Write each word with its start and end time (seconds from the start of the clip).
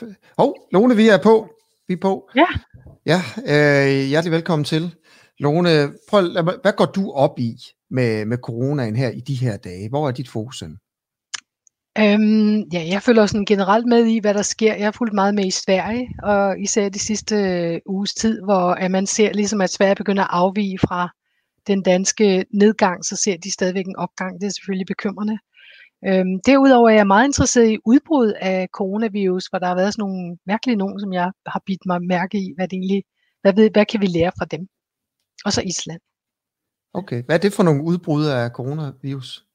Hov, 0.00 0.08
oh, 0.38 0.54
Lone, 0.72 0.96
vi 0.96 1.08
er 1.08 1.18
på. 1.22 1.48
Vi 1.88 1.94
er 1.94 1.98
på. 1.98 2.30
Ja. 2.36 2.46
Ja, 3.06 3.20
øh, 3.38 4.08
hjertelig 4.08 4.32
velkommen 4.32 4.64
til. 4.64 4.94
Lone, 5.38 5.92
prøv, 6.08 6.22
hvad 6.62 6.76
går 6.76 6.84
du 6.84 7.12
op 7.12 7.38
i 7.38 7.56
med, 7.90 8.24
med 8.24 8.38
coronaen 8.38 8.96
her 8.96 9.10
i 9.10 9.20
de 9.20 9.34
her 9.34 9.56
dage? 9.56 9.88
Hvor 9.88 10.08
er 10.08 10.12
dit 10.12 10.28
fokus 10.28 10.60
hen? 10.60 10.78
Øhm, 11.98 12.60
ja, 12.72 12.86
jeg 12.88 13.02
følger 13.02 13.26
sådan 13.26 13.44
generelt 13.44 13.86
med 13.86 14.06
i, 14.06 14.18
hvad 14.18 14.34
der 14.34 14.42
sker. 14.42 14.74
Jeg 14.74 14.86
har 14.86 14.92
fulgt 14.92 15.14
meget 15.14 15.34
med 15.34 15.46
i 15.46 15.50
Sverige, 15.50 16.08
og 16.22 16.60
især 16.60 16.88
de 16.88 16.98
sidste 16.98 17.36
øh, 17.36 17.80
uges 17.86 18.14
tid, 18.14 18.42
hvor 18.42 18.70
at 18.70 18.90
man 18.90 19.06
ser 19.06 19.32
ligesom, 19.32 19.60
at 19.60 19.70
Sverige 19.70 19.94
begynder 19.94 20.22
at 20.22 20.30
afvige 20.32 20.78
fra 20.78 21.08
den 21.66 21.82
danske 21.82 22.44
nedgang, 22.54 23.04
så 23.04 23.16
ser 23.16 23.36
de 23.36 23.50
stadigvæk 23.50 23.86
en 23.86 23.96
opgang. 23.96 24.40
Det 24.40 24.46
er 24.46 24.50
selvfølgelig 24.50 24.86
bekymrende. 24.86 25.38
Øhm, 26.06 26.40
derudover 26.46 26.90
er 26.90 26.94
jeg 26.94 27.06
meget 27.06 27.26
interesseret 27.26 27.70
i 27.70 27.78
udbrud 27.84 28.32
af 28.40 28.68
coronavirus, 28.72 29.46
hvor 29.46 29.58
der 29.58 29.66
har 29.66 29.74
været 29.74 29.94
sådan 29.94 30.02
nogle 30.02 30.38
mærkelige 30.46 30.76
nogen, 30.76 31.00
som 31.00 31.12
jeg 31.12 31.32
har 31.46 31.62
bidt 31.66 31.86
mig 31.86 32.02
mærke 32.02 32.38
i, 32.38 32.52
hvad 32.56 32.68
det 32.68 32.76
egentlig, 32.76 33.04
hvad, 33.42 33.54
ved, 33.54 33.70
hvad 33.70 33.86
kan 33.86 34.00
vi 34.00 34.06
lære 34.06 34.32
fra 34.38 34.44
dem? 34.44 34.68
Og 35.44 35.52
så 35.52 35.62
Island. 35.62 36.00
Okay, 36.94 37.22
hvad 37.22 37.36
er 37.36 37.40
det 37.40 37.52
for 37.52 37.62
nogle 37.62 37.84
udbrud 37.84 38.26
af 38.26 38.50
coronavirus? 38.50 39.46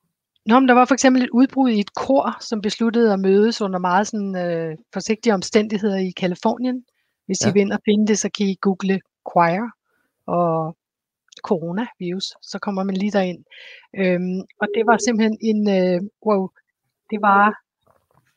Nå, 0.45 0.59
men 0.59 0.67
der 0.67 0.73
var 0.73 0.85
for 0.85 0.93
eksempel 0.93 1.23
et 1.23 1.29
udbrud 1.29 1.69
i 1.69 1.79
et 1.79 1.93
kor, 1.93 2.38
som 2.41 2.61
besluttede 2.61 3.13
at 3.13 3.19
mødes 3.19 3.61
under 3.61 3.79
meget 3.79 4.07
sådan, 4.07 4.35
øh, 4.35 4.77
forsigtige 4.93 5.33
omstændigheder 5.33 5.97
i 5.97 6.11
Kalifornien. 6.11 6.83
Hvis 7.25 7.45
ja. 7.45 7.49
I 7.49 7.53
vil 7.53 7.61
ind 7.61 7.71
og 7.71 7.79
finde 7.85 8.07
det, 8.07 8.19
så 8.19 8.29
kan 8.38 8.47
I 8.47 8.57
google 8.61 9.02
choir 9.31 9.61
og 10.25 10.77
coronavirus, 11.43 12.27
så 12.41 12.59
kommer 12.59 12.84
man 12.84 12.95
lige 12.95 13.11
derind. 13.11 13.41
Øhm, 14.02 14.39
og 14.61 14.67
det 14.75 14.84
var 14.89 14.97
simpelthen 14.97 15.38
en, 15.41 15.61
øh, 15.77 16.02
wow, 16.27 16.47
det 17.11 17.20
var 17.21 17.45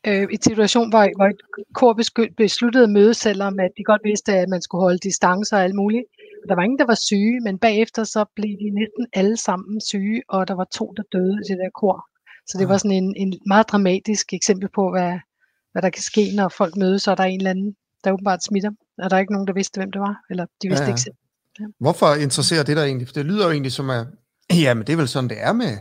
øh, 0.07 0.27
en 0.31 0.41
situation, 0.41 0.89
hvor, 0.89 1.03
hvor 1.17 1.27
et 1.33 1.41
kor 1.79 1.93
besluttede 2.37 2.83
at 2.83 2.89
møde, 2.89 3.13
selvom 3.13 3.59
at 3.59 3.71
de 3.77 3.83
godt 3.83 4.01
vidste, 4.03 4.31
at 4.33 4.49
man 4.49 4.61
skulle 4.61 4.81
holde 4.81 5.05
distancer 5.09 5.57
og 5.57 5.63
alt 5.63 5.75
muligt. 5.75 6.05
Og 6.43 6.49
der 6.49 6.55
var 6.55 6.63
ingen, 6.63 6.79
der 6.79 6.85
var 6.85 6.99
syge, 7.09 7.39
men 7.45 7.59
bagefter 7.59 8.03
så 8.03 8.25
blev 8.35 8.53
de 8.63 8.69
næsten 8.79 9.07
alle 9.13 9.37
sammen 9.37 9.81
syge, 9.81 10.21
og 10.29 10.47
der 10.47 10.55
var 10.61 10.67
to, 10.79 10.93
der 10.97 11.03
døde 11.11 11.35
i 11.41 11.45
det 11.49 11.57
der 11.57 11.69
kor. 11.81 11.97
Så 12.47 12.57
det 12.57 12.69
var 12.69 12.77
sådan 12.77 13.03
en, 13.03 13.13
en 13.17 13.33
meget 13.47 13.69
dramatisk 13.69 14.33
eksempel 14.33 14.69
på, 14.75 14.91
hvad, 14.91 15.13
hvad 15.71 15.81
der 15.81 15.89
kan 15.89 16.03
ske, 16.03 16.23
når 16.35 16.49
folk 16.49 16.77
mødes, 16.77 17.07
og 17.07 17.17
der 17.17 17.23
er 17.23 17.27
en 17.27 17.39
eller 17.39 17.49
anden, 17.49 17.75
der 18.03 18.11
åbenbart 18.11 18.43
smitter. 18.43 18.71
Og 18.97 19.09
der 19.09 19.15
er 19.15 19.19
ikke 19.19 19.33
nogen, 19.33 19.47
der 19.47 19.53
vidste, 19.53 19.79
hvem 19.79 19.91
det 19.91 20.01
var, 20.01 20.15
eller 20.29 20.45
de 20.61 20.67
vidste 20.67 20.83
ja, 20.83 20.87
ja. 20.89 20.93
ikke 20.93 21.01
selv. 21.01 21.15
Ja. 21.59 21.65
Hvorfor 21.79 22.15
interesserer 22.25 22.63
det 22.63 22.77
dig 22.77 22.83
egentlig? 22.83 23.07
For 23.07 23.13
det 23.13 23.25
lyder 23.25 23.45
jo 23.45 23.51
egentlig 23.51 23.71
som, 23.71 23.89
at 23.89 24.07
ja, 24.63 24.73
men 24.73 24.87
det 24.87 24.93
er 24.93 24.97
vel 24.97 25.07
sådan, 25.07 25.29
det 25.29 25.37
er 25.41 25.53
med 25.53 25.77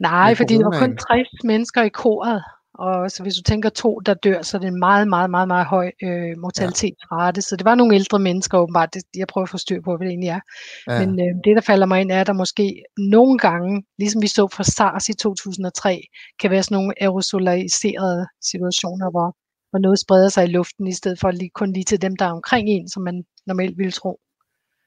Nej, 0.00 0.30
med 0.30 0.36
fordi 0.36 0.54
der 0.54 0.64
var 0.64 0.78
kun 0.78 0.96
60 0.96 1.28
mennesker 1.44 1.82
i 1.82 1.88
koret, 1.88 2.42
og 2.78 3.10
så 3.10 3.22
hvis 3.22 3.34
du 3.34 3.42
tænker 3.42 3.68
to, 3.68 4.00
der 4.06 4.14
dør, 4.14 4.42
så 4.42 4.56
er 4.56 4.60
det 4.60 4.68
en 4.68 4.78
meget, 4.78 5.08
meget, 5.08 5.30
meget, 5.30 5.48
meget 5.48 5.66
høj 5.66 5.90
øh, 6.02 6.38
mortalitetsrate. 6.38 7.38
Ja. 7.38 7.40
Så 7.40 7.56
det 7.56 7.64
var 7.64 7.74
nogle 7.74 7.94
ældre 7.94 8.18
mennesker 8.18 8.58
åbenbart. 8.58 8.94
Det, 8.94 9.02
jeg 9.16 9.26
prøver 9.26 9.42
at 9.42 9.50
få 9.50 9.58
styr 9.58 9.80
på, 9.84 9.96
hvad 9.96 10.06
det 10.06 10.12
egentlig 10.12 10.28
er. 10.28 10.40
Ja. 10.88 11.06
Men 11.06 11.20
øh, 11.20 11.34
det, 11.44 11.56
der 11.56 11.60
falder 11.60 11.86
mig 11.86 12.00
ind, 12.00 12.10
er, 12.12 12.20
at 12.20 12.26
der 12.26 12.32
måske 12.32 12.82
nogle 12.98 13.38
gange, 13.38 13.84
ligesom 13.98 14.22
vi 14.22 14.26
så 14.26 14.48
fra 14.52 14.64
SARS 14.64 15.08
i 15.08 15.14
2003, 15.14 16.02
kan 16.40 16.50
være 16.50 16.62
sådan 16.62 16.74
nogle 16.74 17.02
aerosolariserede 17.02 18.26
situationer, 18.42 19.10
hvor, 19.10 19.36
hvor 19.70 19.78
noget 19.78 19.98
spreder 19.98 20.28
sig 20.28 20.44
i 20.44 20.52
luften, 20.52 20.86
i 20.86 20.92
stedet 20.92 21.20
for 21.20 21.30
lige, 21.30 21.50
kun 21.54 21.72
lige 21.72 21.84
til 21.84 22.02
dem, 22.02 22.16
der 22.16 22.24
er 22.24 22.32
omkring 22.32 22.68
en, 22.68 22.88
som 22.88 23.02
man 23.02 23.24
normalt 23.46 23.78
ville 23.78 23.92
tro. 23.92 24.20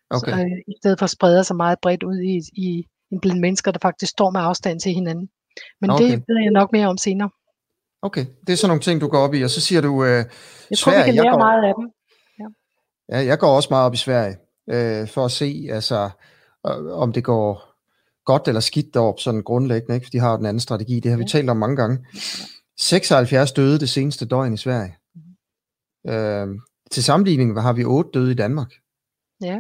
Okay. 0.10 0.32
Så, 0.32 0.38
øh, 0.40 0.52
I 0.68 0.74
stedet 0.82 1.00
for 1.00 1.04
at 1.04 1.10
sprede 1.10 1.44
sig 1.44 1.56
meget 1.56 1.80
bredt 1.82 2.04
ud 2.04 2.20
i, 2.20 2.42
i 2.54 2.86
en 3.12 3.20
blandt 3.20 3.42
mennesker, 3.42 3.72
der 3.72 3.80
faktisk 3.82 4.12
står 4.12 4.30
med 4.30 4.42
afstand 4.42 4.80
til 4.80 4.94
hinanden. 4.94 5.30
Men 5.82 5.90
okay. 5.90 6.04
det 6.04 6.12
ved 6.12 6.42
jeg 6.44 6.52
nok 6.52 6.72
mere 6.72 6.88
om 6.88 6.98
senere. 6.98 7.30
Okay, 8.02 8.26
det 8.48 8.54
er 8.54 8.58
sådan 8.58 8.70
nogle 8.70 8.82
ting, 8.82 9.02
du 9.02 9.08
går 9.08 9.18
op 9.18 9.34
i, 9.34 9.42
og 9.42 9.50
så 9.50 9.62
siger 9.62 9.82
du, 9.82 10.06
øh, 10.06 10.10
jeg 10.10 10.26
tror, 10.78 10.92
Sverige, 10.92 11.04
vi 11.04 11.06
kan 11.06 11.16
lære 11.16 11.26
jeg 11.26 11.32
går, 11.32 11.40
meget 11.40 11.64
af 11.66 11.74
dem. 11.78 11.90
Ja. 12.40 13.18
ja, 13.18 13.26
jeg 13.26 13.40
går 13.40 13.56
også 13.56 13.68
meget 13.72 13.86
op 13.86 13.94
i 13.94 13.98
Sverige, 13.98 14.38
øh, 14.70 15.08
for 15.08 15.26
at 15.26 15.32
se, 15.32 15.68
altså, 15.72 16.10
øh, 16.68 16.92
om 16.92 17.14
det 17.14 17.24
går 17.24 17.70
godt 18.26 18.48
eller 18.48 18.62
skidt 18.62 18.94
deroppe, 18.94 19.22
sådan 19.22 19.44
grundlæggende, 19.44 19.96
ikke? 19.96 20.06
for 20.06 20.12
de 20.12 20.20
har 20.20 20.38
den 20.38 20.46
anden 20.46 20.60
strategi, 20.60 21.00
det 21.00 21.12
har 21.12 21.18
ja. 21.18 21.24
vi 21.24 21.30
talt 21.30 21.50
om 21.50 21.58
mange 21.58 21.76
gange. 21.76 22.06
76 22.78 23.52
døde 23.52 23.80
det 23.80 23.90
seneste 23.90 24.26
døgn 24.26 24.54
i 24.54 24.58
Sverige. 24.58 24.96
Mm. 26.06 26.12
Øh, 26.12 26.48
til 26.92 27.04
sammenligning 27.04 27.62
har 27.62 27.74
vi 27.74 27.84
8 27.84 28.10
døde 28.14 28.32
i 28.32 28.36
Danmark. 28.36 28.72
Ja. 29.42 29.60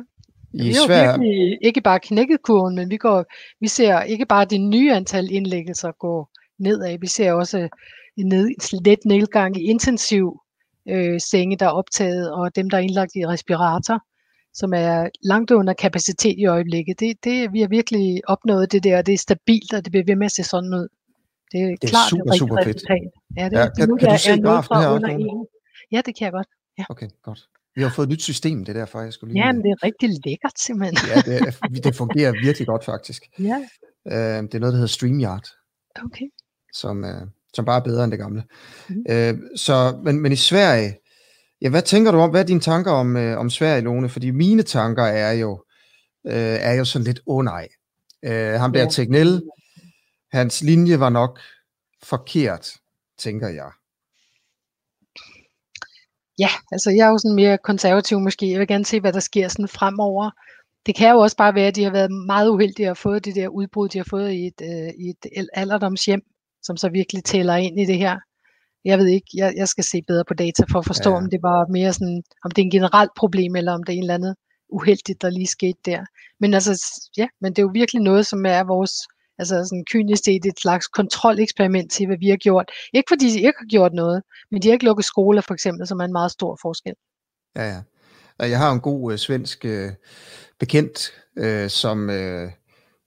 I 0.54 0.68
vi 0.68 0.74
har 0.74 0.86
Sverige... 0.86 1.20
virkelig 1.20 1.58
ikke 1.62 1.82
bare 1.82 2.00
knækket 2.00 2.42
kurven, 2.42 2.76
men 2.76 2.90
vi, 2.90 2.98
går, 2.98 3.26
vi 3.60 3.68
ser 3.68 4.02
ikke 4.02 4.26
bare 4.26 4.46
det 4.46 4.62
nye 4.62 4.94
antal 4.94 5.32
indlæggelser 5.32 5.92
gå 5.92 6.28
nedad, 6.60 6.98
vi 7.00 7.08
ser 7.08 7.34
også 7.34 7.70
en 8.18 8.28
ned, 8.28 8.50
let 8.86 9.00
nedgang 9.06 9.58
i 9.58 9.64
intensiv 9.64 10.42
øh, 10.90 11.20
senge, 11.20 11.58
der 11.58 11.66
er 11.66 11.70
optaget, 11.70 12.34
og 12.34 12.56
dem, 12.56 12.70
der 12.70 12.78
er 12.78 12.82
indlagt 12.82 13.16
i 13.16 13.28
respirator, 13.28 14.00
som 14.54 14.74
er 14.74 15.10
langt 15.24 15.52
under 15.52 15.74
kapacitet 15.74 16.36
i 16.38 16.46
øjeblikket. 16.46 17.00
Det, 17.00 17.24
det, 17.24 17.54
vi 17.54 17.62
har 17.62 17.68
virkelig 17.68 18.22
opnået 18.28 18.72
det 18.72 18.84
der, 18.84 19.02
det 19.02 19.14
er 19.14 19.18
stabilt, 19.18 19.74
og 19.74 19.86
det 19.86 19.92
bliver 19.92 20.06
ved 20.06 20.16
med 20.16 20.26
at 20.26 20.32
se 20.32 20.44
sådan 20.44 20.74
ud. 20.74 20.88
Det 21.52 21.62
er, 21.62 21.66
det 21.66 21.84
er 21.84 21.88
klart 21.88 22.10
super, 22.10 22.34
super 22.34 22.64
fedt. 22.64 22.76
Resultat. 22.76 23.12
Ja, 23.38 23.46
det, 23.50 23.58
ja, 23.58 23.70
kan, 23.78 23.90
det, 23.90 24.00
kan 24.00 24.10
du 24.10 24.18
se 24.18 24.42
grafen 24.42 24.78
her? 24.78 25.46
Ja, 25.92 26.02
det 26.06 26.18
kan 26.18 26.26
jeg 26.26 26.32
godt. 26.32 26.48
Ja. 26.78 26.84
Okay, 26.90 27.10
godt. 27.24 27.40
Vi 27.80 27.84
har 27.84 27.90
fået 27.90 28.06
et 28.06 28.12
nyt 28.12 28.22
system, 28.22 28.66
det 28.66 28.76
er 28.76 28.80
derfor, 28.80 29.02
jeg 29.02 29.14
skulle 29.14 29.34
lige... 29.34 29.46
Ja, 29.46 29.52
men 29.52 29.62
det 29.62 29.70
er 29.70 29.84
rigtig 29.84 30.10
lækkert 30.26 30.60
simpelthen. 30.60 30.98
ja, 31.10 31.22
det, 31.22 31.84
det 31.84 31.96
fungerer 31.96 32.32
virkelig 32.32 32.68
godt 32.68 32.86
faktisk. 32.86 33.24
Ja. 33.40 33.58
Uh, 34.06 34.44
det 34.44 34.56
er 34.56 34.60
noget, 34.60 34.74
der 34.74 34.80
hedder 34.80 34.88
StreamYard. 34.88 35.48
Okay. 36.06 36.26
Som, 36.74 37.04
uh, 37.04 37.28
som 37.54 37.66
bare 37.66 37.80
er 37.80 37.84
bedre 37.84 38.04
end 38.04 38.12
det 38.12 38.20
gamle. 38.20 38.44
Mm. 38.90 38.96
Uh, 39.10 39.40
så, 39.56 40.00
men, 40.04 40.20
men 40.20 40.32
i 40.32 40.36
Sverige, 40.36 40.98
ja, 41.62 41.70
hvad 41.70 41.82
tænker 41.82 42.12
du 42.12 42.18
om, 42.18 42.30
hvad 42.30 42.42
er 42.42 42.46
dine 42.46 42.60
tanker 42.60 42.92
om, 42.92 43.16
uh, 43.16 43.38
om 43.38 43.50
Sverige, 43.50 43.82
Lone? 43.82 44.10
Fordi 44.10 44.32
mine 44.32 44.64
tanker 44.64 45.04
er 45.04 45.32
jo, 45.32 45.52
uh, 46.24 46.34
er 46.70 46.74
jo 46.74 46.86
sådan 46.86 47.06
lidt, 47.06 47.20
åh 47.28 47.38
oh, 47.38 47.46
nej. 47.46 47.68
Uh, 48.28 48.60
ham 48.62 48.74
der 48.74 48.82
ja. 48.82 48.90
Tegnell, 48.90 49.42
hans 50.32 50.62
linje 50.62 51.00
var 51.00 51.10
nok 51.10 51.40
forkert, 52.04 52.74
tænker 53.18 53.48
jeg. 53.48 53.72
Ja, 56.40 56.50
altså 56.72 56.92
jeg 56.92 57.06
er 57.08 57.10
jo 57.10 57.18
sådan 57.18 57.36
mere 57.36 57.58
konservativ 57.58 58.20
måske. 58.20 58.52
Jeg 58.52 58.60
vil 58.60 58.68
gerne 58.68 58.86
se, 58.86 59.00
hvad 59.02 59.14
der 59.14 59.20
sker 59.20 59.48
sådan 59.48 59.68
fremover. 59.68 60.32
Det 60.86 60.96
kan 60.96 61.12
jo 61.12 61.20
også 61.20 61.38
bare 61.38 61.56
være, 61.56 61.68
at 61.68 61.76
de 61.76 61.84
har 61.84 61.92
været 61.92 62.12
meget 62.28 62.50
uheldige 62.50 62.90
at 62.90 62.98
få 62.98 63.20
det 63.20 63.36
der 63.36 63.48
udbrud, 63.48 63.90
de 63.90 63.98
har 63.98 64.08
fået 64.10 64.32
i 64.32 64.48
et, 64.48 64.62
øh, 64.62 64.90
i 65.06 65.10
et 65.10 65.50
alderdomshjem, 65.54 66.22
som 66.64 66.78
så 66.78 66.90
virkelig 66.90 67.24
tæller 67.24 67.56
ind 67.56 67.80
i 67.80 67.86
det 67.86 67.98
her. 67.98 68.18
Jeg 68.86 68.98
ved 69.00 69.08
ikke, 69.08 69.28
jeg, 69.36 69.54
jeg 69.58 69.68
skal 69.68 69.84
se 69.84 70.02
bedre 70.08 70.24
på 70.28 70.34
data 70.34 70.64
for 70.72 70.80
at 70.80 70.86
forstå, 70.86 71.10
ja. 71.10 71.18
om 71.18 71.30
det 71.30 71.40
var 71.44 71.72
mere 71.72 71.94
sådan, 71.94 72.24
om 72.46 72.52
det 72.52 72.62
er 72.62 72.66
en 72.66 72.72
generelt 72.72 73.12
problem, 73.18 73.56
eller 73.56 73.72
om 73.74 73.84
det 73.84 73.94
er 73.94 73.98
en 73.98 74.04
eller 74.04 74.14
andet 74.14 74.36
uheldigt, 74.70 75.22
der 75.22 75.30
lige 75.30 75.48
skete 75.48 75.80
der. 75.86 76.02
Men 76.40 76.54
altså, 76.54 76.74
ja, 77.18 77.28
men 77.42 77.52
det 77.52 77.60
er 77.60 77.64
jo 77.64 77.72
virkelig 77.74 78.02
noget, 78.02 78.26
som 78.26 78.46
er 78.46 78.64
vores 78.64 78.94
altså 79.40 79.56
sådan 79.64 79.86
kynisk 79.92 80.24
set 80.24 80.46
et 80.46 80.60
slags 80.60 80.88
kontroleksperiment 80.88 81.92
til, 81.92 82.08
hvad 82.08 82.18
vi 82.18 82.30
har 82.30 82.38
gjort. 82.38 82.72
Ikke 82.94 83.08
fordi 83.10 83.28
de 83.34 83.38
ikke 83.38 83.60
har 83.60 83.70
gjort 83.70 83.94
noget, 83.94 84.22
men 84.52 84.62
de 84.62 84.68
har 84.68 84.74
ikke 84.74 84.86
lukket 84.86 85.06
skoler 85.06 85.42
for 85.42 85.54
eksempel, 85.54 85.88
som 85.88 86.00
er 86.00 86.06
en 86.06 86.12
meget 86.12 86.32
stor 86.32 86.58
forskel. 86.62 86.94
Ja, 87.56 87.66
ja. 87.74 87.82
Jeg 88.40 88.58
har 88.58 88.72
en 88.72 88.80
god 88.80 89.12
øh, 89.12 89.18
svensk 89.18 89.66
øh, 89.66 89.92
bekendt, 90.60 91.14
øh, 91.38 91.70
som, 91.70 92.10
øh, 92.10 92.52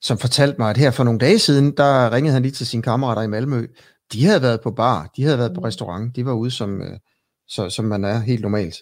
som 0.01 0.17
fortalte 0.17 0.55
mig, 0.59 0.69
at 0.69 0.77
her 0.77 0.91
for 0.91 1.03
nogle 1.03 1.19
dage 1.19 1.39
siden, 1.39 1.77
der 1.77 2.13
ringede 2.13 2.33
han 2.33 2.41
lige 2.41 2.51
til 2.51 2.67
sine 2.67 2.83
kammerater 2.83 3.21
i 3.21 3.27
Malmø. 3.27 3.67
De 4.13 4.25
havde 4.25 4.41
været 4.41 4.61
på 4.61 4.71
bar, 4.71 5.09
de 5.17 5.23
havde 5.23 5.37
været 5.37 5.51
mm. 5.51 5.55
på 5.55 5.61
restaurant, 5.61 6.15
de 6.15 6.25
var 6.25 6.33
ude 6.33 6.51
som, 6.51 6.81
øh, 6.81 6.99
så, 7.47 7.69
som 7.69 7.85
man 7.85 8.03
er 8.03 8.19
helt 8.19 8.41
normalt. 8.41 8.75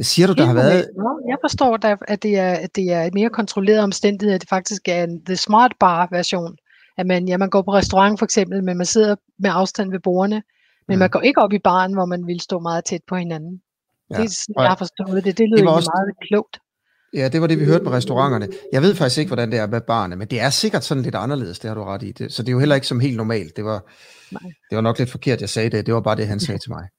Siger 0.00 0.26
du, 0.26 0.32
der 0.32 0.44
har 0.44 0.54
været... 0.54 0.88
Jeg 1.28 1.38
forstår, 1.42 1.78
at 2.08 2.22
det 2.22 2.38
er, 2.38 2.52
at 2.52 2.76
det 2.76 2.92
er 2.92 3.02
et 3.02 3.14
mere 3.14 3.30
kontrolleret 3.30 3.82
omstændighed, 3.82 4.34
at 4.34 4.40
det 4.40 4.48
faktisk 4.48 4.88
er 4.88 5.04
en 5.04 5.24
The 5.24 5.36
Smart 5.36 5.72
Bar 5.80 6.08
version 6.10 6.56
at 6.98 7.06
man, 7.06 7.28
ja, 7.28 7.36
man 7.36 7.50
går 7.50 7.62
på 7.62 7.72
restaurant 7.74 8.18
for 8.18 8.26
eksempel, 8.26 8.64
men 8.64 8.76
man 8.76 8.86
sidder 8.86 9.16
med 9.38 9.50
afstand 9.54 9.90
ved 9.90 10.00
bordene, 10.00 10.42
men 10.88 10.96
mm. 10.96 10.98
man 10.98 11.10
går 11.10 11.20
ikke 11.20 11.40
op 11.40 11.52
i 11.52 11.58
baren, 11.58 11.92
hvor 11.92 12.04
man 12.04 12.26
vil 12.26 12.40
stå 12.40 12.58
meget 12.58 12.84
tæt 12.84 13.00
på 13.08 13.16
hinanden. 13.16 13.60
Ja. 14.10 14.16
Det 14.16 14.24
er 14.24 14.28
sådan, 14.28 14.62
jeg 14.62 14.68
har 14.68 14.76
forstået 14.76 15.24
det. 15.24 15.38
Det 15.38 15.48
lyder 15.48 15.56
det 15.56 15.68
også... 15.68 15.90
meget 15.94 16.28
klogt. 16.28 16.58
Ja, 17.14 17.28
det 17.28 17.40
var 17.40 17.46
det, 17.46 17.60
vi 17.60 17.64
hørte 17.64 17.84
med 17.84 17.92
restauranterne. 17.92 18.48
Jeg 18.72 18.82
ved 18.82 18.94
faktisk 18.94 19.18
ikke, 19.18 19.28
hvordan 19.28 19.50
det 19.50 19.58
er 19.58 19.66
med 19.66 19.80
barne, 19.80 20.16
men 20.16 20.28
det 20.28 20.40
er 20.40 20.50
sikkert 20.50 20.84
sådan 20.84 21.02
lidt 21.02 21.14
anderledes, 21.14 21.58
det 21.58 21.68
har 21.68 21.74
du 21.74 21.84
ret 21.84 22.02
i. 22.02 22.12
Det, 22.12 22.32
så 22.32 22.42
det 22.42 22.48
er 22.48 22.52
jo 22.52 22.58
heller 22.58 22.74
ikke 22.74 22.86
som 22.86 23.00
helt 23.00 23.16
normalt. 23.16 23.56
Det 23.56 23.64
var, 23.64 23.90
Nej. 24.30 24.52
det 24.70 24.76
var 24.76 24.80
nok 24.80 24.98
lidt 24.98 25.10
forkert, 25.10 25.40
jeg 25.40 25.48
sagde 25.48 25.70
det. 25.70 25.86
Det 25.86 25.94
var 25.94 26.00
bare 26.00 26.16
det, 26.16 26.28
han 26.28 26.40
sagde 26.40 26.58
til 26.58 26.70
mig. 26.70 26.88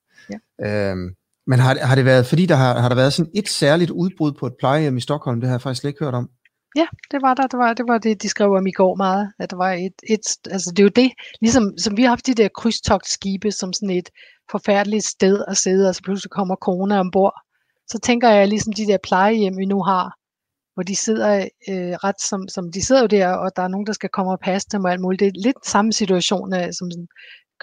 Ja. 0.60 0.92
Øhm, 0.92 1.10
men 1.48 1.60
har, 1.60 1.78
har 1.82 1.96
det 1.96 2.06
været, 2.06 2.26
fordi 2.26 2.46
der 2.46 2.56
har, 2.56 2.80
har 2.80 2.90
der 2.90 2.96
været 2.96 3.14
sådan 3.14 3.32
et 3.36 3.50
særligt 3.50 3.92
udbrud 3.92 4.32
på 4.32 4.48
et 4.48 4.54
plejehjem 4.60 4.98
i 4.98 5.02
Stockholm, 5.02 5.40
det 5.40 5.50
har 5.50 5.54
jeg 5.54 5.62
faktisk 5.62 5.82
slet 5.82 5.90
ikke 5.90 6.04
hørt 6.04 6.14
om. 6.14 6.30
Ja, 6.76 6.88
det 7.12 7.22
var 7.22 7.34
der. 7.34 7.48
Det 7.48 7.58
var, 7.60 7.74
det 7.74 7.86
var 7.88 7.98
det, 7.98 8.22
de 8.22 8.30
skrev 8.30 8.52
om 8.54 8.68
i 8.68 8.72
går 8.72 8.96
meget. 8.96 9.34
At 9.40 9.50
der 9.52 9.58
var 9.58 9.72
et, 9.72 9.94
et, 10.10 10.26
altså 10.52 10.72
det 10.72 10.80
er 10.80 10.84
jo 10.84 10.90
det, 10.96 11.12
ligesom 11.42 11.78
som 11.78 11.98
vi 11.98 12.02
har 12.02 12.10
haft 12.10 12.28
de 12.28 12.34
der 12.34 12.48
krydstogtskibe 12.48 13.52
som 13.52 13.74
sådan 13.74 13.90
et 13.90 14.10
forfærdeligt 14.52 15.06
sted 15.06 15.46
at 15.48 15.58
sidde, 15.58 15.90
og 15.90 15.96
så 15.96 16.04
pludselig 16.04 16.32
kommer 16.32 16.56
corona 16.56 17.00
ombord. 17.00 17.34
Så 17.88 18.00
tænker 18.00 18.30
jeg 18.30 18.48
ligesom 18.48 18.74
de 18.74 18.88
der 18.88 18.98
plejehjem, 19.04 19.58
vi 19.58 19.66
nu 19.66 19.84
har, 19.84 20.16
hvor 20.74 20.84
de 20.84 20.96
sidder 20.96 21.48
øh, 21.70 21.94
ret 22.06 22.22
som, 22.22 22.48
som 22.48 22.72
de 22.72 22.86
sidder 22.86 23.02
jo 23.02 23.08
der, 23.08 23.28
og 23.34 23.52
der 23.56 23.62
er 23.64 23.68
nogen, 23.68 23.88
der 23.88 23.94
skal 23.94 24.10
komme 24.10 24.32
og 24.32 24.40
passe 24.40 24.68
dem 24.72 24.84
og 24.84 24.92
alt 24.92 25.02
muligt. 25.02 25.20
Det 25.20 25.28
er 25.28 25.44
lidt 25.44 25.66
samme 25.66 25.94
situation, 25.94 26.54
øh, 26.54 26.74
som 26.78 26.92
sådan, 26.92 27.08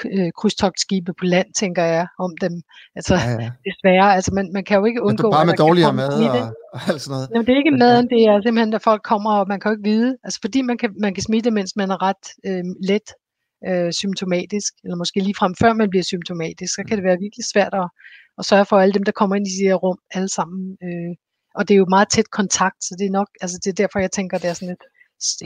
øh, 0.04 0.31
krydstogtskibe 0.38 1.12
på 1.19 1.25
land, 1.25 1.48
tænker 1.62 1.84
jeg, 1.84 2.06
om 2.19 2.32
dem. 2.40 2.62
Altså, 2.98 3.14
ja, 3.14 3.31
ja. 3.31 3.50
desværre, 3.69 4.14
altså 4.16 4.31
man, 4.34 4.50
man 4.52 4.64
kan 4.64 4.78
jo 4.78 4.84
ikke 4.84 5.02
undgå... 5.02 5.26
Men 5.26 5.32
bare 5.32 5.46
med 5.46 5.54
dårligere 5.66 5.93
mad 5.93 6.12
og, 6.31 6.54
og 6.75 6.81
alt 6.88 7.00
sådan 7.02 7.14
noget. 7.14 7.28
Jamen, 7.32 7.46
det 7.46 7.52
er 7.52 7.58
ikke 7.62 7.76
maden, 7.84 8.08
det 8.08 8.20
er 8.31 8.34
simpelthen, 8.44 8.75
at 8.75 8.82
folk 8.82 9.02
kommer, 9.02 9.32
og 9.40 9.48
man 9.48 9.60
kan 9.60 9.69
jo 9.70 9.75
ikke 9.76 9.88
vide, 9.93 10.16
altså 10.25 10.38
fordi 10.44 10.62
man 10.62 10.78
kan, 10.78 10.90
man 11.00 11.14
kan 11.14 11.22
smitte, 11.22 11.50
mens 11.50 11.76
man 11.76 11.90
er 11.90 11.98
ret 12.08 12.25
øh, 12.48 12.64
let 12.90 13.06
øh, 13.69 13.93
symptomatisk, 14.02 14.70
eller 14.84 14.96
måske 14.96 15.20
lige 15.20 15.38
frem 15.40 15.54
før 15.62 15.72
man 15.72 15.90
bliver 15.90 16.06
symptomatisk, 16.12 16.75
så 16.75 16.82
kan 16.88 16.96
det 16.96 17.04
være 17.04 17.22
virkelig 17.25 17.44
svært 17.52 17.75
at, 17.82 17.88
at 18.38 18.44
sørge 18.44 18.66
for, 18.69 18.76
at 18.76 18.82
alle 18.82 18.96
dem, 18.98 19.04
der 19.08 19.12
kommer 19.12 19.37
ind 19.37 19.46
i 19.48 19.56
de 19.58 19.69
her 19.69 19.75
rum, 19.84 19.98
alle 20.16 20.31
sammen. 20.38 20.76
Øh, 20.87 21.12
og 21.58 21.62
det 21.69 21.75
er 21.75 21.78
jo 21.78 21.94
meget 21.96 22.08
tæt 22.08 22.31
kontakt, 22.31 22.78
så 22.84 22.93
det 22.98 23.06
er 23.06 23.10
nok, 23.20 23.28
altså 23.43 23.56
det 23.64 23.70
er 23.70 23.81
derfor, 23.82 23.98
jeg 23.98 24.12
tænker, 24.12 24.38
det 24.38 24.50
er 24.50 24.54
sådan 24.54 24.76
et 24.76 24.84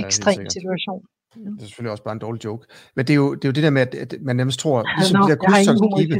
ekstrem 0.05 0.41
ja, 0.41 0.49
situation. 0.49 1.03
Det 1.35 1.63
er 1.63 1.67
selvfølgelig 1.67 1.91
også 1.91 2.05
bare 2.05 2.13
en 2.13 2.19
dårlig 2.19 2.45
joke. 2.45 2.67
Men 2.97 3.07
det 3.07 3.13
er 3.13 3.17
jo 3.17 3.35
det, 3.35 3.45
er 3.45 3.49
jo 3.49 3.53
det 3.53 3.63
der 3.63 3.71
med, 3.71 3.95
at 3.95 4.15
man 4.21 4.37
nærmest 4.37 4.61
tror, 4.61 4.85
ligesom 4.99 5.21
Nå, 5.21 5.27
de 5.27 5.31
der 5.31 5.37
krydstogtskibe 5.37 6.17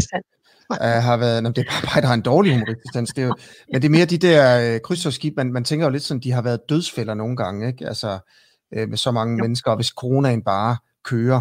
uh, 0.71 0.77
har 0.81 1.17
været, 1.17 1.43
nå, 1.43 1.49
det 1.49 1.59
er 1.59 1.71
bare 1.71 1.95
mig, 1.95 2.03
der 2.03 2.09
har 2.09 2.15
en 2.15 2.23
dårlig 2.23 2.53
humorresistens. 2.53 3.11
Det 3.11 3.23
er 3.23 3.27
jo, 3.27 3.35
men 3.73 3.83
det 3.83 3.89
er 3.89 3.91
mere 3.91 4.05
de 4.05 4.19
der 4.19 4.75
uh, 4.75 4.81
krydstogskibe, 4.81 5.35
man, 5.37 5.53
man 5.53 5.65
tænker 5.65 5.87
jo 5.87 5.91
lidt 5.91 6.03
sådan, 6.03 6.21
de 6.21 6.33
har 6.33 6.43
været 6.43 6.61
dødsfælder 6.69 7.15
nogle 7.15 7.37
gange, 7.37 7.69
ikke? 7.69 7.87
Altså 7.87 8.19
uh, 8.77 8.89
med 8.89 8.97
så 8.97 9.11
mange 9.11 9.37
jo. 9.39 9.43
mennesker, 9.45 9.71
og 9.71 9.77
hvis 9.77 9.89
coronaen 9.89 10.43
bare 10.43 10.77
kører, 11.05 11.41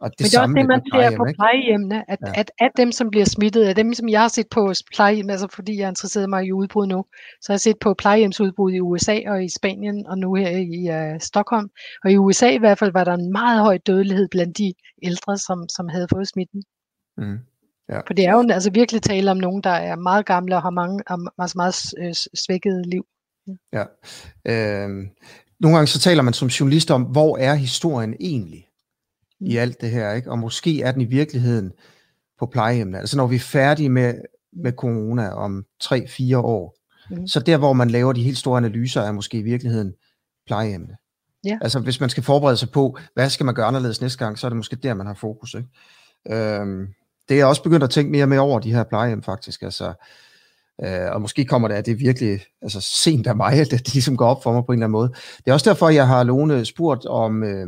og 0.00 0.10
det 0.10 0.20
Men 0.20 0.26
det 0.30 0.34
er 0.34 0.40
også 0.40 0.54
det, 0.54 0.66
man 0.66 0.82
ser 0.92 1.16
på 1.16 1.26
plejehjemmene, 1.34 2.10
at, 2.10 2.18
ja. 2.26 2.40
at 2.40 2.50
af 2.60 2.70
dem, 2.76 2.92
som 2.92 3.10
bliver 3.10 3.24
smittet, 3.24 3.64
af 3.64 3.74
dem, 3.74 3.94
som 3.94 4.08
jeg 4.08 4.20
har 4.20 4.28
set 4.28 4.46
på 4.50 4.72
plejehjem, 4.94 5.30
altså 5.30 5.48
fordi 5.52 5.78
jeg 5.78 5.88
interesserer 5.88 6.26
mig 6.26 6.44
i 6.44 6.52
udbrud 6.52 6.86
nu, 6.86 7.04
så 7.40 7.52
har 7.52 7.54
jeg 7.54 7.60
set 7.60 7.78
på 7.80 7.94
plejehjemsudbrud 7.94 8.72
i 8.72 8.80
USA 8.80 9.20
og 9.26 9.44
i 9.44 9.48
Spanien, 9.48 10.06
og 10.06 10.18
nu 10.18 10.34
her 10.34 10.50
i 10.50 11.14
uh, 11.14 11.20
Stockholm. 11.20 11.68
Og 12.04 12.10
i 12.10 12.16
USA 12.16 12.50
i 12.50 12.58
hvert 12.58 12.78
fald 12.78 12.92
var 12.92 13.04
der 13.04 13.14
en 13.14 13.32
meget 13.32 13.60
høj 13.60 13.78
dødelighed 13.78 14.28
blandt 14.28 14.58
de 14.58 14.72
ældre, 15.02 15.38
som, 15.38 15.68
som 15.68 15.88
havde 15.88 16.06
fået 16.12 16.28
smitten. 16.28 16.62
Mm. 17.16 17.38
Ja. 17.88 18.00
For 18.06 18.14
det 18.14 18.26
er 18.26 18.32
jo 18.32 18.46
altså 18.50 18.70
virkelig 18.70 19.02
tale 19.02 19.30
om 19.30 19.36
nogen, 19.36 19.62
der 19.62 19.70
er 19.70 19.96
meget 19.96 20.26
gamle 20.26 20.56
og 20.56 20.62
har 20.62 20.70
mange, 20.70 21.02
altså 21.38 21.54
meget 21.56 21.74
øh, 21.98 22.14
svækket 22.44 22.86
liv. 22.86 23.06
Ja. 23.72 23.84
Øh, 24.44 24.88
nogle 25.60 25.76
gange 25.76 25.86
så 25.86 26.00
taler 26.00 26.22
man 26.22 26.32
som 26.32 26.48
journalist 26.48 26.90
om, 26.90 27.02
hvor 27.02 27.36
er 27.38 27.54
historien 27.54 28.14
egentlig? 28.20 28.65
I 29.40 29.56
alt 29.56 29.80
det 29.80 29.90
her, 29.90 30.12
ikke? 30.12 30.30
og 30.30 30.38
måske 30.38 30.82
er 30.82 30.92
den 30.92 31.00
i 31.00 31.04
virkeligheden 31.04 31.72
på 32.38 32.46
plejehjemmene. 32.46 32.98
Altså 32.98 33.16
når 33.16 33.26
vi 33.26 33.36
er 33.36 33.40
færdige 33.40 33.88
med, 33.88 34.14
med 34.52 34.72
corona 34.72 35.28
om 35.28 35.64
3-4 35.84 36.36
år, 36.36 36.76
mm. 37.10 37.26
så 37.26 37.40
der, 37.40 37.56
hvor 37.56 37.72
man 37.72 37.90
laver 37.90 38.12
de 38.12 38.22
helt 38.22 38.38
store 38.38 38.56
analyser, 38.56 39.02
er 39.02 39.12
måske 39.12 39.38
i 39.38 39.42
virkeligheden 39.42 39.94
plejehjemmene. 40.46 40.96
Ja. 41.44 41.58
Altså 41.62 41.80
hvis 41.80 42.00
man 42.00 42.10
skal 42.10 42.22
forberede 42.22 42.56
sig 42.56 42.70
på, 42.70 42.98
hvad 43.14 43.30
skal 43.30 43.46
man 43.46 43.54
gøre 43.54 43.66
anderledes 43.66 44.00
næste 44.00 44.18
gang, 44.18 44.38
så 44.38 44.46
er 44.46 44.48
det 44.48 44.56
måske 44.56 44.76
der, 44.76 44.94
man 44.94 45.06
har 45.06 45.14
fokus. 45.14 45.54
Ikke? 45.54 45.68
Øhm, 46.30 46.86
det 47.28 47.34
er 47.34 47.38
jeg 47.38 47.46
også 47.46 47.62
begyndt 47.62 47.84
at 47.84 47.90
tænke 47.90 48.12
mere 48.12 48.26
med 48.26 48.38
over 48.38 48.58
de 48.58 48.74
her 48.74 48.84
plejehjem 48.84 49.22
faktisk. 49.22 49.62
Altså, 49.62 49.92
øh, 50.84 51.12
og 51.12 51.20
måske 51.20 51.44
kommer 51.44 51.68
det 51.68 51.74
at 51.74 51.86
det 51.86 51.98
virkelig 51.98 52.40
altså, 52.62 52.80
sent 52.80 53.26
af 53.26 53.36
mig, 53.36 53.52
at 53.60 53.70
det 53.70 53.94
ligesom 53.94 54.16
går 54.16 54.26
op 54.26 54.42
for 54.42 54.52
mig 54.52 54.64
på 54.66 54.72
en 54.72 54.78
eller 54.78 54.86
anden 54.86 54.92
måde. 54.92 55.08
Det 55.38 55.50
er 55.50 55.52
også 55.52 55.70
derfor, 55.70 55.88
jeg 55.88 56.08
har 56.08 56.24
Lone 56.24 56.64
spurgt 56.64 57.06
om, 57.06 57.42
øh, 57.42 57.66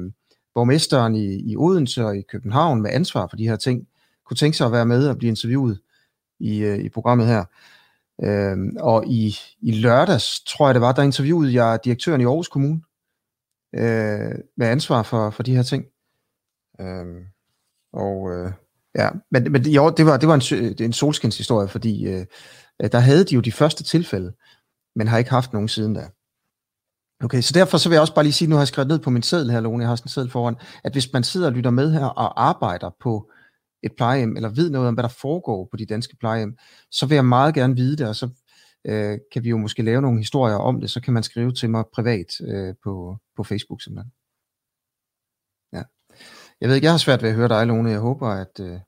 borgmesteren 0.54 1.14
i, 1.14 1.50
i 1.52 1.56
Odense 1.56 2.04
og 2.04 2.16
i 2.16 2.22
København 2.22 2.82
med 2.82 2.90
ansvar 2.90 3.26
for 3.26 3.36
de 3.36 3.48
her 3.48 3.56
ting, 3.56 3.86
kunne 4.26 4.36
tænke 4.36 4.56
sig 4.56 4.66
at 4.66 4.72
være 4.72 4.86
med 4.86 5.08
og 5.08 5.18
blive 5.18 5.28
interviewet 5.28 5.80
i, 6.40 6.58
øh, 6.58 6.78
i 6.78 6.88
programmet 6.88 7.26
her. 7.26 7.44
Øhm, 8.24 8.76
og 8.80 9.06
i, 9.06 9.36
i 9.62 9.72
lørdags, 9.72 10.40
tror 10.40 10.66
jeg 10.66 10.74
det 10.74 10.80
var, 10.80 10.92
der 10.92 11.02
interviewede 11.02 11.64
jeg 11.64 11.78
direktøren 11.84 12.20
i 12.20 12.24
Aarhus 12.24 12.48
Kommune 12.48 12.80
øh, 13.74 14.34
med 14.56 14.66
ansvar 14.66 15.02
for, 15.02 15.30
for 15.30 15.42
de 15.42 15.56
her 15.56 15.62
ting. 15.62 15.84
Øhm, 16.80 17.24
og 17.92 18.32
øh, 18.32 18.52
ja, 18.94 19.08
men, 19.30 19.52
men 19.52 19.66
jo, 19.66 19.90
det 19.90 20.06
var, 20.06 20.16
det 20.16 20.28
var 20.28 20.34
en, 20.52 20.74
en 20.80 20.92
solskinshistorie, 20.92 21.68
fordi 21.68 22.08
øh, 22.08 22.26
der 22.92 22.98
havde 22.98 23.24
de 23.24 23.34
jo 23.34 23.40
de 23.40 23.52
første 23.52 23.84
tilfælde, 23.84 24.32
men 24.96 25.08
har 25.08 25.18
ikke 25.18 25.30
haft 25.30 25.52
nogen 25.52 25.68
siden 25.68 25.94
da. 25.94 26.08
Okay, 27.24 27.40
så 27.40 27.52
derfor 27.54 27.78
så 27.78 27.88
vil 27.88 27.94
jeg 27.94 28.00
også 28.00 28.14
bare 28.14 28.24
lige 28.24 28.32
sige, 28.32 28.48
nu 28.48 28.54
har 28.54 28.60
jeg 28.60 28.68
skrevet 28.68 28.88
ned 28.88 28.98
på 28.98 29.10
min 29.10 29.22
seddel 29.22 29.50
her, 29.50 29.60
Lone, 29.60 29.82
jeg 29.82 29.88
har 29.88 29.96
sådan 29.96 30.06
en 30.06 30.10
seddel 30.10 30.30
foran, 30.30 30.56
at 30.84 30.92
hvis 30.92 31.12
man 31.12 31.24
sidder 31.24 31.46
og 31.46 31.52
lytter 31.52 31.70
med 31.70 31.92
her 31.92 32.04
og 32.04 32.48
arbejder 32.48 32.90
på 33.00 33.30
et 33.82 33.92
plejehjem, 33.96 34.36
eller 34.36 34.48
ved 34.48 34.70
noget 34.70 34.88
om, 34.88 34.94
hvad 34.94 35.02
der 35.02 35.08
foregår 35.08 35.68
på 35.70 35.76
de 35.76 35.86
danske 35.86 36.16
plejehjem, 36.16 36.56
så 36.90 37.06
vil 37.06 37.14
jeg 37.14 37.24
meget 37.24 37.54
gerne 37.54 37.76
vide 37.76 37.96
det, 37.96 38.08
og 38.08 38.16
så 38.16 38.28
øh, 38.84 39.18
kan 39.32 39.44
vi 39.44 39.48
jo 39.48 39.56
måske 39.56 39.82
lave 39.82 40.02
nogle 40.02 40.18
historier 40.18 40.56
om 40.56 40.80
det, 40.80 40.90
så 40.90 41.00
kan 41.00 41.14
man 41.14 41.22
skrive 41.22 41.52
til 41.52 41.70
mig 41.70 41.84
privat 41.94 42.40
øh, 42.40 42.74
på, 42.84 43.16
på 43.36 43.44
Facebook 43.44 43.82
simpelthen. 43.82 44.12
Ja. 45.72 45.82
Jeg 46.60 46.68
ved 46.68 46.74
ikke, 46.74 46.84
jeg 46.84 46.92
har 46.92 46.98
svært 46.98 47.22
ved 47.22 47.28
at 47.28 47.36
høre 47.36 47.48
dig, 47.48 47.66
Lone. 47.66 47.90
Jeg 47.90 48.00
håber, 48.00 48.28
at 48.28 48.60
øh, 48.60 48.80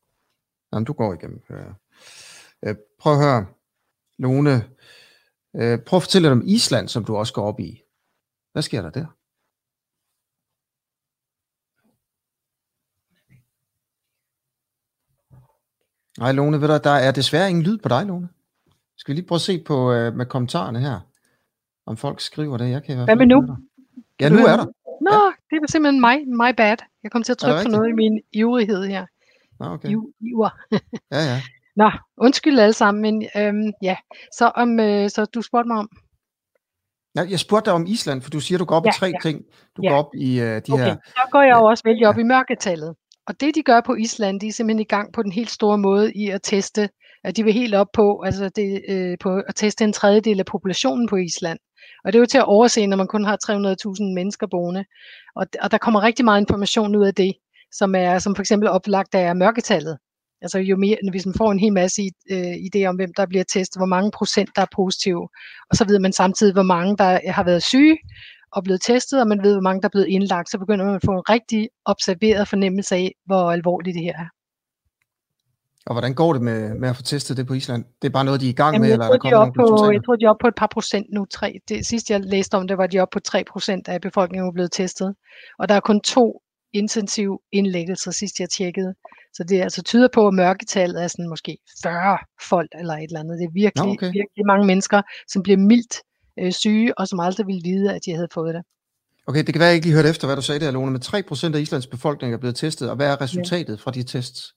jamen, 0.72 0.84
du 0.84 0.92
går 0.92 1.14
igennem. 1.14 1.42
Øh, 2.64 2.74
prøv 3.00 3.12
at 3.12 3.18
høre, 3.18 3.46
Lone. 4.18 4.64
Øh, 5.56 5.78
prøv 5.78 5.96
at 5.96 6.02
fortælle 6.02 6.28
lidt 6.28 6.40
om 6.40 6.46
Island, 6.46 6.88
som 6.88 7.04
du 7.04 7.16
også 7.16 7.32
går 7.32 7.42
op 7.42 7.60
i. 7.60 7.82
Hvad 8.52 8.62
sker 8.62 8.82
der 8.82 8.90
der? 8.90 9.06
Nej, 16.18 16.32
Lone, 16.32 16.60
ved 16.60 16.68
du, 16.68 16.78
der 16.84 16.90
er 16.90 17.12
desværre 17.12 17.48
ingen 17.48 17.64
lyd 17.64 17.78
på 17.78 17.88
dig, 17.88 18.06
Lone. 18.06 18.28
Skal 18.96 19.12
vi 19.12 19.16
lige 19.16 19.26
prøve 19.28 19.36
at 19.36 19.40
se 19.40 19.62
på 19.66 19.74
uh, 19.74 20.14
med 20.14 20.26
kommentarerne 20.26 20.80
her, 20.80 21.00
om 21.86 21.96
folk 21.96 22.20
skriver 22.20 22.56
det. 22.56 22.70
Jeg 22.70 22.82
kan 22.82 22.92
i 22.92 22.96
hvert 22.96 23.08
fald 23.08 23.18
Hvad 23.18 23.26
med 23.26 23.34
nu? 23.34 23.56
Ja, 24.20 24.28
nu 24.28 24.36
er 24.36 24.56
der. 24.56 24.66
Nå, 25.00 25.24
ja. 25.24 25.30
det 25.50 25.60
var 25.60 25.66
simpelthen 25.66 26.00
mig, 26.00 26.16
my 26.26 26.56
bad. 26.56 26.76
Jeg 27.02 27.10
kom 27.10 27.22
til 27.22 27.32
at 27.32 27.38
trykke 27.38 27.64
på 27.64 27.70
noget 27.70 27.88
i 27.88 27.92
min 27.92 28.20
ivrighed 28.32 28.86
her. 28.86 29.06
Nå, 29.60 29.66
okay. 29.66 29.88
Iver. 30.20 30.50
ja, 31.12 31.20
ja. 31.30 31.42
Nå, 31.82 31.90
undskyld 32.16 32.58
alle 32.58 32.72
sammen, 32.72 33.02
men 33.02 33.28
øhm, 33.36 33.72
ja. 33.82 33.96
Så, 34.32 34.52
om, 34.54 34.80
øh, 34.80 35.10
så 35.10 35.24
du 35.24 35.42
spurgte 35.42 35.68
mig 35.68 35.78
om, 35.78 35.90
Ja, 37.16 37.22
jeg 37.30 37.40
spurgte 37.40 37.66
dig 37.66 37.74
om 37.74 37.86
Island, 37.86 38.22
for 38.22 38.30
du 38.30 38.40
siger, 38.40 38.58
du 38.58 38.64
går 38.64 38.76
op 38.76 38.86
ja, 38.86 38.90
i 38.90 38.98
tre 38.98 39.06
ja. 39.06 39.18
ting. 39.22 39.44
Du 39.76 39.82
ja. 39.82 39.88
går 39.90 39.96
op 39.96 40.10
i 40.14 40.40
uh, 40.40 40.46
de 40.46 40.62
okay. 40.72 40.84
her... 40.84 40.96
Så 41.06 41.28
går 41.32 41.42
jeg 41.42 41.56
jo 41.60 41.64
også 41.64 41.82
vældig 41.84 42.08
op 42.08 42.16
ja. 42.16 42.20
i 42.20 42.24
mørketallet. 42.24 42.94
Og 43.28 43.40
det, 43.40 43.54
de 43.54 43.62
gør 43.62 43.80
på 43.80 43.94
Island, 43.94 44.40
de 44.40 44.46
er 44.46 44.52
simpelthen 44.52 44.80
i 44.80 44.92
gang 44.96 45.12
på 45.12 45.22
den 45.22 45.32
helt 45.32 45.50
store 45.50 45.78
måde 45.78 46.12
i 46.12 46.28
at 46.30 46.40
teste, 46.42 46.88
at 47.24 47.36
de 47.36 47.44
vil 47.44 47.52
helt 47.52 47.74
op 47.74 47.86
på, 47.92 48.22
altså 48.26 48.48
det, 48.48 48.80
øh, 48.88 49.16
på 49.20 49.42
at 49.48 49.54
teste 49.54 49.84
en 49.84 49.92
tredjedel 49.92 50.38
af 50.38 50.46
populationen 50.46 51.08
på 51.08 51.16
Island. 51.16 51.58
Og 52.04 52.12
det 52.12 52.18
er 52.18 52.20
jo 52.20 52.26
til 52.26 52.38
at 52.38 52.44
overse, 52.44 52.86
når 52.86 52.96
man 52.96 53.06
kun 53.06 53.24
har 53.24 53.36
300.000 53.36 54.14
mennesker 54.14 54.46
boende. 54.50 54.84
Og, 55.36 55.46
og 55.62 55.70
der 55.70 55.78
kommer 55.78 56.02
rigtig 56.02 56.24
meget 56.24 56.40
information 56.40 56.96
ud 56.96 57.06
af 57.06 57.14
det, 57.14 57.32
som 57.72 57.94
er 57.94 58.18
som 58.18 58.34
for 58.34 58.42
eksempel 58.42 58.68
oplagt 58.68 59.14
af 59.14 59.36
mørketallet. 59.36 59.98
Altså 60.42 60.58
jo 60.58 60.76
mere, 60.76 60.96
hvis 61.10 61.26
man 61.26 61.34
får 61.34 61.52
en 61.52 61.58
hel 61.58 61.72
masse 61.72 62.02
øh, 62.30 62.52
idé 62.52 62.84
om, 62.84 62.96
hvem 62.96 63.12
der 63.16 63.26
bliver 63.26 63.44
testet, 63.44 63.78
hvor 63.80 63.86
mange 63.86 64.10
procent 64.10 64.50
der 64.56 64.62
er 64.62 64.66
positive, 64.76 65.28
og 65.70 65.76
så 65.76 65.84
ved 65.88 65.98
man 65.98 66.12
samtidig, 66.12 66.52
hvor 66.52 66.62
mange 66.62 66.96
der 66.96 67.30
har 67.32 67.44
været 67.44 67.62
syge 67.62 67.98
og 68.52 68.64
blevet 68.64 68.80
testet, 68.80 69.20
og 69.20 69.28
man 69.28 69.42
ved, 69.42 69.52
hvor 69.52 69.62
mange 69.62 69.80
der 69.80 69.88
er 69.88 69.90
blevet 69.90 70.08
indlagt, 70.08 70.50
så 70.50 70.58
begynder 70.58 70.84
man 70.84 70.94
at 70.94 71.04
få 71.04 71.12
en 71.12 71.30
rigtig 71.30 71.68
observeret 71.84 72.48
fornemmelse 72.48 72.94
af, 72.94 73.14
hvor 73.26 73.50
alvorligt 73.50 73.94
det 73.94 74.02
her 74.02 74.16
er. 74.18 74.28
Og 75.86 75.94
hvordan 75.94 76.14
går 76.14 76.32
det 76.32 76.42
med, 76.42 76.74
med 76.74 76.88
at 76.88 76.96
få 76.96 77.02
testet 77.02 77.36
det 77.36 77.46
på 77.46 77.54
Island? 77.54 77.84
Det 78.02 78.08
er 78.08 78.12
bare 78.12 78.24
noget, 78.24 78.40
de 78.40 78.46
er 78.46 78.50
i 78.50 78.52
gang 78.52 78.74
Jamen, 78.74 78.86
med? 78.86 78.92
Eller 78.92 79.06
er 79.06 79.12
de 79.12 79.52
på, 79.56 79.92
jeg 79.92 80.04
tror, 80.04 80.16
de 80.16 80.24
er 80.24 80.30
oppe 80.30 80.42
på 80.42 80.48
et 80.48 80.54
par 80.54 80.70
procent 80.72 81.06
nu. 81.12 81.26
Tre. 81.30 81.60
Det 81.68 81.86
sidste, 81.86 82.12
jeg 82.12 82.20
læste 82.20 82.54
om 82.54 82.68
det, 82.68 82.78
var 82.78 82.86
de 82.86 82.98
oppe 82.98 83.14
på 83.14 83.20
3 83.20 83.44
procent 83.52 83.88
af 83.88 84.00
befolkningen 84.00 84.48
er 84.48 84.52
blevet 84.52 84.72
testet. 84.72 85.14
Og 85.58 85.68
der 85.68 85.74
er 85.74 85.80
kun 85.80 86.00
to 86.00 86.42
intensiv 86.72 87.40
indlæggelser, 87.52 88.10
sidst 88.10 88.40
jeg 88.40 88.48
tjekkede. 88.50 88.94
Så 89.32 89.44
det 89.44 89.60
altså 89.60 89.82
tyder 89.82 90.08
på, 90.14 90.26
at 90.26 90.34
mørketallet 90.34 91.02
er 91.02 91.08
sådan 91.08 91.28
måske 91.28 91.58
40 91.82 92.18
folk 92.48 92.70
eller 92.78 92.94
et 92.94 93.02
eller 93.02 93.20
andet. 93.20 93.38
Det 93.38 93.44
er 93.44 93.52
virkelig, 93.54 93.90
okay. 93.90 94.06
virkelig 94.06 94.46
mange 94.46 94.66
mennesker, 94.66 95.02
som 95.28 95.42
bliver 95.42 95.58
mildt 95.58 95.94
øh, 96.40 96.52
syge, 96.52 96.98
og 96.98 97.08
som 97.08 97.20
aldrig 97.20 97.46
ville 97.46 97.62
vide, 97.64 97.94
at 97.94 98.00
de 98.06 98.14
havde 98.14 98.28
fået 98.34 98.54
det. 98.54 98.62
Okay, 99.26 99.42
det 99.44 99.54
kan 99.54 99.60
være, 99.60 99.66
jeg 99.66 99.74
ikke 99.74 99.86
lige 99.86 99.94
hørte 99.94 100.08
efter, 100.08 100.26
hvad 100.26 100.36
du 100.36 100.42
sagde 100.42 100.60
der, 100.60 100.70
Lone, 100.70 100.90
men 100.90 101.02
3% 101.02 101.56
af 101.56 101.60
Islands 101.60 101.86
befolkning 101.86 102.34
er 102.34 102.38
blevet 102.38 102.56
testet, 102.56 102.90
og 102.90 102.96
hvad 102.96 103.08
er 103.12 103.20
resultatet 103.20 103.76
ja. 103.76 103.82
fra 103.82 103.90
de 103.90 104.02
tests? 104.02 104.54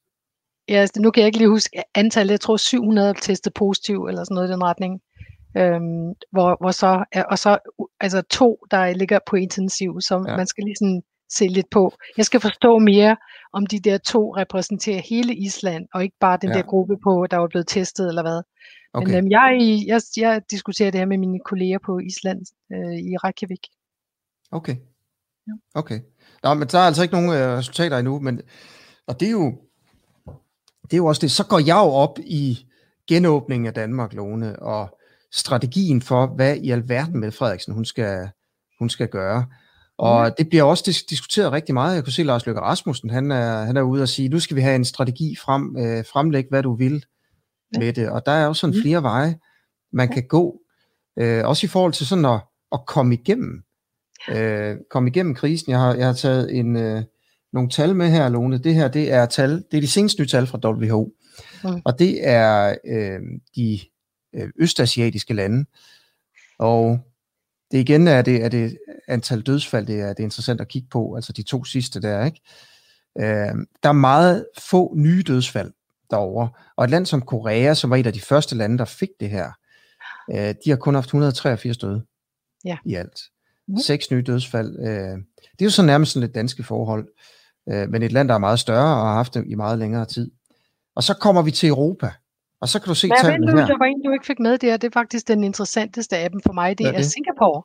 Ja, 0.69 0.73
altså, 0.73 1.01
nu 1.01 1.11
kan 1.11 1.21
jeg 1.21 1.27
ikke 1.27 1.37
lige 1.37 1.49
huske 1.49 1.83
antallet. 1.95 2.31
Jeg 2.31 2.41
tror 2.41 2.57
700 2.57 3.09
er 3.09 3.13
testet 3.13 3.53
positiv, 3.53 4.05
eller 4.05 4.23
sådan 4.23 4.35
noget 4.35 4.49
i 4.49 4.51
den 4.51 4.63
retning. 4.63 5.01
Øhm, 5.57 6.13
hvor, 6.31 6.57
hvor 6.61 6.71
så, 6.71 7.03
og 7.31 7.39
så 7.39 7.57
altså 7.99 8.21
to, 8.21 8.57
der 8.71 8.93
ligger 8.93 9.19
på 9.29 9.35
intensiv, 9.35 10.01
så 10.01 10.25
ja. 10.27 10.37
man 10.37 10.47
skal 10.47 10.63
lige 10.63 10.75
sådan 10.79 11.01
se 11.33 11.47
lidt 11.47 11.69
på. 11.71 11.93
Jeg 12.17 12.25
skal 12.25 12.39
forstå 12.39 12.79
mere, 12.79 13.17
om 13.53 13.65
de 13.65 13.79
der 13.79 13.97
to 13.97 14.35
repræsenterer 14.37 15.01
hele 15.09 15.35
Island, 15.35 15.87
og 15.93 16.03
ikke 16.03 16.17
bare 16.19 16.37
den 16.41 16.49
ja. 16.49 16.55
der 16.55 16.63
gruppe 16.63 16.95
på, 17.03 17.27
der 17.31 17.37
var 17.37 17.47
blevet 17.47 17.67
testet 17.67 18.07
eller 18.07 18.21
hvad. 18.21 18.41
Okay. 18.93 19.07
Men 19.07 19.15
øhm, 19.15 19.31
jeg, 19.31 19.83
jeg, 19.87 20.01
jeg 20.17 20.41
diskuterer 20.51 20.91
det 20.91 20.99
her 20.99 21.05
med 21.05 21.17
mine 21.17 21.39
kolleger 21.45 21.79
på 21.85 21.99
Island 21.99 22.39
øh, 22.73 22.93
i 22.93 23.17
Reykjavik. 23.17 23.67
Okay. 24.51 24.75
Ja. 25.47 25.53
Okay. 25.79 25.99
Nå, 26.43 26.53
men 26.53 26.67
der 26.67 26.79
er 26.79 26.87
altså 26.87 27.03
ikke 27.03 27.15
nogen 27.15 27.29
øh, 27.29 27.57
resultater 27.57 27.97
endnu, 27.97 28.19
men 28.19 28.41
og 29.07 29.19
det 29.19 29.27
er 29.27 29.31
jo 29.31 29.57
det 30.83 30.93
er 30.93 30.97
jo 30.97 31.05
også 31.05 31.21
det. 31.21 31.31
Så 31.31 31.45
går 31.47 31.59
jeg 31.59 31.75
jo 31.75 31.91
op 31.91 32.19
i 32.19 32.67
genåbningen 33.07 33.67
af 33.67 33.73
Danmark, 33.73 34.13
Lone, 34.13 34.59
og 34.59 34.99
strategien 35.31 36.01
for, 36.01 36.27
hvad 36.35 36.55
i 36.55 36.69
alverden 36.71 37.19
med 37.19 37.31
Frederiksen 37.31 37.73
hun 37.73 37.85
skal, 37.85 38.29
hun 38.79 38.89
skal 38.89 39.07
gøre. 39.07 39.45
Og 39.97 40.37
det 40.37 40.49
bliver 40.49 40.63
også 40.63 40.83
dis- 40.91 41.05
diskuteret 41.09 41.51
rigtig 41.51 41.73
meget. 41.73 41.95
Jeg 41.95 42.03
kunne 42.03 42.13
se 42.13 42.23
Lars 42.23 42.45
Løkke 42.45 42.61
Rasmussen, 42.61 43.09
han 43.09 43.31
er, 43.31 43.63
han 43.63 43.77
er 43.77 43.81
ude 43.81 44.01
og 44.01 44.09
sige, 44.09 44.29
nu 44.29 44.39
skal 44.39 44.55
vi 44.55 44.61
have 44.61 44.75
en 44.75 44.85
strategi 44.85 45.35
frem, 45.45 45.77
øh, 45.77 46.05
fremlæg, 46.13 46.45
hvad 46.49 46.63
du 46.63 46.75
vil 46.75 47.05
Ja. 47.73 47.79
med 47.79 47.93
det. 47.93 48.09
Og 48.09 48.25
der 48.25 48.31
er 48.31 48.45
jo 48.45 48.53
sådan 48.53 48.73
Mhm. 48.75 48.81
flere 48.81 49.03
veje, 49.03 49.39
man 49.93 50.07
Ja. 50.07 50.13
kan 50.13 50.23
gå. 50.27 50.59
Øh, 51.19 51.45
også 51.47 51.65
i 51.65 51.69
forhold 51.69 51.93
til 51.93 52.07
sådan 52.07 52.25
at, 52.25 52.39
at 52.71 52.79
komme 52.87 53.13
igennem. 53.13 53.63
Øh, 54.29 54.77
komme 54.89 55.09
igennem 55.09 55.35
krisen. 55.35 55.71
Jeg 55.71 55.79
har, 55.79 55.93
jeg 55.93 56.05
har 56.05 56.13
taget 56.13 56.55
en, 56.55 56.75
øh, 56.75 57.03
nogle 57.53 57.69
tal 57.69 57.95
med 57.95 58.09
her, 58.09 58.29
Lone. 58.29 58.57
Det 58.57 58.75
her, 58.75 58.87
det 58.87 59.11
er 59.11 59.25
tal, 59.25 59.63
det 59.71 59.77
er 59.77 59.81
de 59.81 59.87
seneste 59.87 60.21
nye 60.21 60.27
tal 60.27 60.47
fra 60.47 60.59
WHO. 60.69 61.13
Mm. 61.63 61.81
Og 61.85 61.99
det 61.99 62.27
er 62.27 62.75
øh, 62.87 63.19
de 63.55 63.79
øh, 64.35 64.49
østasiatiske 64.59 65.33
lande. 65.33 65.65
Og 66.59 66.99
det 67.71 67.77
igen 67.77 68.07
er 68.07 68.21
det, 68.21 68.43
er 68.43 68.49
det 68.49 68.77
antal 69.07 69.41
dødsfald, 69.41 69.85
det 69.87 69.99
er, 69.99 70.07
det 70.07 70.19
er 70.19 70.23
interessant 70.23 70.61
at 70.61 70.67
kigge 70.67 70.87
på, 70.91 71.15
altså 71.15 71.33
de 71.33 71.43
to 71.43 71.63
sidste 71.63 72.01
der, 72.01 72.25
ikke? 72.25 72.41
Øh, 73.19 73.55
der 73.83 73.89
er 73.89 73.91
meget 73.91 74.45
få 74.59 74.93
nye 74.97 75.23
dødsfald 75.27 75.71
derovre. 76.11 76.49
Og 76.75 76.83
et 76.83 76.89
land 76.89 77.05
som 77.05 77.21
Korea, 77.21 77.73
som 77.73 77.89
var 77.89 77.95
et 77.97 78.07
af 78.07 78.13
de 78.13 78.21
første 78.21 78.55
lande, 78.55 78.77
der 78.77 78.85
fik 78.85 79.09
det 79.19 79.29
her, 79.29 79.51
øh, 80.31 80.55
de 80.65 80.69
har 80.69 80.75
kun 80.77 80.93
haft 80.95 81.05
183 81.05 81.77
døde 81.77 82.03
Ja. 82.65 82.77
i 82.85 82.95
alt. 82.95 83.19
Mhm. 83.67 83.77
Seks 83.77 84.11
nye 84.11 84.21
dødsfald. 84.21 84.79
Øh, 84.79 85.17
det 85.51 85.61
er 85.61 85.65
jo 85.65 85.69
så 85.69 85.83
nærmest 85.83 86.11
sådan 86.11 86.25
lidt 86.27 86.35
danske 86.35 86.63
forhold. 86.63 87.07
Øh, 87.69 87.89
men 87.89 88.03
et 88.03 88.11
land, 88.11 88.27
der 88.29 88.33
er 88.35 88.39
meget 88.39 88.59
større 88.59 88.95
og 89.01 89.07
har 89.07 89.13
haft 89.13 89.33
det 89.33 89.43
i 89.47 89.55
meget 89.55 89.79
længere 89.79 90.05
tid. 90.05 90.31
Og 90.95 91.03
så 91.03 91.13
kommer 91.13 91.41
vi 91.41 91.51
til 91.51 91.69
Europa. 91.69 92.11
Og 92.61 92.69
så 92.69 92.79
kan 92.79 92.87
du 92.87 92.95
se 92.95 93.09
tallene 93.21 93.51
her. 93.59 93.67
der 93.67 93.77
var 93.77 93.85
en, 93.85 94.01
du 94.05 94.11
ikke 94.11 94.25
fik 94.25 94.39
med 94.39 94.57
der. 94.57 94.77
Det 94.77 94.87
er 94.87 94.91
faktisk 94.93 95.27
den 95.27 95.43
interessanteste 95.43 96.17
af 96.17 96.29
dem 96.31 96.39
for 96.45 96.53
mig. 96.53 96.77
Det 96.77 96.83
Hvad 96.85 96.93
er 96.93 96.97
er 96.97 97.01
det? 97.01 97.11
Singapore. 97.11 97.63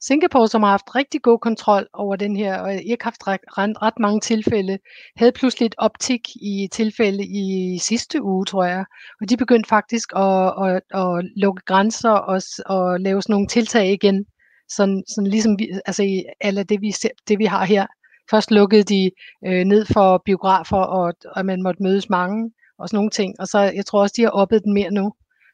Singapore, 0.00 0.48
som 0.48 0.62
har 0.62 0.70
haft 0.70 0.94
rigtig 0.94 1.22
god 1.22 1.38
kontrol 1.38 1.86
over 1.92 2.16
den 2.16 2.36
her, 2.36 2.58
og 2.58 2.74
ikke 2.74 3.04
haft 3.04 3.26
ret, 3.26 3.40
ret, 3.58 3.98
mange 3.98 4.20
tilfælde, 4.20 4.78
havde 5.16 5.32
pludselig 5.32 5.66
et 5.66 5.74
optik 5.78 6.28
i 6.36 6.68
tilfælde 6.72 7.24
i 7.26 7.78
sidste 7.78 8.22
uge, 8.22 8.44
tror 8.44 8.64
jeg. 8.64 8.84
Og 9.20 9.30
de 9.30 9.36
begyndte 9.36 9.68
faktisk 9.68 10.12
at, 10.16 10.52
at, 10.66 10.82
at 10.94 11.24
lukke 11.36 11.62
grænser 11.66 12.10
og, 12.10 12.42
og 12.66 13.00
lave 13.00 13.22
sådan 13.22 13.32
nogle 13.32 13.46
tiltag 13.46 13.92
igen. 13.92 14.24
Sådan, 14.68 15.02
sådan 15.08 15.30
ligesom 15.30 15.58
vi, 15.58 15.70
altså 15.86 16.02
i 16.02 16.24
alle 16.40 16.62
det 16.62 16.80
vi, 16.80 16.92
ser, 16.92 17.08
det, 17.28 17.38
vi 17.38 17.44
har 17.44 17.64
her. 17.64 17.86
Først 18.30 18.50
lukkede 18.50 18.82
de 18.82 19.10
øh, 19.46 19.64
ned 19.64 19.84
for 19.84 20.22
biografer, 20.24 20.76
og, 20.76 21.14
og 21.36 21.46
man 21.46 21.62
måtte 21.62 21.82
mødes 21.82 22.10
mange, 22.10 22.50
og 22.78 22.88
sådan 22.88 22.96
nogle 22.96 23.10
ting. 23.10 23.34
Og 23.40 23.46
så, 23.46 23.58
jeg 23.58 23.86
tror 23.86 24.00
også, 24.02 24.14
de 24.16 24.22
har 24.22 24.30
oppet 24.30 24.64
den 24.64 24.74
mere 24.74 24.90
nu. 24.90 25.12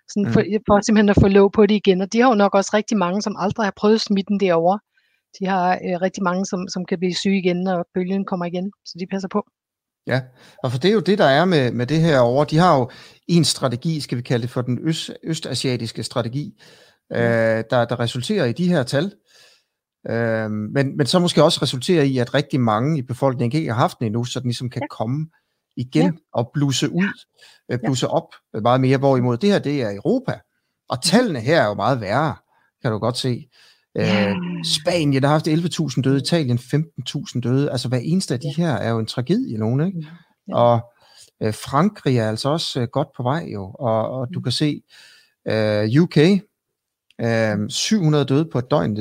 Sådan 0.09 0.33
for, 0.33 0.43
for 0.67 0.81
simpelthen 0.81 1.09
at 1.09 1.17
få 1.21 1.29
lov 1.29 1.51
på 1.53 1.67
det 1.67 1.75
igen. 1.75 2.01
Og 2.01 2.13
de 2.13 2.21
har 2.21 2.29
jo 2.29 2.35
nok 2.35 2.55
også 2.55 2.71
rigtig 2.75 2.97
mange, 2.97 3.23
som 3.23 3.37
aldrig 3.39 3.67
har 3.67 3.73
prøvet 3.77 4.01
smitten 4.01 4.41
derovre. 4.41 4.79
De 5.39 5.47
har 5.47 5.73
øh, 5.73 6.01
rigtig 6.03 6.23
mange, 6.23 6.47
som, 6.47 6.69
som 6.69 6.85
kan 6.85 6.99
blive 6.99 7.15
syge 7.15 7.39
igen, 7.39 7.57
når 7.57 7.87
bølgen 7.95 8.25
kommer 8.25 8.47
igen. 8.47 8.73
Så 8.85 8.97
de 9.01 9.07
passer 9.07 9.29
på. 9.29 9.47
Ja, 10.07 10.21
og 10.63 10.73
for 10.73 10.79
det 10.79 10.89
er 10.89 10.93
jo 10.95 11.01
det, 11.01 11.19
der 11.19 11.25
er 11.25 11.45
med, 11.45 11.73
med 11.73 11.87
det 11.87 12.01
her 12.01 12.19
over. 12.19 12.45
De 12.45 12.59
har 12.59 12.79
jo 12.79 12.91
en 13.29 13.45
strategi, 13.45 14.01
skal 14.01 14.19
vi 14.19 14.23
kalde 14.23 14.43
det 14.43 14.51
for 14.51 14.63
den 14.63 14.79
øst, 14.83 15.11
østasiatiske 15.25 16.03
strategi, 16.03 16.61
øh, 17.13 17.65
der, 17.71 17.85
der 17.85 18.01
resulterer 18.01 18.45
i 18.45 18.53
de 18.53 18.69
her 18.69 18.83
tal. 18.83 19.13
Øh, 20.11 20.51
men, 20.51 20.97
men 20.97 21.07
så 21.07 21.19
måske 21.19 21.45
også 21.45 21.59
resulterer 21.63 22.03
i, 22.03 22.19
at 22.19 22.35
rigtig 22.35 22.61
mange 22.61 22.99
i 22.99 23.03
befolkningen 23.03 23.61
ikke 23.61 23.73
har 23.73 23.81
haft 23.81 23.99
den 23.99 24.07
endnu, 24.07 24.25
så 24.25 24.41
den 24.41 24.49
ligesom 24.49 24.71
kan 24.71 24.83
Ja. 24.83 24.97
komme 24.97 25.27
igen 25.77 26.03
Ja. 26.03 26.11
og 26.33 26.51
bluse 26.55 26.91
ud, 26.93 27.09
øh, 27.73 27.79
bluse 27.85 28.09
op 28.09 28.29
meget 28.63 28.81
mere. 28.81 28.99
Hvorimod 28.99 29.37
det 29.37 29.51
her, 29.51 29.59
det 29.59 29.83
er 29.83 29.91
Europa. 29.97 30.39
Og 30.89 31.03
tallene 31.03 31.41
her 31.41 31.63
er 31.63 31.67
jo 31.67 31.75
meget 31.75 32.01
værre, 32.01 32.35
kan 32.83 32.91
du 32.93 32.99
godt 32.99 33.17
se. 33.17 33.49
Ja. 33.95 34.31
Øh, 34.31 34.37
Spanien 34.65 35.23
der 35.23 35.29
har 35.29 35.35
haft 35.35 35.49
11.000 35.49 36.03
døde, 36.03 36.19
Italien 36.19 36.59
15.000 36.59 37.41
døde. 37.41 37.71
Altså 37.71 37.89
hver 37.89 37.99
eneste 37.99 38.35
af 38.35 38.41
de 38.41 38.49
her 38.57 38.73
er 38.73 38.91
jo 38.91 38.99
en 38.99 39.07
tragedie, 39.07 39.59
nogen, 39.59 39.87
ikke? 39.87 40.07
Ja. 40.49 40.55
Og 40.57 40.81
øh, 41.43 41.55
Frankrig 41.55 42.19
er 42.19 42.29
altså 42.29 42.49
også 42.49 42.81
øh, 42.81 42.89
godt 42.93 43.09
på 43.17 43.23
vej 43.23 43.49
jo, 43.53 43.71
og, 43.79 44.09
og 44.11 44.29
du 44.35 44.39
Mm. 44.39 44.43
kan 44.43 44.53
se 44.53 44.83
øh, 45.49 46.03
UK, 46.03 46.17
øh, 47.21 47.71
700 47.71 48.25
døde 48.25 48.49
på 48.53 48.59
et 48.59 48.71
døgn, 48.71 48.99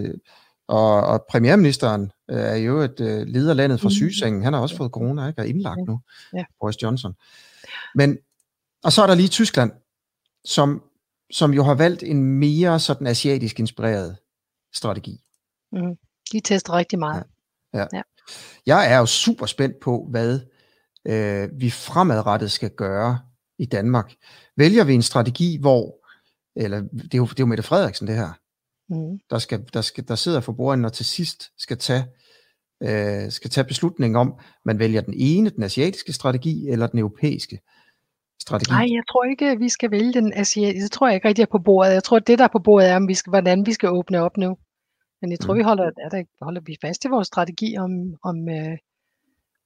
og, 0.68 1.02
og 1.04 1.26
premierministeren 1.30 2.12
øh, 2.32 2.38
er 2.38 2.56
jo 2.56 2.78
et 2.80 3.00
øh, 3.00 3.28
leder 3.28 3.54
landet 3.54 3.80
fra 3.80 3.88
Mhm. 3.88 3.94
sygesengen, 3.94 4.44
han 4.44 4.54
har 4.54 4.60
også 4.60 4.78
fået 4.78 4.92
corona, 4.92 5.28
ikke? 5.28 5.40
Og 5.42 5.46
er 5.46 5.50
indlagt 5.50 5.80
Ja. 5.80 5.84
nu, 5.84 6.00
Ja. 6.34 6.44
Boris 6.60 6.82
Johnson. 6.84 7.14
Men, 7.96 8.18
og 8.84 8.92
så 8.94 9.04
er 9.04 9.08
der 9.08 9.16
lige 9.16 9.28
Tyskland, 9.30 9.72
som, 10.46 10.84
som 11.32 11.54
jo 11.54 11.64
har 11.64 11.74
valgt 11.76 12.04
en 12.04 12.24
mere 12.24 12.80
sådan 12.80 13.08
asiatisk 13.08 13.60
inspireret 13.60 14.18
strategi. 14.76 15.20
Mm. 15.72 15.96
De 16.32 16.40
tester 16.40 16.74
rigtig 16.74 17.00
meget. 17.00 17.24
Jeg 18.66 18.94
er 18.94 18.98
jo 18.98 19.06
super 19.06 19.46
spændt 19.46 19.76
på, 19.82 20.08
hvad 20.12 20.40
øh, 21.08 21.50
vi 21.60 21.70
fremadrettet 21.70 22.52
skal 22.52 22.70
gøre 22.70 23.20
i 23.60 23.66
Danmark. 23.66 24.14
Vælger 24.58 24.84
vi 24.84 24.94
en 24.94 25.02
strategi, 25.02 25.58
hvor, 25.62 25.96
eller 26.56 26.80
det 26.82 27.14
er 27.14 27.18
jo, 27.18 27.24
det 27.26 27.32
er 27.32 27.36
jo 27.40 27.46
Mette 27.46 27.64
Frederiksen 27.64 28.08
det 28.08 28.16
her, 28.16 28.32
Mm. 28.90 29.20
der, 29.30 29.38
skal, 29.38 29.66
der, 29.74 29.82
skal, 29.82 30.08
der 30.08 30.16
sidder 30.16 30.40
for 30.42 30.54
bordenden 30.54 30.86
og 30.86 30.94
til 30.94 31.06
sidst 31.06 31.52
skal 31.58 31.78
tage, 31.78 32.04
øh, 32.84 33.32
skal 33.32 33.50
tage 33.50 33.66
beslutningen 33.66 34.16
om, 34.16 34.40
man 34.66 34.80
vælger 34.80 35.02
den 35.02 35.14
ene, 35.18 35.50
den 35.50 35.64
asiatiske 35.64 36.14
strategi, 36.14 36.68
eller 36.70 36.88
den 36.88 37.00
europæiske 37.00 37.60
strategi. 38.42 38.72
Nej, 38.72 38.88
jeg 38.92 39.04
tror 39.12 39.24
ikke, 39.24 39.46
at 39.50 39.60
vi 39.60 39.70
skal 39.70 39.92
vælge 39.92 40.14
den 40.14 40.34
asiatiske. 40.36 40.84
Det 40.84 40.92
tror 40.92 41.08
jeg 41.08 41.16
ikke 41.16 41.28
rigtig 41.28 41.42
er 41.42 41.48
på 41.52 41.60
bordet. 41.60 41.94
Jeg 41.94 42.04
tror, 42.04 42.18
at 42.18 42.28
det, 42.28 42.40
der 42.40 42.44
er 42.44 42.50
på 42.54 42.60
bordet, 42.60 42.90
er, 42.90 42.96
om 42.96 43.08
vi 43.08 43.14
skal, 43.14 43.30
hvordan 43.30 43.66
vi 43.66 43.74
skal 43.74 43.90
åbne 43.90 44.20
op 44.20 44.38
nu. 44.38 44.58
Men 45.22 45.32
jeg 45.32 45.40
tror, 45.40 45.54
Mm. 45.54 45.58
vi 45.58 45.64
holder, 45.64 45.84
er 45.84 46.10
der, 46.10 46.24
holder 46.42 46.62
vi 46.66 46.78
fast 46.82 47.06
i 47.06 47.08
vores 47.08 47.28
strategi 47.28 47.78
om, 47.78 47.92
om, 48.24 48.50
øh, 48.50 48.78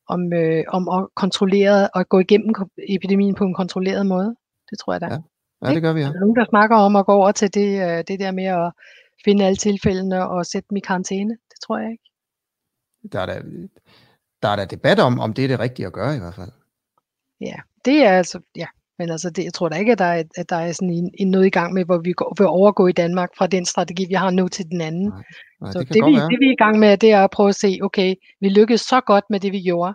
om, 0.08 0.34
øh, 0.34 0.64
om 0.68 0.90
at 0.90 1.08
kontrollere 1.16 1.90
og 1.94 2.10
gå 2.10 2.20
igennem 2.20 2.56
epidemien 2.90 3.36
på 3.36 3.44
en 3.44 3.54
kontrolleret 3.54 4.06
måde. 4.06 4.36
Det 4.70 4.80
tror 4.80 4.94
jeg 4.94 5.02
da. 5.02 5.06
Ja. 5.06 5.18
Ja, 5.66 5.74
det 5.74 5.82
gør 5.82 5.94
vi, 5.94 6.00
ja. 6.00 6.06
Der 6.08 6.14
er 6.14 6.20
nogen, 6.20 6.36
der 6.36 6.46
snakker 6.50 6.76
om 6.76 6.96
at 6.96 7.06
gå 7.06 7.12
over 7.12 7.32
til 7.32 7.54
det, 7.54 7.70
øh, 7.82 8.04
det 8.08 8.20
der 8.20 8.32
med 8.32 8.44
at 8.44 8.72
finde 9.26 9.46
alle 9.46 9.58
tilfældene 9.58 10.30
og 10.30 10.46
sætte 10.46 10.68
dem 10.70 10.78
i 10.78 10.80
karantæne. 10.80 11.30
Det 11.30 11.60
tror 11.66 11.78
jeg 11.78 11.92
ikke. 11.92 12.04
Der 13.12 13.20
er 13.20 13.26
der, 13.26 13.42
der 14.42 14.48
er 14.48 14.56
der 14.56 14.66
debat 14.66 15.00
om, 15.00 15.20
om 15.20 15.34
det 15.34 15.44
er 15.44 15.48
det 15.48 15.60
rigtige 15.60 15.86
at 15.86 15.94
gøre 15.94 16.16
i 16.16 16.20
hvert 16.20 16.36
fald. 16.36 16.52
Ja, 17.42 17.56
det 17.86 18.04
er 18.06 18.12
altså, 18.12 18.40
ja. 18.56 18.68
Men 19.00 19.10
altså, 19.10 19.30
det, 19.30 19.44
jeg 19.44 19.54
tror 19.54 19.70
da 19.70 19.76
ikke, 19.76 19.92
at 19.92 19.98
der 19.98 20.06
er, 20.06 20.24
at 20.38 20.50
der 20.50 20.56
er 20.56 20.72
sådan 20.72 20.90
en, 20.90 21.12
en 21.14 21.32
noget 21.32 21.46
i 21.46 21.50
gang 21.50 21.74
med, 21.74 21.86
hvor 21.86 21.98
vi 21.98 22.12
går, 22.12 22.34
vil 22.38 22.48
overgå 22.48 22.88
i 22.88 22.92
Danmark 22.92 23.30
fra 23.38 23.48
den 23.48 23.66
strategi, 23.66 24.06
vi 24.10 24.14
har 24.14 24.30
nu 24.30 24.48
til 24.48 24.66
den 24.66 24.82
anden. 24.82 25.10
Nej, 25.10 25.24
Nej, 25.62 25.72
Så 25.72 25.80
det 25.80 25.90
det, 25.90 26.06
vi, 26.06 26.16
være. 26.16 26.30
det 26.30 26.40
vi 26.40 26.48
er 26.48 26.52
i 26.52 26.64
gang 26.64 26.80
med, 26.80 26.98
det 26.98 27.12
er 27.12 27.24
at 27.24 27.32
prøve 27.32 27.50
at 27.50 27.56
se, 27.56 27.80
okay, 27.84 28.16
vi 28.42 28.50
lykkedes 28.50 28.82
så 28.82 29.02
godt 29.02 29.24
med 29.30 29.40
det, 29.40 29.52
vi 29.52 29.62
gjorde, 29.62 29.94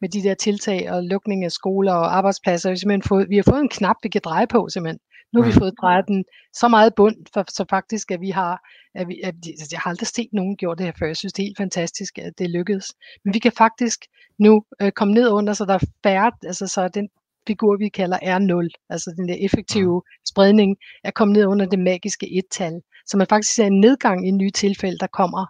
med 0.00 0.08
de 0.08 0.22
der 0.22 0.34
tiltag 0.34 0.90
og 0.92 1.04
lukning 1.04 1.44
af 1.44 1.52
skoler 1.52 1.92
og 1.92 2.16
arbejdspladser. 2.16 2.68
Vi, 2.68 2.72
har 2.72 2.76
simpelthen 2.76 3.08
fået, 3.08 3.28
vi 3.28 3.36
har 3.36 3.42
fået 3.42 3.60
en 3.60 3.68
knap, 3.68 3.96
vi 4.02 4.08
kan 4.08 4.20
dreje 4.24 4.46
på 4.46 4.68
simpelthen. 4.68 5.00
Nu 5.32 5.42
har 5.42 5.48
vi 5.50 5.58
fået 5.58 5.74
drejet 5.80 6.04
den 6.08 6.24
så 6.52 6.68
meget 6.68 6.94
bund, 6.94 7.16
for, 7.32 7.44
så 7.48 7.64
faktisk, 7.70 8.10
at 8.10 8.20
vi 8.20 8.30
har, 8.30 8.60
at 8.94 9.08
vi, 9.08 9.20
at 9.24 9.34
de, 9.44 9.50
altså, 9.50 9.68
jeg 9.72 9.80
har 9.80 9.90
aldrig 9.90 10.06
set 10.06 10.28
nogen 10.32 10.56
gjort 10.56 10.78
det 10.78 10.86
her 10.86 10.92
før. 10.98 11.06
Jeg 11.06 11.16
synes, 11.16 11.32
det 11.32 11.42
er 11.42 11.46
helt 11.46 11.56
fantastisk, 11.56 12.18
at 12.18 12.32
det 12.38 12.50
lykkedes. 12.50 12.94
Men 13.24 13.34
vi 13.34 13.38
kan 13.38 13.52
faktisk 13.52 14.04
nu 14.38 14.64
øh, 14.82 14.92
komme 14.92 15.14
ned 15.14 15.28
under, 15.28 15.52
så 15.52 15.64
der 15.64 15.74
er 15.74 15.86
færre, 16.02 16.32
altså 16.44 16.66
så 16.66 16.88
den 16.88 17.08
figur, 17.46 17.76
vi 17.76 17.88
kalder 17.88 18.18
R0, 18.18 18.84
altså 18.90 19.14
den 19.16 19.28
der 19.28 19.36
effektive 19.40 20.02
spredning, 20.28 20.76
er 21.04 21.10
kommet 21.10 21.36
ned 21.36 21.46
under 21.46 21.66
det 21.66 21.78
magiske 21.78 22.38
et-tal. 22.38 22.80
Så 23.06 23.16
man 23.16 23.26
faktisk 23.26 23.54
ser 23.54 23.66
en 23.66 23.80
nedgang 23.80 24.28
i 24.28 24.30
nye 24.30 24.50
tilfælde, 24.50 24.98
der 24.98 25.06
kommer 25.06 25.46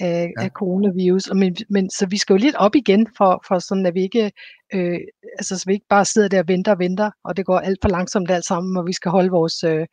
af, 0.00 0.32
ja. 0.38 0.44
af 0.44 0.50
coronavirus. 0.50 1.26
Og 1.26 1.36
men, 1.36 1.56
men, 1.70 1.90
så 1.90 2.06
vi 2.06 2.16
skal 2.16 2.34
jo 2.34 2.38
lidt 2.38 2.54
op 2.54 2.74
igen, 2.74 3.06
for, 3.16 3.44
for 3.48 3.58
sådan 3.58 3.86
at 3.86 3.94
vi 3.94 4.02
ikke, 4.02 4.32
øh, 4.74 5.00
altså 5.38 5.58
så 5.58 5.64
vi 5.66 5.72
ikke 5.72 5.86
bare 5.88 6.04
sidder 6.04 6.28
der 6.28 6.38
og 6.38 6.48
venter 6.48 6.72
og 6.72 6.78
venter, 6.78 7.10
og 7.24 7.36
det 7.36 7.46
går 7.46 7.58
alt 7.58 7.78
for 7.82 7.88
langsomt 7.88 8.30
alt 8.30 8.44
sammen, 8.44 8.76
og 8.76 8.86
vi 8.86 8.92
skal 8.92 9.10
holde 9.10 9.30
vores 9.30 9.64
øh, 9.64 9.86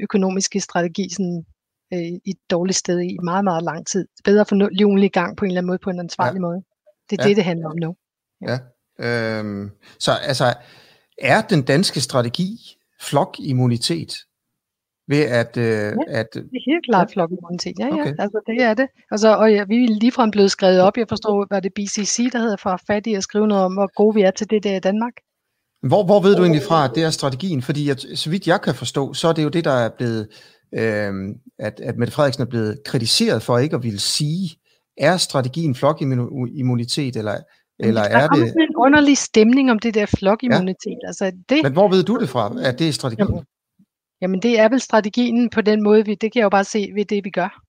økonomiske 0.00 0.60
strategi 0.60 1.08
sådan, 1.10 1.44
øh, 1.92 2.00
i 2.00 2.30
et 2.30 2.38
dårligt 2.50 2.78
sted 2.78 3.00
i 3.00 3.16
meget, 3.22 3.44
meget 3.44 3.62
lang 3.62 3.86
tid. 3.86 4.00
Det 4.16 4.24
bedre 4.24 4.40
at 4.40 4.48
få 4.48 4.54
liven 4.54 4.98
i 4.98 5.08
gang 5.08 5.36
på 5.36 5.44
en 5.44 5.50
eller 5.50 5.60
anden 5.60 5.68
måde, 5.68 5.78
på 5.78 5.90
en 5.90 6.00
ansvarlig 6.00 6.38
ja. 6.38 6.40
måde. 6.40 6.62
Det 7.10 7.18
er 7.18 7.22
Ja. 7.22 7.22
ja. 7.22 7.28
det, 7.28 7.36
det 7.36 7.44
handler 7.44 7.68
om 7.68 7.76
nu. 7.76 7.96
Ja. 8.48 8.58
Øhm, 9.00 9.70
så 9.98 10.12
altså, 10.12 10.54
er 11.18 11.42
den 11.42 11.62
danske 11.62 12.00
strategi 12.00 12.56
flokimmunitet? 13.00 14.14
Ved 15.08 15.22
at, 15.24 15.56
øh, 15.56 15.64
ja. 15.64 15.92
at 16.08 16.26
Det 16.34 16.40
er 16.40 16.72
helt 16.72 16.84
klart 16.84 17.10
flokimmunitet. 17.12 17.74
Ja, 17.78 17.86
Okay. 17.86 18.06
ja, 18.06 18.12
altså 18.18 18.40
det 18.46 18.62
er 18.62 18.74
det. 18.74 18.88
Altså, 19.10 19.36
og 19.36 19.52
ja, 19.52 19.64
vi 19.64 19.84
er 19.84 19.88
ligefrem 19.88 20.30
blevet 20.30 20.50
skrevet 20.50 20.80
op. 20.80 20.96
Jeg 20.96 21.06
forstår, 21.08 21.46
hvad 21.48 21.62
det 21.62 21.72
BCC, 21.74 22.30
der 22.32 22.38
hedder 22.38 22.56
for 22.56 22.80
fat 22.86 23.06
i 23.06 23.14
at 23.14 23.22
skrive 23.22 23.46
noget 23.46 23.64
om, 23.64 23.72
hvor 23.72 23.90
gode 23.94 24.14
vi 24.14 24.22
er 24.22 24.30
til 24.30 24.50
det 24.50 24.64
der 24.64 24.76
i 24.76 24.80
Danmark. 24.80 25.12
hvor, 25.82 26.04
hvor 26.04 26.20
ved 26.20 26.36
du 26.36 26.42
egentlig 26.42 26.62
fra, 26.62 26.84
at 26.84 26.90
det 26.94 27.02
er 27.04 27.10
strategien? 27.10 27.62
Fordi 27.62 27.88
at, 27.90 28.06
så 28.14 28.30
vidt 28.30 28.46
jeg 28.46 28.60
kan 28.60 28.74
forstå, 28.74 29.14
så 29.14 29.28
er 29.28 29.32
det 29.32 29.44
jo 29.44 29.48
det, 29.48 29.64
der 29.64 29.70
er 29.70 29.88
blevet, 29.98 30.28
øh, 30.74 31.12
at, 31.58 31.80
at 31.80 31.96
Mette 31.96 32.12
Frederiksen 32.14 32.42
er 32.42 32.46
blevet 32.46 32.78
kritiseret 32.84 33.42
for 33.42 33.58
ikke 33.58 33.76
at 33.76 33.82
ville 33.82 34.00
sige, 34.00 34.56
er 34.98 35.16
strategien 35.16 35.74
flokimmunitet, 35.74 37.16
eller, 37.16 37.36
eller 37.78 38.02
der 38.02 38.08
er 38.08 38.28
det... 38.28 38.48
sådan 38.48 38.62
en 38.62 38.76
underlig 38.76 39.18
stemning 39.18 39.70
om 39.70 39.78
det 39.78 39.94
der 39.94 40.06
flokimmunitet. 40.06 40.98
Ja. 41.02 41.06
Altså 41.06 41.32
det, 41.48 41.62
Men 41.62 41.72
hvor 41.72 41.88
ved 41.88 42.02
du 42.02 42.16
det 42.16 42.28
fra, 42.28 42.54
at 42.62 42.78
det 42.78 42.88
er 42.88 42.92
strategien? 42.92 43.28
Jamen, 43.28 43.44
jamen 44.22 44.42
det 44.42 44.58
er 44.60 44.68
vel 44.68 44.80
strategien 44.80 45.50
på 45.50 45.60
den 45.60 45.82
måde, 45.82 46.04
vi, 46.04 46.14
det 46.14 46.32
kan 46.32 46.40
jeg 46.40 46.44
jo 46.44 46.48
bare 46.48 46.64
se 46.64 46.90
ved 46.94 47.04
det, 47.04 47.24
vi 47.24 47.30
gør. 47.30 47.60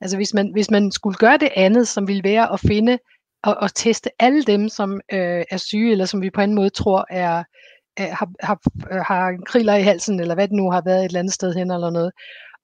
Altså 0.00 0.16
hvis 0.16 0.34
man, 0.34 0.52
hvis 0.52 0.70
man 0.70 0.92
skulle 0.92 1.16
gøre 1.16 1.38
det 1.38 1.48
andet, 1.56 1.88
som 1.88 2.08
ville 2.08 2.24
være 2.24 2.52
at 2.52 2.60
finde 2.60 2.98
og, 3.42 3.56
og 3.56 3.74
teste 3.74 4.10
alle 4.18 4.42
dem, 4.42 4.68
som 4.68 5.00
øh, 5.12 5.44
er 5.50 5.56
syge, 5.56 5.92
eller 5.92 6.04
som 6.04 6.22
vi 6.22 6.30
på 6.30 6.40
en 6.40 6.54
måde 6.54 6.70
tror 6.70 7.06
er, 7.10 7.44
er 7.96 8.14
har, 8.14 8.28
har, 8.42 8.58
har 9.02 9.44
kriller 9.46 9.74
i 9.74 9.82
halsen, 9.82 10.20
eller 10.20 10.34
hvad 10.34 10.48
det 10.48 10.56
nu 10.56 10.70
har 10.70 10.82
været 10.84 10.98
et 10.98 11.04
eller 11.04 11.18
andet 11.18 11.34
sted 11.34 11.54
hen, 11.54 11.70
eller 11.70 11.90
noget. 11.90 12.12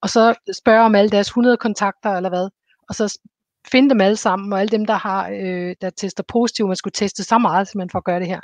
Og 0.03 0.11
så 0.11 0.35
spørge 0.63 0.85
om 0.85 0.95
alle 0.95 1.11
deres 1.11 1.27
100 1.27 1.57
kontakter, 1.57 2.11
eller 2.11 2.29
hvad. 2.29 2.49
Og 2.89 2.95
så 2.95 3.19
finde 3.73 3.91
dem 3.91 4.01
alle 4.01 4.17
sammen, 4.17 4.53
og 4.53 4.61
alle 4.61 4.71
dem, 4.71 4.87
der 4.87 4.95
har 4.95 5.29
øh, 5.29 5.75
der 5.81 5.91
tester 5.91 6.25
positivt, 6.29 6.69
man 6.69 6.77
skulle 6.77 6.93
teste 6.93 7.25
så 7.25 7.39
meget, 7.39 7.69
som 7.69 7.79
man 7.79 7.91
får 7.91 8.01
gøre 8.01 8.21
det 8.21 8.29
her. 8.29 8.41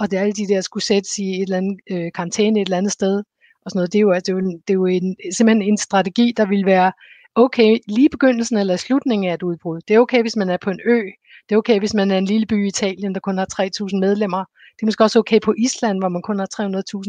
Og 0.00 0.10
det 0.10 0.16
er 0.16 0.20
alle 0.20 0.32
de 0.32 0.48
der 0.48 0.60
skulle 0.60 0.84
sættes 0.84 1.18
i 1.18 1.30
et 1.30 1.42
eller 1.42 1.56
andet 1.56 1.78
øh, 1.90 2.10
karantæne 2.14 2.60
et 2.60 2.66
eller 2.66 2.76
andet 2.76 2.92
sted, 2.92 3.22
og 3.68 3.70
sådan 3.70 3.78
noget. 3.78 3.92
Det 3.92 3.98
er 3.98 4.06
jo, 4.08 4.12
altså, 4.12 4.32
det 4.32 4.38
er 4.38 4.42
jo, 4.42 4.60
det 4.66 4.70
er 4.70 4.80
jo 4.82 4.86
en, 4.86 5.16
simpelthen 5.32 5.62
en 5.62 5.76
strategi, 5.76 6.32
der 6.36 6.46
vil 6.46 6.66
være 6.66 6.92
okay 7.34 7.78
lige 7.88 8.08
begyndelsen 8.08 8.56
eller 8.58 8.76
slutningen 8.76 9.30
af 9.30 9.34
et 9.34 9.42
udbrud. 9.42 9.80
Det 9.88 9.94
er 9.94 10.00
okay, 10.00 10.20
hvis 10.20 10.36
man 10.36 10.50
er 10.50 10.56
på 10.56 10.70
en 10.70 10.80
ø. 10.84 11.00
Det 11.48 11.54
er 11.54 11.58
okay, 11.58 11.78
hvis 11.78 11.94
man 11.94 12.10
er 12.10 12.18
en 12.18 12.24
lille 12.24 12.46
by 12.46 12.64
i 12.64 12.68
Italien, 12.68 13.14
der 13.14 13.20
kun 13.20 13.38
har 13.38 13.46
3.000 13.92 13.98
medlemmer. 14.00 14.44
Det 14.74 14.82
er 14.82 14.86
måske 14.86 15.04
også 15.04 15.18
okay 15.18 15.40
på 15.40 15.54
Island, 15.58 15.98
hvor 15.98 16.08
man 16.08 16.22
kun 16.22 16.38
har 16.38 16.48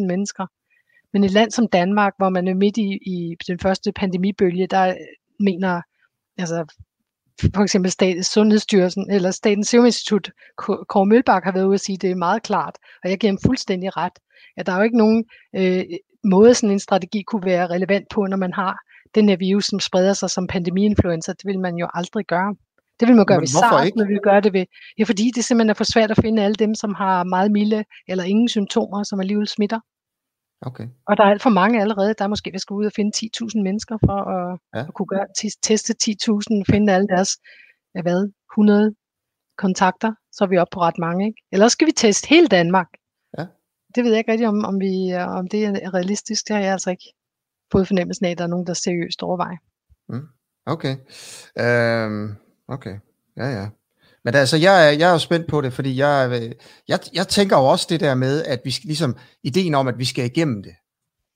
300.000 0.02 0.08
mennesker. 0.08 0.46
Men 1.14 1.24
et 1.24 1.32
land 1.32 1.52
som 1.52 1.68
Danmark, 1.68 2.14
hvor 2.18 2.30
man 2.30 2.48
er 2.48 2.54
midt 2.54 2.78
i, 2.78 2.90
i 3.06 3.36
den 3.48 3.60
første 3.60 3.92
pandemibølge, 3.92 4.68
der 4.68 4.96
mener 5.40 5.82
altså 6.38 6.66
for 7.56 7.64
eksempel 7.64 7.92
Statens 7.92 8.28
Sundhedsstyrelsen 8.28 9.12
eller 9.12 9.32
Statens 9.32 9.68
Serum 9.68 9.86
Institut, 9.86 10.32
Kåre 10.58 11.06
Mølbak 11.06 11.44
har 11.44 11.52
været 11.52 11.66
ude 11.66 11.74
at 11.74 11.82
sige, 11.82 11.96
at 11.96 12.02
det 12.02 12.12
er 12.12 12.16
meget 12.16 12.44
klart, 12.44 12.76
og 13.04 13.10
jeg 13.10 13.20
giver 13.20 13.32
ham 13.32 13.40
fuldstændig 13.46 13.98
ret, 13.98 14.20
at 14.58 14.66
der 14.66 14.74
er 14.74 14.78
jo 14.78 14.84
ikke 14.84 14.98
nogen 14.98 15.26
øh, 15.56 15.84
måde, 16.24 16.54
sådan 16.54 16.72
en 16.72 16.80
strategi 16.80 17.22
kunne 17.22 17.46
være 17.46 17.68
relevant 17.68 18.08
på, 18.10 18.26
når 18.26 18.38
man 18.38 18.54
har 18.54 18.78
den 19.16 19.30
her 19.30 19.38
virus, 19.38 19.66
som 19.66 19.80
spreder 19.80 20.14
sig 20.14 20.30
som 20.30 20.48
pandemiinfluenza. 20.48 21.32
Det 21.32 21.46
vil 21.46 21.60
man 21.60 21.76
jo 21.76 21.88
aldrig 21.94 22.26
gøre. 22.26 22.56
Det 23.00 23.08
vil 23.08 23.16
man 23.16 23.26
gøre 23.26 23.38
Men 23.38 23.42
ved 23.42 23.48
SARS, 23.48 23.86
ikke? 23.86 23.98
men 23.98 24.08
vi 24.08 24.20
gøre 24.24 24.42
det 24.42 24.54
ved, 24.54 24.66
ja, 24.98 25.04
fordi 25.04 25.32
det 25.36 25.44
simpelthen 25.46 25.70
er 25.70 25.74
for 25.74 25.84
svært 25.84 26.12
at 26.12 26.18
finde 26.22 26.44
alle 26.44 26.56
dem, 26.56 26.76
som 26.76 26.94
har 26.94 27.24
meget 27.24 27.52
milde 27.52 27.84
eller 28.08 28.24
ingen 28.24 28.50
symptomer, 28.50 29.04
som 29.04 29.20
alligevel 29.20 29.48
smitter. 29.48 29.80
Okay. 30.62 30.88
Og 31.08 31.18
der 31.18 31.24
er 31.24 31.30
alt 31.30 31.42
for 31.42 31.50
mange 31.50 31.82
allerede. 31.82 32.14
Der 32.18 32.24
er 32.24 32.28
måske, 32.28 32.52
vi 32.52 32.60
skal 32.60 32.74
ud 32.74 32.86
og 32.86 32.92
finde 32.96 33.12
10.000 33.18 33.62
mennesker 33.64 33.98
for 34.06 34.18
at, 34.36 34.60
ja. 34.76 34.80
at 34.88 34.94
kunne 34.94 35.06
gøre, 35.06 35.26
teste 35.64 35.94
10.000, 36.04 36.64
finde 36.72 36.94
alle 36.94 37.08
deres, 37.08 37.30
ja, 37.96 38.02
hvad, 38.02 38.32
100 38.54 38.96
kontakter, 39.58 40.12
så 40.32 40.44
er 40.44 40.48
vi 40.48 40.58
oppe 40.58 40.74
på 40.74 40.80
ret 40.80 40.98
mange. 40.98 41.28
Ikke? 41.28 41.42
Ellers 41.52 41.72
skal 41.72 41.88
vi 41.88 41.92
teste 41.92 42.30
hele 42.30 42.48
Danmark. 42.48 42.88
Det 43.96 44.04
ved 44.04 44.12
jeg 44.12 44.18
ikke 44.18 44.32
rigtig, 44.32 44.48
om, 44.48 44.66
om, 44.66 44.80
vi, 44.80 45.14
om 45.14 45.48
det 45.48 45.66
er 45.66 45.94
realistisk. 45.94 46.48
Det 46.48 46.56
har 46.56 46.64
jeg 46.64 46.72
altså 46.72 46.90
ikke 46.90 47.14
fået 47.72 47.88
fornemmelsen 47.88 48.26
af, 48.26 48.32
at 48.32 48.38
der 48.38 48.44
er 48.44 48.48
nogen, 48.48 48.68
der 48.68 48.74
seriøst 48.74 49.24
overvejer. 49.24 49.58
Mm. 50.10 50.28
Okay. 50.66 50.96
Um, 52.08 52.36
okay. 52.68 52.96
Ja, 53.38 53.48
ja. 53.48 53.68
Men 54.24 54.36
altså, 54.36 54.58
jeg 54.58 54.88
er, 54.88 54.92
jeg 54.92 55.08
er 55.08 55.12
jo 55.12 55.18
spændt 55.18 55.48
på 55.48 55.62
det, 55.62 55.74
fordi 55.74 55.98
jeg, 55.98 56.52
jeg, 56.88 57.00
jeg 57.14 57.28
tænker 57.28 57.58
jo 57.58 57.66
også 57.66 57.88
det 57.90 58.00
der 58.00 58.16
med, 58.16 58.44
at 58.44 58.62
vi 58.64 58.72
skal 58.72 58.88
ligesom, 58.88 59.16
ideen 59.44 59.76
om, 59.76 59.88
at 59.88 59.98
vi 59.98 60.06
skal 60.06 60.26
igennem 60.26 60.64
det. 60.64 60.74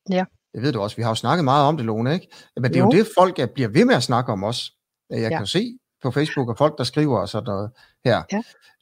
Ja. 0.09 0.25
Det 0.53 0.61
ved 0.61 0.71
du 0.71 0.81
også, 0.81 0.95
vi 0.95 1.01
har 1.01 1.09
jo 1.09 1.15
snakket 1.15 1.43
meget 1.43 1.65
om 1.65 1.77
det, 1.77 1.85
Lone, 1.85 2.13
ikke? 2.13 2.27
Men 2.55 2.63
det 2.63 2.75
er 2.75 2.79
jo, 2.79 2.85
jo 2.85 2.91
det, 2.91 3.07
folk 3.17 3.39
er, 3.39 3.45
bliver 3.45 3.69
ved 3.69 3.85
med 3.85 3.95
at 3.95 4.03
snakke 4.03 4.31
om 4.31 4.43
os. 4.43 4.71
Jeg 5.09 5.19
ja. 5.19 5.29
kan 5.29 5.39
jo 5.39 5.45
se 5.45 5.77
på 6.03 6.11
Facebook, 6.11 6.49
og 6.49 6.57
folk, 6.57 6.77
der 6.77 6.83
skriver 6.83 7.19
og 7.19 7.29
sådan 7.29 7.45
noget 7.45 7.71
her. 8.05 8.23
Ja. 8.31 8.37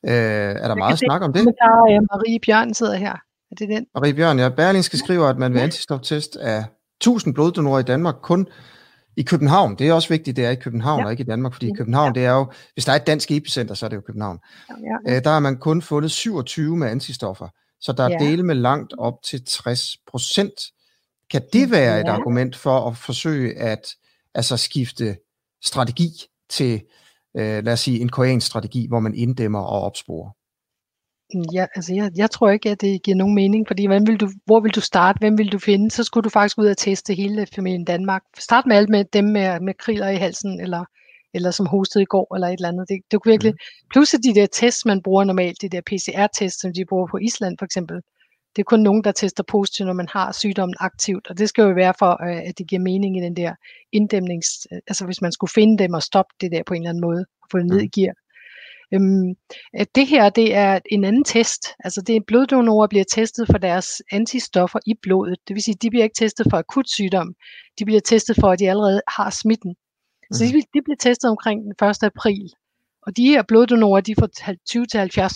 Øh, 0.06 0.12
er 0.12 0.54
der 0.54 0.68
jeg 0.68 0.78
meget 0.78 1.00
snak 1.00 1.22
om 1.22 1.34
det? 1.34 1.44
Der 1.46 1.66
er 1.66 2.18
Marie 2.18 2.40
Bjørn 2.46 2.74
sidder 2.74 2.96
her. 2.96 3.16
Er 3.52 3.56
det 3.56 3.70
den? 3.70 3.86
Marie 3.96 4.14
Bjørn, 4.14 4.40
ja. 4.40 4.50
Berlingske 4.50 4.98
skriver, 4.98 5.28
at 5.28 5.38
man 5.38 5.54
ved 5.54 5.62
antistoftest 5.62 6.36
af 6.36 6.66
1000 7.02 7.34
bloddonorer 7.34 7.80
i 7.80 7.84
Danmark 7.84 8.16
kun 8.22 8.48
i 9.18 9.24
København, 9.24 9.76
det 9.76 9.88
er 9.88 9.94
også 9.94 10.10
vigtigt, 10.10 10.38
det 10.38 10.46
er 10.46 10.50
i 10.50 10.56
København 10.56 11.00
ja. 11.00 11.06
og 11.06 11.12
ikke 11.12 11.22
i 11.22 11.26
Danmark, 11.26 11.54
fordi 11.54 11.68
i 11.68 11.74
København, 11.78 12.16
ja. 12.16 12.20
det 12.20 12.28
er 12.28 12.32
jo, 12.32 12.52
hvis 12.74 12.86
der 12.86 12.92
er 12.92 12.96
et 12.96 13.08
dansk 13.08 13.32
epicenter, 13.32 13.76
så 13.76 13.86
er 13.86 13.90
det 13.90 13.96
jo 13.96 14.02
København. 14.02 14.40
Ja, 14.70 14.76
ja. 15.08 15.16
Øh, 15.16 15.24
der 15.24 15.30
har 15.30 15.40
man 15.40 15.58
kun 15.58 15.82
fundet 15.82 16.12
27 16.12 16.78
med 16.78 16.88
antistoffer, 16.88 17.48
så 17.80 17.92
der 17.92 18.04
er 18.04 18.10
ja. 18.10 18.18
dele 18.26 18.44
med 18.44 18.56
langt 18.56 18.94
op 18.98 19.14
til 19.24 19.46
60 19.46 19.98
procent. 20.08 20.54
Kan 21.32 21.42
det 21.54 21.72
være 21.72 21.96
ja. 21.96 22.02
et 22.02 22.08
argument 22.08 22.56
for 22.56 22.88
at 22.88 22.98
forsøge 22.98 23.58
at 23.58 23.88
altså 24.36 24.58
skifte 24.58 25.18
strategi 25.64 26.10
til, 26.50 26.82
øh, 27.38 27.64
lad 27.64 27.74
os 27.74 27.80
sige, 27.80 28.00
en 28.00 28.10
koreansk 28.10 28.48
strategi, 28.48 28.88
hvor 28.88 29.00
man 29.00 29.16
inddæmmer 29.16 29.60
og 29.60 29.82
opsporer? 29.82 30.30
Ja, 31.54 31.66
altså 31.76 31.94
jeg, 31.94 32.12
jeg 32.16 32.32
tror 32.32 32.50
ikke, 32.50 32.70
at 32.70 32.82
det 32.82 33.04
giver 33.04 33.18
nogen 33.18 33.36
mening, 33.36 33.68
fordi 33.68 33.88
hvem 33.88 34.08
vil 34.08 34.18
du, 34.18 34.30
hvor 34.46 34.60
vil 34.60 34.76
du 34.76 34.82
starte, 34.82 35.20
hvem 35.20 35.38
vil 35.38 35.52
du 35.52 35.60
finde? 35.60 35.92
Så 35.92 36.04
skulle 36.04 36.24
du 36.24 36.30
faktisk 36.30 36.58
ud 36.58 36.66
og 36.68 36.78
teste 36.78 37.14
hele 37.14 37.48
familien 37.56 37.86
Danmark. 37.86 38.22
Start 38.40 38.66
med 38.66 38.76
alt 38.76 38.90
med 38.90 39.06
dem 39.14 39.26
med, 39.26 39.60
med 39.60 39.74
kriller 39.74 40.10
i 40.10 40.16
halsen, 40.16 40.62
eller, 40.62 40.86
eller 41.34 41.52
som 41.52 41.66
hostede 41.66 42.04
i 42.04 42.06
går, 42.06 42.36
eller 42.36 42.48
et 42.48 42.54
eller 42.54 42.68
andet. 42.68 42.90
Det, 42.90 42.98
det 43.12 43.22
kunne 43.22 43.32
virkelig, 43.32 43.54
mm. 43.54 43.88
plus 43.94 44.10
de 44.10 44.36
der 44.36 44.46
tests, 44.46 44.86
man 44.86 45.02
bruger 45.02 45.24
normalt, 45.24 45.62
de 45.62 45.70
der 45.70 45.82
PCR-tests, 45.82 46.62
som 46.62 46.74
de 46.74 46.86
bruger 46.90 47.08
på 47.08 47.18
Island 47.18 47.56
for 47.60 47.66
eksempel, 47.66 48.02
det 48.56 48.62
er 48.62 48.64
kun 48.64 48.80
nogen, 48.80 49.04
der 49.04 49.12
tester 49.12 49.44
positivt, 49.44 49.88
når 49.88 49.94
man 49.94 50.08
har 50.12 50.32
sygdommen 50.32 50.76
aktivt, 50.80 51.28
og 51.30 51.38
det 51.38 51.50
skal 51.50 51.62
jo 51.62 51.74
være 51.74 51.94
for, 52.00 52.12
øh, 52.28 52.42
at 52.48 52.58
det 52.58 52.68
giver 52.68 52.82
mening 52.82 53.18
i 53.18 53.22
den 53.22 53.36
der 53.36 53.56
inddæmnings, 53.92 54.68
altså 54.88 55.06
hvis 55.06 55.22
man 55.22 55.32
skulle 55.32 55.52
finde 55.52 55.84
dem 55.84 55.94
og 55.94 56.04
stoppe 56.04 56.34
det 56.42 56.52
der 56.52 56.64
på 56.66 56.74
en 56.74 56.82
eller 56.82 56.90
anden 56.90 57.02
måde, 57.02 57.26
og 57.42 57.48
få 57.52 57.58
det 57.58 57.66
ned 57.66 57.82
i 57.82 57.90
gear. 58.00 58.14
Øhm, 58.94 59.36
det 59.96 60.08
her 60.08 60.30
det 60.30 60.56
er 60.56 60.80
en 60.92 61.04
anden 61.04 61.24
test. 61.24 61.68
Altså 61.80 62.02
det 62.02 62.16
er 62.16 62.22
bloddonorer 62.28 62.88
bliver 62.88 63.04
testet 63.04 63.48
for 63.52 63.58
deres 63.58 64.02
antistoffer 64.12 64.80
i 64.86 64.94
blodet. 65.02 65.38
Det 65.48 65.54
vil 65.54 65.64
sige, 65.64 65.76
de 65.82 65.90
bliver 65.90 66.04
ikke 66.04 66.20
testet 66.20 66.48
for 66.50 66.58
akut 66.58 66.90
sygdom. 66.90 67.36
De 67.80 67.86
bliver 67.86 68.02
testet 68.02 68.36
for, 68.40 68.48
at 68.48 68.60
de 68.60 68.70
allerede 68.70 69.02
har 69.08 69.30
smitten. 69.30 69.70
Mm. 69.70 70.36
Så 70.36 70.44
de, 70.44 70.52
mhm. 70.54 70.62
de 70.74 70.82
bliver 70.84 70.98
testet 71.00 71.30
omkring 71.30 71.62
den 71.64 71.90
1. 71.90 72.04
april. 72.04 72.52
Og 73.02 73.18
de 73.18 73.26
her 73.26 73.42
bloddonorer, 73.42 74.02
de 74.02 74.12
er 74.12 74.56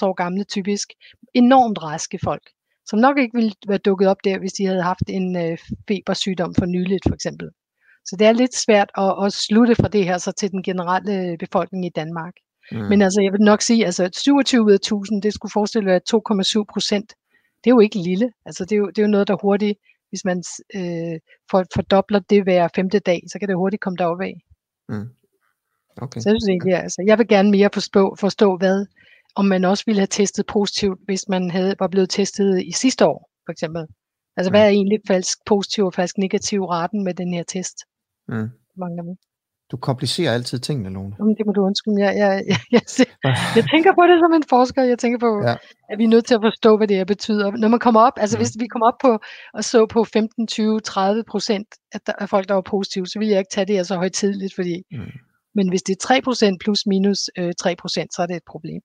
20-70 0.01 0.05
år 0.05 0.13
gamle 0.13 0.43
typisk. 0.43 0.93
Enormt 1.33 1.83
raske 1.83 2.19
folk, 2.23 2.49
som 2.85 2.99
nok 2.99 3.17
ikke 3.19 3.37
ville 3.37 3.53
være 3.67 3.77
dukket 3.77 4.07
op 4.07 4.17
der, 4.23 4.39
hvis 4.39 4.53
de 4.53 4.65
havde 4.65 4.83
haft 4.83 5.03
en 5.07 5.37
øh, 5.37 5.57
febersygdom 5.87 6.55
for 6.55 6.65
nyligt 6.65 7.03
for 7.07 7.15
eksempel. 7.15 7.49
Så 8.05 8.15
det 8.19 8.27
er 8.27 8.31
lidt 8.31 8.55
svært 8.55 8.89
at, 8.97 9.25
at 9.25 9.33
slutte 9.33 9.75
fra 9.75 9.87
det 9.87 10.05
her 10.05 10.17
så 10.17 10.31
til 10.31 10.51
den 10.51 10.63
generelle 10.63 11.37
befolkning 11.37 11.85
i 11.85 11.89
Danmark. 11.95 12.33
Mm. 12.71 12.77
Men 12.77 13.01
altså, 13.01 13.21
jeg 13.21 13.31
vil 13.31 13.41
nok 13.41 13.61
sige, 13.61 13.85
altså 13.85 14.09
27 14.13 14.63
ud 14.63 14.71
af 14.71 14.75
1000, 14.75 15.21
det 15.21 15.33
skulle 15.33 15.51
forestille 15.51 15.89
være 15.89 16.01
2,7 16.59 16.63
procent. 16.73 17.13
Det 17.63 17.69
er 17.69 17.75
jo 17.75 17.79
ikke 17.79 17.99
lille. 17.99 18.31
Altså, 18.45 18.65
det 18.65 18.71
er 18.71 18.77
jo, 18.77 18.87
det 18.87 18.97
er 18.97 19.01
jo 19.01 19.07
noget, 19.07 19.27
der 19.27 19.37
hurtigt, 19.41 19.79
hvis 20.09 20.25
man 20.25 20.43
øh, 20.75 21.19
for, 21.51 21.65
fordobler 21.75 22.19
det 22.19 22.43
hver 22.43 22.67
femte 22.75 22.99
dag, 22.99 23.21
så 23.31 23.39
kan 23.39 23.47
det 23.47 23.55
hurtigt 23.57 23.81
komme 23.81 23.97
derop 23.97 24.21
af. 24.21 24.41
Mm. 24.89 25.09
Okay. 25.97 26.19
Så 26.19 26.29
jeg 26.29 26.33
synes 26.33 26.49
egentlig, 26.49 26.73
altså, 26.73 27.03
jeg 27.07 27.17
vil 27.17 27.27
gerne 27.27 27.51
mere 27.51 27.69
forstå, 27.73 28.15
forstå, 28.19 28.57
hvad, 28.57 28.85
om 29.35 29.45
man 29.45 29.65
også 29.65 29.83
ville 29.85 29.99
have 29.99 30.07
testet 30.07 30.45
positivt, 30.45 30.99
hvis 31.05 31.29
man 31.29 31.51
havde, 31.51 31.75
var 31.79 31.87
blevet 31.87 32.09
testet 32.09 32.63
i 32.63 32.71
sidste 32.71 33.05
år, 33.05 33.29
for 33.45 33.51
eksempel. 33.51 33.85
Altså, 34.37 34.49
mm. 34.49 34.53
hvad 34.53 34.61
er 34.65 34.69
egentlig 34.69 34.99
falsk 35.07 35.37
positiv 35.45 35.85
og 35.85 35.93
falsk 35.93 36.17
negativ 36.17 36.63
raten 36.63 37.03
med 37.03 37.13
den 37.13 37.33
her 37.33 37.43
test? 37.43 37.77
Mm. 38.27 38.49
Mange 38.77 39.17
du 39.71 39.77
komplicerer 39.77 40.33
altid 40.33 40.59
tingene, 40.59 40.89
Lone. 40.89 41.15
Jamen, 41.19 41.35
det 41.37 41.45
må 41.45 41.51
du 41.51 41.61
undskylde. 41.61 42.01
Jeg, 42.05 42.15
jeg, 42.17 42.43
jeg, 42.47 42.59
jeg, 42.71 42.81
jeg, 43.23 43.35
jeg 43.55 43.65
tænker 43.73 43.91
på 43.93 44.03
det 44.09 44.17
som 44.23 44.33
en 44.33 44.43
forsker. 44.49 44.83
Jeg 44.83 44.99
tænker 44.99 45.19
på, 45.19 45.41
ja. 45.47 45.55
at 45.89 45.97
vi 45.97 46.03
er 46.03 46.07
nødt 46.07 46.25
til 46.25 46.35
at 46.35 46.41
forstå, 46.43 46.77
hvad 46.77 46.87
det 46.87 46.97
her 46.97 47.05
betyder. 47.05 47.51
Når 47.51 47.67
man 47.67 47.79
kommer 47.79 48.01
op, 48.01 48.13
altså 48.17 48.37
mm. 48.37 48.39
hvis 48.39 48.51
vi 48.59 48.67
kommer 48.67 48.87
op 48.87 48.99
på 49.01 49.19
og 49.53 49.63
så 49.63 49.85
på 49.85 50.03
15, 50.03 50.47
20, 50.47 50.79
30 50.79 51.23
procent 51.23 51.67
af, 51.93 51.99
af 52.19 52.29
folk, 52.29 52.47
der 52.47 52.53
var 52.53 52.61
positive, 52.61 53.07
så 53.07 53.19
vil 53.19 53.27
jeg 53.27 53.39
ikke 53.39 53.51
tage 53.51 53.65
det 53.65 53.75
her 53.75 53.83
så 53.83 53.95
højtidligt, 53.95 54.55
fordi 54.55 54.83
mm. 54.91 54.97
men 55.55 55.69
hvis 55.69 55.83
det 55.83 55.93
er 55.93 56.01
3 56.01 56.21
procent 56.21 56.61
plus 56.61 56.85
minus 56.85 57.19
øh, 57.37 57.53
3 57.59 57.75
procent, 57.75 58.13
så 58.13 58.21
er 58.21 58.25
det 58.25 58.35
et 58.35 58.47
problem. 58.47 58.81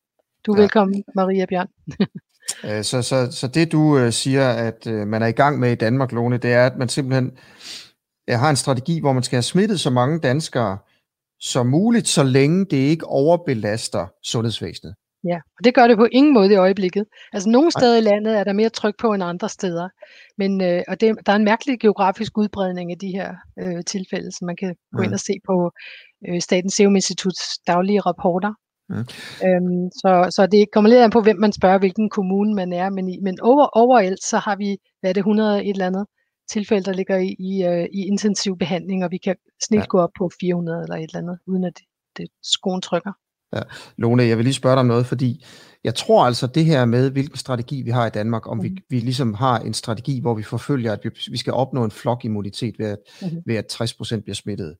Du 0.46 0.52
er 0.52 0.56
ja. 0.56 0.62
velkommen, 0.62 1.04
Maria 1.14 1.46
Bjørn. 1.46 1.68
Øh, 2.64 2.84
så, 2.84 3.02
så, 3.02 3.28
så 3.30 3.48
det 3.48 3.72
du 3.72 3.98
øh, 3.98 4.12
siger, 4.12 4.48
at 4.48 4.86
øh, 4.86 5.06
man 5.06 5.22
er 5.22 5.26
i 5.26 5.32
gang 5.32 5.58
med 5.58 5.72
i 5.72 5.74
Danmark, 5.74 6.12
Lone, 6.12 6.36
det 6.36 6.52
er, 6.52 6.66
at 6.66 6.76
man 6.76 6.88
simpelthen 6.88 7.32
har 8.38 8.50
en 8.50 8.56
strategi, 8.56 9.00
hvor 9.00 9.12
man 9.12 9.22
skal 9.22 9.36
have 9.36 9.42
smittet 9.42 9.80
så 9.80 9.90
mange 9.90 10.20
danskere 10.20 10.78
som 11.40 11.66
muligt, 11.66 12.08
så 12.08 12.22
længe 12.22 12.64
det 12.64 12.76
ikke 12.76 13.06
overbelaster 13.06 14.06
sundhedsvæsenet. 14.22 14.94
Ja, 15.24 15.36
og 15.58 15.64
det 15.64 15.74
gør 15.74 15.86
det 15.86 15.96
på 15.96 16.06
ingen 16.12 16.34
måde 16.34 16.52
i 16.52 16.56
øjeblikket. 16.56 17.04
Altså 17.32 17.48
nogle 17.48 17.70
steder 17.70 17.96
i 17.96 18.00
landet 18.00 18.38
er 18.38 18.44
der 18.44 18.52
mere 18.52 18.68
tryk 18.68 18.94
på 19.00 19.12
end 19.12 19.24
andre 19.24 19.48
steder. 19.48 19.88
Men, 20.38 20.62
øh, 20.62 20.82
og 20.88 21.00
det, 21.00 21.16
der 21.26 21.32
er 21.32 21.36
en 21.36 21.44
mærkelig 21.44 21.80
geografisk 21.80 22.38
udbredning 22.38 22.90
af 22.90 22.98
de 22.98 23.08
her 23.08 23.34
øh, 23.62 23.84
tilfælde, 23.86 24.32
som 24.32 24.46
man 24.46 24.56
kan 24.56 24.74
gå 24.96 25.02
ind 25.02 25.12
og 25.12 25.20
se 25.20 25.32
på 25.46 25.70
øh, 26.28 26.40
Statens 26.40 26.74
Serum 26.74 26.96
Instituts 26.96 27.58
daglige 27.66 28.00
rapporter. 28.00 28.52
Mm. 28.88 29.06
Øhm, 29.46 29.90
så, 30.00 30.10
så 30.36 30.46
det 30.52 30.66
kommer 30.72 30.90
lidt 30.90 31.00
an 31.00 31.10
på, 31.10 31.20
hvem 31.20 31.38
man 31.38 31.52
spørger, 31.52 31.78
hvilken 31.78 32.10
kommune 32.10 32.54
man 32.54 32.72
er. 32.72 32.90
Men, 32.90 33.08
i, 33.08 33.18
men 33.22 33.40
over, 33.40 33.66
overalt, 33.82 34.22
så 34.22 34.38
har 34.38 34.56
vi, 34.56 34.76
hvad 35.00 35.10
er 35.10 35.14
det, 35.14 35.20
100 35.20 35.64
et 35.64 35.70
eller 35.70 35.86
andet 35.86 36.06
tilfælde, 36.52 36.84
der 36.84 36.92
ligger 36.92 37.16
i, 37.16 37.36
i, 37.38 37.66
uh, 37.68 37.84
i 37.92 38.06
intensiv 38.06 38.58
behandling, 38.58 39.04
og 39.04 39.10
vi 39.10 39.16
kan 39.16 39.36
snit 39.62 39.80
ja. 39.80 39.86
gå 39.86 39.98
op 39.98 40.10
på 40.18 40.30
400 40.40 40.82
eller 40.82 40.96
et 40.96 41.02
eller 41.02 41.18
andet, 41.18 41.38
uden 41.46 41.64
at 41.64 41.72
det, 41.78 41.84
det 42.16 42.28
skoen 42.42 42.80
trykker. 42.80 43.12
Ja. 43.56 43.62
Lone, 43.96 44.22
jeg 44.22 44.36
vil 44.36 44.44
lige 44.44 44.54
spørge 44.54 44.74
dig 44.74 44.80
om 44.80 44.86
noget, 44.86 45.06
fordi 45.06 45.44
jeg 45.84 45.94
tror 45.94 46.26
altså 46.26 46.46
det 46.46 46.64
her 46.64 46.84
med, 46.84 47.10
hvilken 47.10 47.36
strategi 47.36 47.82
vi 47.82 47.90
har 47.90 48.06
i 48.06 48.10
Danmark, 48.10 48.48
om 48.48 48.56
mm. 48.56 48.62
vi, 48.62 48.68
mhm. 48.68 48.78
vi 48.88 49.00
ligesom 49.00 49.34
har 49.34 49.58
en 49.58 49.74
strategi, 49.74 50.20
hvor 50.20 50.34
vi 50.34 50.42
forfølger, 50.42 50.92
at 50.92 51.00
vi, 51.04 51.10
vi 51.30 51.36
skal 51.36 51.52
opnå 51.52 51.84
en 51.84 51.90
flokimmunitet 51.90 52.78
ved 52.78 52.86
at, 52.86 52.98
mm. 53.22 53.42
ved 53.46 53.56
at 53.56 53.80
60% 53.80 54.20
bliver 54.20 54.34
smittet. 54.34 54.76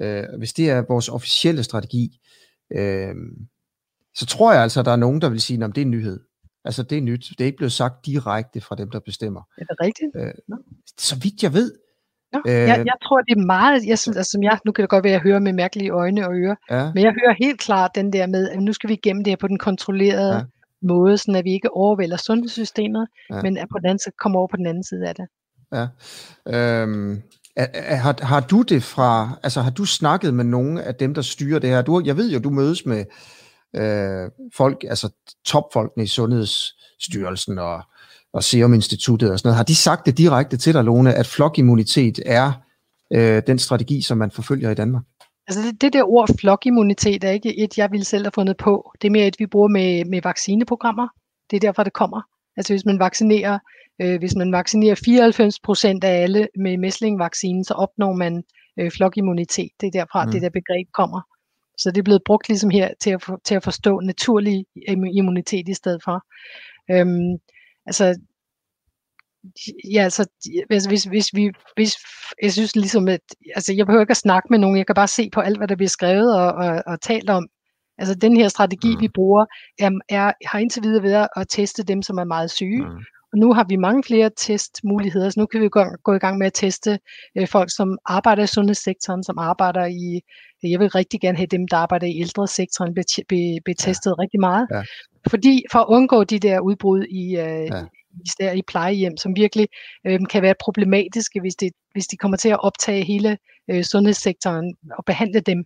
øh, 0.00 0.24
hvis 0.38 0.52
det 0.52 0.70
er 0.70 0.84
vores 0.88 1.08
officielle 1.08 1.62
strategi, 1.62 2.20
øh, 2.72 3.14
så 4.14 4.26
tror 4.26 4.52
jeg 4.52 4.62
altså, 4.62 4.80
at 4.80 4.86
der 4.86 4.92
er 4.92 4.96
nogen, 4.96 5.20
der 5.20 5.28
vil 5.28 5.40
sige, 5.40 5.64
at 5.64 5.70
det 5.74 5.78
er 5.78 5.84
en 5.84 5.90
nyhed. 5.90 6.20
Altså, 6.66 6.82
det 6.82 6.98
er 6.98 7.02
nyt. 7.02 7.28
Det 7.30 7.40
er 7.40 7.44
ikke 7.44 7.56
blevet 7.56 7.72
sagt 7.72 8.06
direkte 8.06 8.60
fra 8.60 8.74
dem, 8.74 8.90
der 8.90 9.00
bestemmer. 9.00 9.42
Er 9.58 9.64
det 9.64 9.76
rigtigt? 9.80 10.10
Øh, 10.16 10.32
så 10.98 11.16
vidt 11.22 11.42
jeg 11.42 11.52
ved. 11.52 11.72
Ja, 12.32 12.38
øh, 12.46 12.68
jeg, 12.68 12.78
jeg 12.86 12.94
tror, 13.02 13.20
det 13.20 13.32
er 13.38 13.46
meget, 13.46 13.86
jeg 13.86 13.98
synes, 13.98 14.16
altså, 14.16 14.30
som 14.30 14.42
jeg, 14.42 14.58
nu 14.64 14.72
kan 14.72 14.82
det 14.82 14.90
godt 14.90 15.04
være, 15.04 15.12
at 15.12 15.14
jeg 15.14 15.20
hører 15.30 15.38
med 15.38 15.52
mærkelige 15.52 15.90
øjne 15.90 16.28
og 16.28 16.34
ører, 16.34 16.54
ja. 16.70 16.92
men 16.94 17.04
jeg 17.04 17.12
hører 17.12 17.34
helt 17.38 17.60
klart 17.60 17.90
den 17.94 18.12
der 18.12 18.26
med, 18.26 18.48
at 18.48 18.58
nu 18.58 18.72
skal 18.72 18.90
vi 18.90 18.96
gemme 18.96 19.22
det 19.22 19.30
her 19.30 19.36
på 19.36 19.48
den 19.48 19.58
kontrollerede 19.58 20.34
ja. 20.34 20.42
måde, 20.82 21.18
så 21.18 21.32
at 21.36 21.44
vi 21.44 21.52
ikke 21.52 21.72
overvælder 21.72 22.16
sundhedssystemet, 22.16 23.06
ja. 23.30 23.42
men 23.42 23.58
at 23.58 23.68
på 23.72 23.78
den 23.78 23.86
anden 23.86 23.98
side, 23.98 24.14
kommer 24.18 24.38
over 24.38 24.48
på 24.48 24.56
den 24.56 24.66
anden 24.66 24.84
side 24.84 25.08
af 25.08 25.14
det. 25.14 25.26
Ja. 25.72 25.86
Øhm, 26.46 27.22
har, 28.04 28.24
har 28.24 28.40
du 28.40 28.62
det 28.62 28.82
fra, 28.82 29.38
altså 29.42 29.60
har 29.60 29.70
du 29.70 29.84
snakket 29.84 30.34
med 30.34 30.44
nogen 30.44 30.78
af 30.78 30.94
dem, 30.94 31.14
der 31.14 31.22
styrer 31.22 31.58
det 31.58 31.70
her? 31.70 31.82
Du, 31.82 32.02
jeg 32.04 32.16
ved 32.16 32.30
jo, 32.30 32.38
du 32.38 32.50
mødes 32.50 32.86
med 32.86 33.04
øh, 33.76 34.30
folk, 34.54 34.84
altså 34.88 35.08
topfolkene 35.46 36.04
i 36.04 36.06
Sundhedsstyrelsen 36.06 37.58
og, 37.58 37.82
og 38.32 38.44
Serum 38.44 38.74
Instituttet 38.74 39.30
og 39.30 39.38
sådan 39.38 39.48
noget. 39.48 39.56
Har 39.56 39.64
de 39.64 39.76
sagt 39.76 40.06
det 40.06 40.18
direkte 40.18 40.56
til 40.56 40.74
dig, 40.74 40.84
Lone, 40.84 41.14
at 41.14 41.26
flokimmunitet 41.26 42.20
er 42.26 42.52
øh, 43.12 43.42
den 43.46 43.58
strategi, 43.58 44.02
som 44.02 44.18
man 44.18 44.30
forfølger 44.30 44.70
i 44.70 44.74
Danmark? 44.74 45.04
Altså 45.48 45.62
det, 45.62 45.80
det 45.80 45.92
der 45.92 46.04
ord 46.04 46.28
flokimmunitet 46.40 47.24
er 47.24 47.30
ikke 47.30 47.58
et, 47.58 47.78
jeg 47.78 47.90
ville 47.90 48.04
selv 48.04 48.24
have 48.24 48.32
fundet 48.34 48.56
på. 48.56 48.92
Det 49.02 49.08
er 49.08 49.12
mere 49.12 49.26
et, 49.26 49.36
vi 49.38 49.46
bruger 49.46 49.68
med, 49.68 50.04
med 50.04 50.22
vaccineprogrammer. 50.22 51.08
Det 51.50 51.56
er 51.56 51.60
derfor, 51.60 51.82
det 51.82 51.92
kommer. 51.92 52.22
Altså 52.56 52.72
hvis 52.72 52.84
man 52.84 52.98
vaccinerer, 52.98 53.58
øh, 54.02 54.18
hvis 54.18 54.36
man 54.36 54.52
vaccinerer 54.52 54.94
94 54.94 55.60
procent 55.60 56.04
af 56.04 56.22
alle 56.22 56.48
med 56.58 56.78
mæslingvaccinen, 56.78 57.64
så 57.64 57.74
opnår 57.74 58.12
man 58.12 58.44
øh, 58.80 58.90
flokimmunitet. 58.90 59.70
Det 59.80 59.86
er 59.86 59.90
derfra, 59.90 60.24
mm. 60.24 60.32
det 60.32 60.42
der 60.42 60.50
begreb 60.50 60.88
kommer. 60.94 61.20
Så 61.78 61.90
det 61.90 61.98
er 61.98 62.02
blevet 62.02 62.22
brugt 62.26 62.48
ligesom 62.48 62.70
her 62.70 62.90
til 63.00 63.10
at, 63.10 63.22
for, 63.22 63.40
til 63.44 63.54
at 63.54 63.64
forstå 63.64 64.00
naturlig 64.00 64.66
immunitet 65.12 65.68
i 65.68 65.74
stedet 65.74 66.00
for. 66.04 66.24
Øhm, 66.90 67.38
altså, 67.86 68.18
ja, 69.92 70.02
altså, 70.02 70.26
hvis, 70.66 70.84
hvis, 70.84 71.04
hvis 71.04 71.28
vi, 71.34 71.50
hvis, 71.74 71.94
jeg 72.42 72.52
synes 72.52 72.76
ligesom, 72.76 73.08
at, 73.08 73.20
altså, 73.54 73.74
jeg 73.74 73.86
behøver 73.86 74.02
ikke 74.02 74.10
at 74.10 74.16
snakke 74.16 74.46
med 74.50 74.58
nogen, 74.58 74.78
jeg 74.78 74.86
kan 74.86 74.94
bare 74.94 75.08
se 75.08 75.30
på 75.30 75.40
alt, 75.40 75.58
hvad 75.58 75.68
der 75.68 75.76
bliver 75.76 75.88
skrevet 75.88 76.40
og, 76.40 76.52
og, 76.52 76.82
og 76.86 77.00
talt 77.00 77.30
om. 77.30 77.48
Altså, 77.98 78.14
den 78.14 78.36
her 78.36 78.48
strategi, 78.48 78.94
mm. 78.94 79.00
vi 79.00 79.08
bruger, 79.14 79.46
er, 79.78 79.90
er, 80.08 80.32
har 80.46 80.58
indtil 80.58 80.82
videre 80.82 81.02
været 81.02 81.28
at 81.36 81.46
teste 81.48 81.82
dem, 81.82 82.02
som 82.02 82.18
er 82.18 82.24
meget 82.24 82.50
syge, 82.50 82.84
mm. 82.84 83.04
Og 83.32 83.38
nu 83.38 83.52
har 83.52 83.66
vi 83.68 83.76
mange 83.76 84.02
flere 84.02 84.30
testmuligheder, 84.36 85.30
så 85.30 85.40
nu 85.40 85.46
kan 85.46 85.60
vi 85.60 85.68
gå, 85.68 85.84
gå 86.04 86.14
i 86.14 86.18
gang 86.18 86.38
med 86.38 86.46
at 86.46 86.54
teste 86.54 86.98
øh, 87.38 87.48
folk, 87.48 87.70
som 87.76 87.98
arbejder 88.04 88.42
i 88.42 88.46
sundhedssektoren, 88.46 89.24
som 89.24 89.38
arbejder 89.38 89.86
i, 89.86 90.20
jeg 90.62 90.80
vil 90.80 90.88
rigtig 90.88 91.20
gerne 91.20 91.36
have 91.36 91.46
dem, 91.46 91.68
der 91.68 91.76
arbejder 91.76 92.06
i 92.06 92.20
ældresektoren, 92.20 92.94
be, 92.94 93.02
be, 93.28 93.58
be 93.64 93.74
testet 93.74 94.14
ja. 94.18 94.22
rigtig 94.22 94.40
meget. 94.40 94.66
Ja. 94.70 94.82
Fordi 95.28 95.62
for 95.72 95.78
at 95.78 95.86
undgå 95.88 96.24
de 96.24 96.38
der 96.38 96.60
udbrud 96.60 97.04
i, 97.04 97.36
øh, 97.36 97.66
ja 97.72 97.82
især 98.24 98.52
i 98.52 98.62
plejehjem, 98.62 99.16
som 99.16 99.36
virkelig 99.36 99.68
øh, 100.06 100.20
kan 100.30 100.42
være 100.42 100.54
problematiske, 100.60 101.40
hvis, 101.40 101.54
det, 101.54 101.72
hvis 101.92 102.06
de 102.06 102.16
kommer 102.16 102.36
til 102.36 102.48
at 102.48 102.64
optage 102.64 103.04
hele 103.04 103.38
øh, 103.70 103.84
sundhedssektoren 103.84 104.74
og 104.98 105.04
behandle 105.04 105.40
dem 105.40 105.64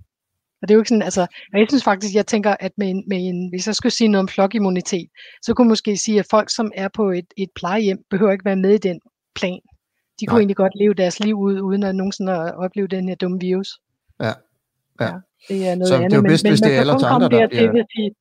og 0.62 0.68
det 0.68 0.70
er 0.70 0.76
jo 0.76 0.80
ikke 0.80 0.88
sådan, 0.88 1.02
altså, 1.02 1.26
jeg 1.52 1.66
synes 1.68 1.84
faktisk, 1.84 2.14
jeg 2.14 2.26
tænker, 2.26 2.56
at 2.60 2.72
med 2.76 2.90
en, 2.90 3.04
med 3.06 3.18
en, 3.20 3.48
hvis 3.48 3.66
jeg 3.66 3.74
skulle 3.74 3.92
sige 3.92 4.08
noget 4.08 4.22
om 4.22 4.28
flokimmunitet, 4.28 5.08
så 5.42 5.54
kunne 5.54 5.64
jeg 5.66 5.68
måske 5.68 5.96
sige, 5.96 6.18
at 6.18 6.26
folk, 6.30 6.50
som 6.50 6.72
er 6.74 6.88
på 6.88 7.10
et, 7.10 7.26
et 7.36 7.50
plejehjem, 7.54 8.04
behøver 8.10 8.32
ikke 8.32 8.44
være 8.44 8.56
med 8.56 8.74
i 8.74 8.78
den 8.78 9.00
plan. 9.34 9.60
De 10.20 10.26
kunne 10.26 10.34
Nej. 10.34 10.40
egentlig 10.40 10.56
godt 10.56 10.72
leve 10.74 10.94
deres 10.94 11.20
liv 11.20 11.38
ud, 11.38 11.60
uden 11.60 11.82
at 11.82 11.94
nogensinde 11.94 12.32
at 12.32 12.56
opleve 12.56 12.86
den 12.86 13.08
her 13.08 13.14
dumme 13.14 13.40
virus. 13.40 13.80
Ja. 14.20 14.32
Ja. 15.00 15.06
ja 15.06 15.12
det 15.48 15.68
er 15.68 15.74
noget 15.74 15.88
så 15.88 15.94
andet. 15.94 16.10
det 16.10 16.16
er 16.16 16.22
jo 16.22 16.28
bedst, 16.28 16.44
men, 16.44 16.50
hvis 16.50 16.60
det 16.60 16.74
er 16.74 16.80
alle 16.80 16.92
andre, 16.92 17.28
der 17.28 17.48
bliver... 17.48 17.84
Til, 17.96 18.14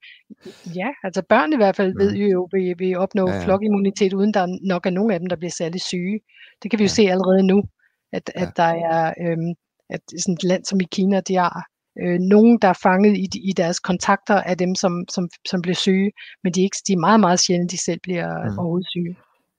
ja, 0.75 0.88
altså 1.04 1.21
børn 1.30 1.54
i 1.54 1.56
hvert 1.56 1.75
fald 1.75 1.93
ved 1.97 2.12
mm. 2.12 2.21
jo, 2.21 2.49
vi, 2.52 2.73
vi 2.78 2.95
opnå 2.95 3.30
ja, 3.30 3.36
ja. 3.36 3.45
flokimmunitet, 3.45 4.13
uden 4.13 4.34
der 4.34 4.58
nok 4.67 4.86
er 4.86 4.89
nogen 4.89 5.12
af 5.12 5.19
dem, 5.19 5.30
der 5.30 5.36
bliver 5.36 5.52
særlig 5.52 5.82
syge. 5.82 6.19
Det 6.63 6.71
kan 6.71 6.80
vi 6.80 6.84
jo 6.84 6.93
ja. 6.93 6.99
se 6.99 7.02
allerede 7.02 7.43
nu, 7.43 7.63
at, 8.12 8.32
ja. 8.36 8.41
at 8.41 8.58
der 8.58 8.63
er, 8.63 9.13
øhm, 9.21 9.54
at 9.89 10.02
sådan 10.19 10.34
et 10.34 10.43
land 10.43 10.65
som 10.65 10.80
i 10.80 10.88
Kina, 10.91 11.21
de 11.21 11.36
har 11.36 11.67
øh, 12.04 12.20
nogen, 12.20 12.58
der 12.62 12.68
er 12.68 12.80
fanget 12.84 13.18
i, 13.18 13.28
i 13.50 13.54
deres 13.54 13.80
kontakter 13.80 14.36
af 14.42 14.58
dem, 14.58 14.76
som, 14.76 15.06
som, 15.10 15.30
som 15.50 15.62
bliver 15.62 15.76
syge, 15.76 16.12
men 16.44 16.54
de 16.54 16.60
er, 16.60 16.64
ikke, 16.64 16.78
de 16.88 16.94
er 16.94 16.98
meget, 16.98 17.20
meget 17.20 17.40
sjældent, 17.40 17.72
de 17.72 17.78
selv 17.78 18.00
bliver 18.04 18.50
mm. 18.50 18.58
overhovedet 18.58 18.90
syge. 18.90 19.16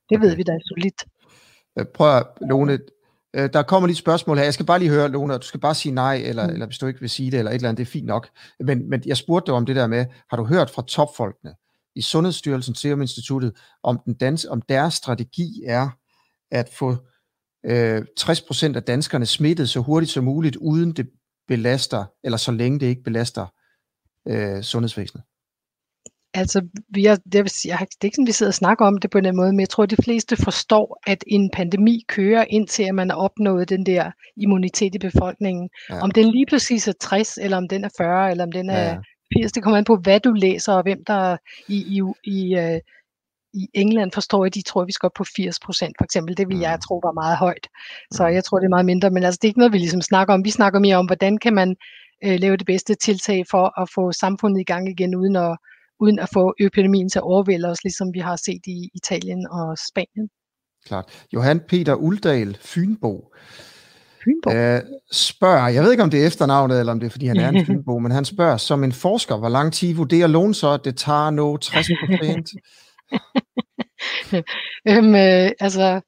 Det 0.09 0.17
okay. 0.17 0.27
ved 0.27 0.35
vi 0.35 0.43
da 0.43 0.59
solidt. 0.65 1.05
Øh, 1.79 1.85
prøv 1.85 2.17
at, 2.17 2.27
Lone, 2.41 2.79
øh, 3.33 3.49
der 3.53 3.63
kommer 3.63 3.87
lige 3.87 3.93
et 3.93 3.97
spørgsmål 3.97 4.37
her. 4.37 4.43
Jeg 4.43 4.53
skal 4.53 4.65
bare 4.65 4.79
lige 4.79 4.91
høre, 4.91 5.09
Lone, 5.09 5.37
du 5.37 5.47
skal 5.47 5.59
bare 5.59 5.75
sige 5.75 5.95
nej, 5.95 6.15
eller, 6.15 6.47
mm. 6.47 6.53
eller 6.53 6.65
hvis 6.65 6.77
du 6.77 6.87
ikke 6.87 6.99
vil 6.99 7.09
sige 7.09 7.31
det, 7.31 7.37
eller 7.37 7.51
et 7.51 7.55
eller 7.55 7.69
andet, 7.69 7.77
det 7.77 7.87
er 7.87 7.91
fint 7.91 8.07
nok. 8.07 8.29
Men, 8.59 8.89
men 8.89 9.01
jeg 9.05 9.17
spurgte 9.17 9.45
dig 9.47 9.55
om 9.55 9.65
det 9.65 9.75
der 9.75 9.87
med, 9.87 10.05
har 10.29 10.37
du 10.37 10.45
hørt 10.45 10.69
fra 10.69 10.83
topfolkene 10.87 11.53
i 11.95 12.01
Sundhedsstyrelsen, 12.01 12.75
Serum 12.75 13.01
Instituttet, 13.01 13.53
om, 13.83 13.99
den 14.05 14.13
dans, 14.13 14.45
om 14.45 14.61
deres 14.61 14.93
strategi 14.93 15.63
er 15.65 15.89
at 16.51 16.69
få 16.69 16.95
øh, 17.65 18.01
60% 18.19 18.75
af 18.75 18.83
danskerne 18.83 19.25
smittet 19.25 19.69
så 19.69 19.79
hurtigt 19.79 20.11
som 20.11 20.23
muligt, 20.23 20.55
uden 20.55 20.91
det 20.91 21.09
belaster, 21.51 22.05
eller 22.23 22.37
så 22.37 22.51
længe 22.51 22.79
det 22.79 22.85
ikke 22.85 23.03
belaster 23.03 23.45
øh, 24.27 24.61
sundhedsvæsenet? 24.61 25.23
Altså, 26.33 26.61
vi 26.89 27.05
er, 27.05 27.15
det, 27.31 27.43
vil 27.43 27.49
sige, 27.49 27.71
jeg, 27.71 27.79
det 27.79 28.01
er 28.01 28.05
ikke 28.05 28.15
sådan, 28.15 28.27
vi 28.27 28.31
sidder 28.31 28.49
og 28.49 28.61
snakker 28.63 28.85
om 28.85 28.97
det 28.97 29.11
på 29.11 29.19
den 29.19 29.35
måde, 29.35 29.51
men 29.51 29.59
jeg 29.59 29.69
tror, 29.69 29.83
at 29.83 29.89
de 29.89 30.03
fleste 30.03 30.35
forstår, 30.35 30.99
at 31.07 31.23
en 31.27 31.51
pandemi 31.53 32.05
kører 32.07 32.45
indtil, 32.49 32.83
at 32.83 32.95
man 32.95 33.09
har 33.09 33.17
opnået 33.17 33.69
den 33.69 33.85
der 33.85 34.11
immunitet 34.37 34.95
i 34.95 34.99
befolkningen. 34.99 35.69
Ja. 35.89 35.99
Om 36.01 36.11
den 36.11 36.31
lige 36.31 36.45
præcis 36.49 36.87
er 36.87 36.93
60, 36.99 37.37
eller 37.37 37.57
om 37.57 37.67
den 37.67 37.83
er 37.83 37.89
40, 37.97 38.31
eller 38.31 38.43
om 38.43 38.51
den 38.51 38.69
er 38.69 38.83
ja. 38.83 38.97
80, 39.39 39.51
det 39.51 39.63
kommer 39.63 39.77
an 39.77 39.83
på, 39.83 39.95
hvad 39.95 40.19
du 40.19 40.31
læser, 40.31 40.73
og 40.73 40.83
hvem 40.83 41.05
der 41.07 41.37
i, 41.67 41.77
i, 41.95 42.01
i, 42.23 42.57
uh, 42.57 42.79
i 43.53 43.67
England 43.73 44.11
forstår 44.11 44.45
jeg, 44.45 44.55
de 44.55 44.61
tror, 44.61 44.81
at 44.81 44.87
vi 44.87 44.91
skal 44.91 45.07
op 45.07 45.11
på 45.15 45.23
80 45.35 45.59
procent, 45.59 45.95
for 45.99 46.03
eksempel. 46.03 46.37
Det 46.37 46.47
vil 46.47 46.59
jeg 46.59 46.75
mm. 46.75 46.81
tro 46.81 46.95
var 47.03 47.11
meget 47.11 47.37
højt. 47.37 47.67
Så 48.11 48.27
mm. 48.27 48.33
jeg 48.33 48.43
tror, 48.43 48.59
det 48.59 48.65
er 48.65 48.69
meget 48.77 48.85
mindre. 48.85 49.09
Men 49.09 49.23
altså, 49.23 49.39
det 49.41 49.47
er 49.47 49.49
ikke 49.49 49.59
noget, 49.59 49.73
vi 49.73 49.77
ligesom 49.77 50.01
snakker 50.01 50.33
om. 50.33 50.45
Vi 50.45 50.49
snakker 50.49 50.79
mere 50.79 50.95
om, 50.95 51.05
hvordan 51.05 51.37
kan 51.37 51.53
man 51.53 51.75
øh, 52.23 52.39
lave 52.39 52.57
det 52.57 52.65
bedste 52.65 52.95
tiltag 52.95 53.45
for 53.51 53.81
at 53.81 53.89
få 53.95 54.11
samfundet 54.11 54.61
i 54.61 54.63
gang 54.63 54.89
igen, 54.89 55.15
uden 55.15 55.35
at, 55.35 55.57
uden 55.99 56.19
at 56.19 56.29
få 56.33 56.53
økonomien 56.59 57.09
til 57.09 57.19
at 57.19 57.23
overvælde 57.23 57.67
os, 57.67 57.83
ligesom 57.83 58.13
vi 58.13 58.19
har 58.19 58.35
set 58.35 58.61
i 58.67 58.89
Italien 58.93 59.47
og 59.51 59.77
Spanien. 59.89 60.29
Klart. 60.85 61.25
Johan 61.33 61.59
Peter 61.59 61.93
Uldal, 61.95 62.57
Fynbo, 62.61 63.33
Fynbo. 64.23 64.57
Øh, 64.57 64.81
spørger, 65.11 65.67
jeg 65.67 65.83
ved 65.83 65.91
ikke 65.91 66.03
om 66.03 66.09
det 66.09 66.23
er 66.23 66.27
efternavnet, 66.27 66.79
eller 66.79 66.91
om 66.91 66.99
det 66.99 67.07
er 67.07 67.11
fordi 67.11 67.25
han 67.25 67.37
er 67.37 67.49
en 67.49 67.65
Fynbo, 67.67 67.99
men 67.99 68.11
han 68.11 68.25
spørger, 68.25 68.57
som 68.57 68.83
en 68.83 68.91
forsker, 68.91 69.37
hvor 69.37 69.49
lang 69.49 69.73
tid 69.73 69.93
vurderer 69.93 70.27
Lone 70.27 70.55
så, 70.55 70.69
at 70.71 70.85
det 70.85 70.97
tager 70.97 71.29
nå 71.29 71.57
60 71.57 71.87
procent 72.05 72.49
øhm, 74.89 75.15
øh, 75.15 75.51
altså, 75.59 76.01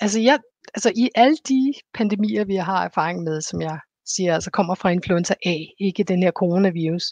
altså, 0.00 0.20
jeg, 0.20 0.38
altså 0.74 0.92
i 0.96 1.08
alle 1.14 1.36
de 1.48 1.74
pandemier, 1.94 2.44
vi 2.44 2.56
har 2.56 2.84
erfaring 2.84 3.22
med, 3.22 3.40
som 3.40 3.60
jeg 3.60 3.78
siger, 4.06 4.34
altså 4.34 4.50
kommer 4.50 4.74
fra 4.74 4.88
influenza 4.88 5.34
A, 5.46 5.56
ikke 5.80 6.04
den 6.04 6.22
her 6.22 6.30
coronavirus, 6.30 7.04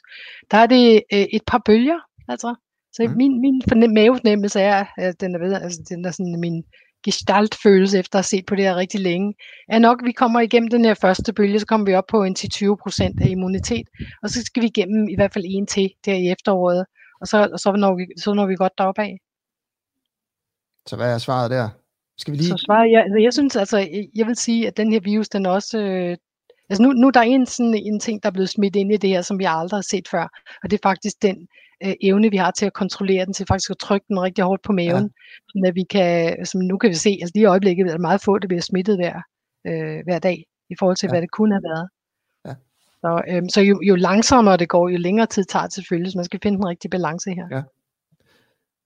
der 0.50 0.58
er 0.58 0.66
det 0.66 1.02
øh, 1.12 1.26
et 1.32 1.42
par 1.46 1.62
bølger, 1.66 1.98
altså. 2.28 2.54
Så 2.92 3.06
mm. 3.08 3.16
min, 3.16 3.40
min 3.40 3.62
fornem, 3.68 3.90
mavefornemmelse 3.90 4.60
er, 4.60 4.84
at 4.96 5.20
den 5.20 5.34
er 5.34 5.38
ved, 5.38 5.54
altså 5.54 5.80
den 5.88 6.04
er 6.04 6.10
sådan 6.10 6.40
min 6.40 6.64
gestaltfølelse 7.04 7.98
efter 7.98 8.18
at 8.18 8.24
have 8.24 8.32
set 8.32 8.46
på 8.46 8.54
det 8.54 8.64
her 8.64 8.76
rigtig 8.76 9.00
længe, 9.00 9.34
er 9.68 9.78
nok, 9.78 10.02
at 10.02 10.06
vi 10.06 10.12
kommer 10.12 10.40
igennem 10.40 10.70
den 10.70 10.84
her 10.84 10.94
første 10.94 11.32
bølge, 11.32 11.60
så 11.60 11.66
kommer 11.66 11.86
vi 11.86 11.94
op 11.94 12.06
på 12.10 12.22
en 12.22 12.36
10-20% 12.38 13.24
af 13.24 13.28
immunitet, 13.28 13.86
og 14.22 14.30
så 14.30 14.42
skal 14.42 14.62
vi 14.62 14.66
igennem 14.66 15.08
i 15.08 15.14
hvert 15.14 15.32
fald 15.32 15.44
en 15.48 15.66
til 15.66 15.90
der 16.04 16.14
i 16.14 16.30
efteråret, 16.30 16.84
og 17.20 17.26
så, 17.26 17.48
og 17.52 17.58
så, 17.58 17.72
når 17.72 17.94
vi, 17.94 18.06
så 18.20 18.34
når 18.34 18.46
vi 18.46 18.56
godt 18.56 18.72
deroppe. 18.78 19.18
Så 20.86 20.96
hvad 20.96 21.14
er 21.14 21.18
svaret 21.18 21.50
der? 21.50 21.68
Skal 22.18 22.32
vi 22.32 22.36
lige... 22.38 22.48
Så 22.48 22.64
svaret, 22.66 22.90
jeg, 22.90 23.22
jeg 23.22 23.32
synes 23.32 23.56
altså, 23.56 23.78
jeg 24.14 24.26
vil 24.26 24.36
sige, 24.36 24.66
at 24.66 24.76
den 24.76 24.92
her 24.92 25.00
virus, 25.00 25.28
den 25.28 25.46
også, 25.46 25.78
øh, 25.78 26.16
altså 26.70 26.82
nu, 26.82 26.92
nu 26.92 27.10
der 27.10 27.20
er 27.20 27.24
en, 27.24 27.46
sådan, 27.46 27.74
en 27.74 28.00
ting, 28.00 28.22
der 28.22 28.28
er 28.28 28.32
blevet 28.32 28.48
smidt 28.48 28.76
ind 28.76 28.92
i 28.92 28.96
det 28.96 29.10
her, 29.10 29.22
som 29.22 29.38
vi 29.38 29.44
aldrig 29.48 29.76
har 29.76 29.82
set 29.82 30.08
før, 30.08 30.28
og 30.62 30.70
det 30.70 30.72
er 30.72 30.88
faktisk 30.88 31.22
den 31.22 31.48
øh, 31.84 31.94
evne, 32.02 32.30
vi 32.30 32.36
har 32.36 32.50
til 32.50 32.66
at 32.66 32.72
kontrollere 32.72 33.24
den, 33.24 33.32
til 33.34 33.46
faktisk 33.48 33.70
at 33.70 33.78
trykke 33.78 34.06
den 34.08 34.20
rigtig 34.20 34.44
hårdt 34.44 34.62
på 34.62 34.72
maven, 34.72 35.10
ja. 35.54 35.68
at 35.68 35.74
vi 35.74 35.84
kan, 35.90 36.46
som 36.46 36.60
nu 36.60 36.78
kan 36.78 36.90
vi 36.90 36.94
se, 36.94 37.18
altså 37.20 37.32
lige 37.34 37.42
i 37.42 37.46
øjeblikket 37.46 37.86
er 37.86 37.90
det 37.90 38.00
meget 38.00 38.20
få, 38.24 38.38
der 38.38 38.48
bliver 38.48 38.62
smittet 38.62 38.96
hver, 38.96 39.16
øh, 39.66 39.98
hver 40.04 40.18
dag, 40.18 40.44
i 40.70 40.74
forhold 40.78 40.96
til, 40.96 41.06
ja. 41.06 41.12
hvad 41.12 41.22
det 41.22 41.30
kunne 41.30 41.54
have 41.54 41.62
været. 41.62 41.88
Så, 43.00 43.22
øhm, 43.28 43.48
så 43.48 43.60
jo, 43.60 43.80
jo 43.82 43.94
langsommere 43.94 44.56
det 44.56 44.68
går, 44.68 44.88
jo 44.88 44.98
længere 44.98 45.26
tid 45.26 45.44
tager 45.44 45.62
det 45.62 45.72
selvfølgelig, 45.74 46.12
så 46.12 46.18
man 46.18 46.24
skal 46.24 46.40
finde 46.42 46.58
den 46.58 46.66
rigtige 46.66 46.90
balance 46.90 47.30
her. 47.30 47.46
Ja. 47.50 47.62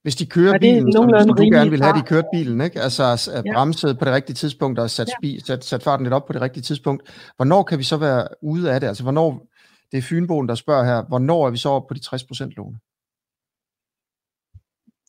Hvis 0.03 0.16
de 0.16 0.27
kører 0.27 0.59
bilen, 0.59 0.92
som, 0.92 1.11
som 1.20 1.37
du 1.37 1.42
gerne 1.42 1.70
vil 1.70 1.83
have, 1.83 1.96
de 1.96 2.03
kørt 2.03 2.25
bilen, 2.33 2.61
ikke? 2.61 2.81
altså 2.81 3.31
at 3.35 3.44
bremset 3.55 3.99
på 3.99 4.05
det 4.05 4.14
rigtige 4.14 4.35
tidspunkt 4.35 4.79
og 4.79 4.90
sat, 4.90 5.11
ja. 5.23 5.38
sat, 5.38 5.64
sat 5.64 5.83
farten 5.83 6.05
lidt 6.05 6.14
op 6.14 6.27
på 6.27 6.33
det 6.33 6.42
rigtige 6.42 6.62
tidspunkt, 6.62 7.31
hvornår 7.37 7.62
kan 7.62 7.79
vi 7.79 7.85
så 7.85 7.96
være 7.96 8.29
ude 8.42 8.73
af 8.73 8.81
det? 8.81 8.87
Altså 8.87 9.03
hvornår, 9.03 9.46
det 9.92 9.99
er 9.99 10.03
Fynboen, 10.03 10.49
der 10.49 10.55
spørger 10.55 10.85
her, 10.85 11.03
hvornår 11.03 11.46
er 11.46 11.51
vi 11.51 11.57
så 11.57 11.68
oppe 11.68 11.88
på 11.88 11.94
de 11.94 12.01
60% 12.16 12.49
låne? 12.57 12.79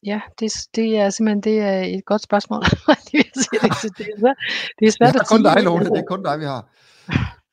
Ja, 0.06 0.22
det, 0.40 0.52
det 0.76 0.98
er 0.98 1.10
simpelthen 1.10 1.42
det 1.42 1.60
er 1.60 1.82
et 1.82 2.06
godt 2.06 2.22
spørgsmål. 2.22 2.62
det, 3.12 3.20
er, 3.20 4.34
det 4.80 4.88
er 4.88 4.92
svært 4.92 5.14
det 5.14 5.20
er 5.20 5.26
kun 5.30 5.44
dig, 5.44 5.64
Lone. 5.64 5.86
Det 5.86 5.98
er 5.98 6.06
kun 6.08 6.24
dig, 6.24 6.40
vi 6.40 6.46
har. 6.46 6.70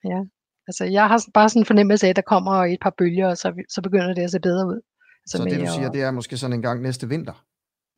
Ja, 0.04 0.20
Altså, 0.68 0.84
jeg 0.84 1.08
har 1.08 1.24
bare 1.34 1.48
sådan 1.48 1.62
en 1.62 1.66
fornemmelse 1.66 2.06
af, 2.06 2.10
at 2.10 2.16
der 2.16 2.22
kommer 2.22 2.52
et 2.52 2.78
par 2.82 2.94
bølger, 2.98 3.28
og 3.28 3.36
så, 3.36 3.52
så 3.68 3.82
begynder 3.82 4.14
det 4.14 4.22
at 4.22 4.30
se 4.30 4.40
bedre 4.40 4.66
ud. 4.66 4.80
Altså 5.24 5.36
så 5.38 5.44
det, 5.44 5.60
du 5.60 5.72
siger, 5.74 5.88
og... 5.88 5.94
det 5.94 6.02
er 6.02 6.10
måske 6.10 6.36
sådan 6.36 6.56
en 6.56 6.62
gang 6.62 6.82
næste 6.82 7.08
vinter? 7.08 7.44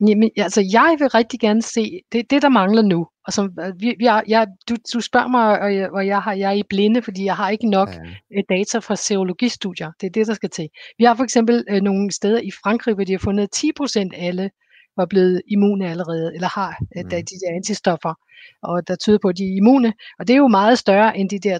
Jamen, 0.07 0.29
altså, 0.37 0.61
jeg 0.71 0.95
vil 0.99 1.07
rigtig 1.07 1.39
gerne 1.39 1.61
se, 1.61 2.01
det, 2.11 2.31
det 2.31 2.41
der 2.41 2.49
mangler 2.49 2.81
nu, 2.81 3.07
og 3.27 3.33
som, 3.33 3.45
øh, 3.59 3.73
vi, 3.79 3.95
vi 3.99 4.05
er, 4.05 4.21
jeg, 4.27 4.47
du, 4.69 4.75
du 4.93 5.01
spørger 5.01 5.27
mig, 5.27 5.61
og 5.61 5.75
jeg, 5.75 5.89
og 5.91 6.07
jeg, 6.07 6.21
har, 6.21 6.33
jeg 6.33 6.49
er 6.49 6.55
i 6.55 6.63
blinde, 6.69 7.01
fordi 7.01 7.25
jeg 7.25 7.35
har 7.35 7.49
ikke 7.49 7.69
nok 7.69 7.89
ja. 7.89 8.37
Øh, 8.37 8.43
data 8.49 8.77
fra 8.79 8.95
serologistudier. 8.95 9.91
Det 10.01 10.07
er 10.07 10.11
det, 10.11 10.27
der 10.27 10.33
skal 10.33 10.49
til. 10.49 10.69
Vi 10.97 11.03
har 11.03 11.15
for 11.15 11.23
eksempel 11.23 11.65
øh, 11.69 11.81
nogle 11.81 12.11
steder 12.11 12.39
i 12.39 12.51
Frankrig, 12.63 12.93
hvor 12.95 13.03
de 13.03 13.11
har 13.11 13.19
fundet, 13.19 13.43
at 13.43 13.63
10% 13.81 14.09
af 14.13 14.27
alle 14.27 14.49
var 14.97 15.05
blevet 15.05 15.41
immune 15.47 15.89
allerede, 15.89 16.35
eller 16.35 16.47
har 16.47 16.77
øh, 16.97 17.03
mm. 17.03 17.09
de 17.09 17.39
der 17.41 17.55
antistoffer, 17.55 18.13
og 18.61 18.87
der 18.87 18.95
tyder 18.95 19.17
på, 19.21 19.27
at 19.27 19.37
de 19.37 19.43
er 19.43 19.57
immune. 19.57 19.93
Og 20.19 20.27
det 20.27 20.33
er 20.33 20.37
jo 20.37 20.47
meget 20.47 20.79
større 20.79 21.17
end 21.17 21.29
de 21.29 21.39
der 21.39 21.59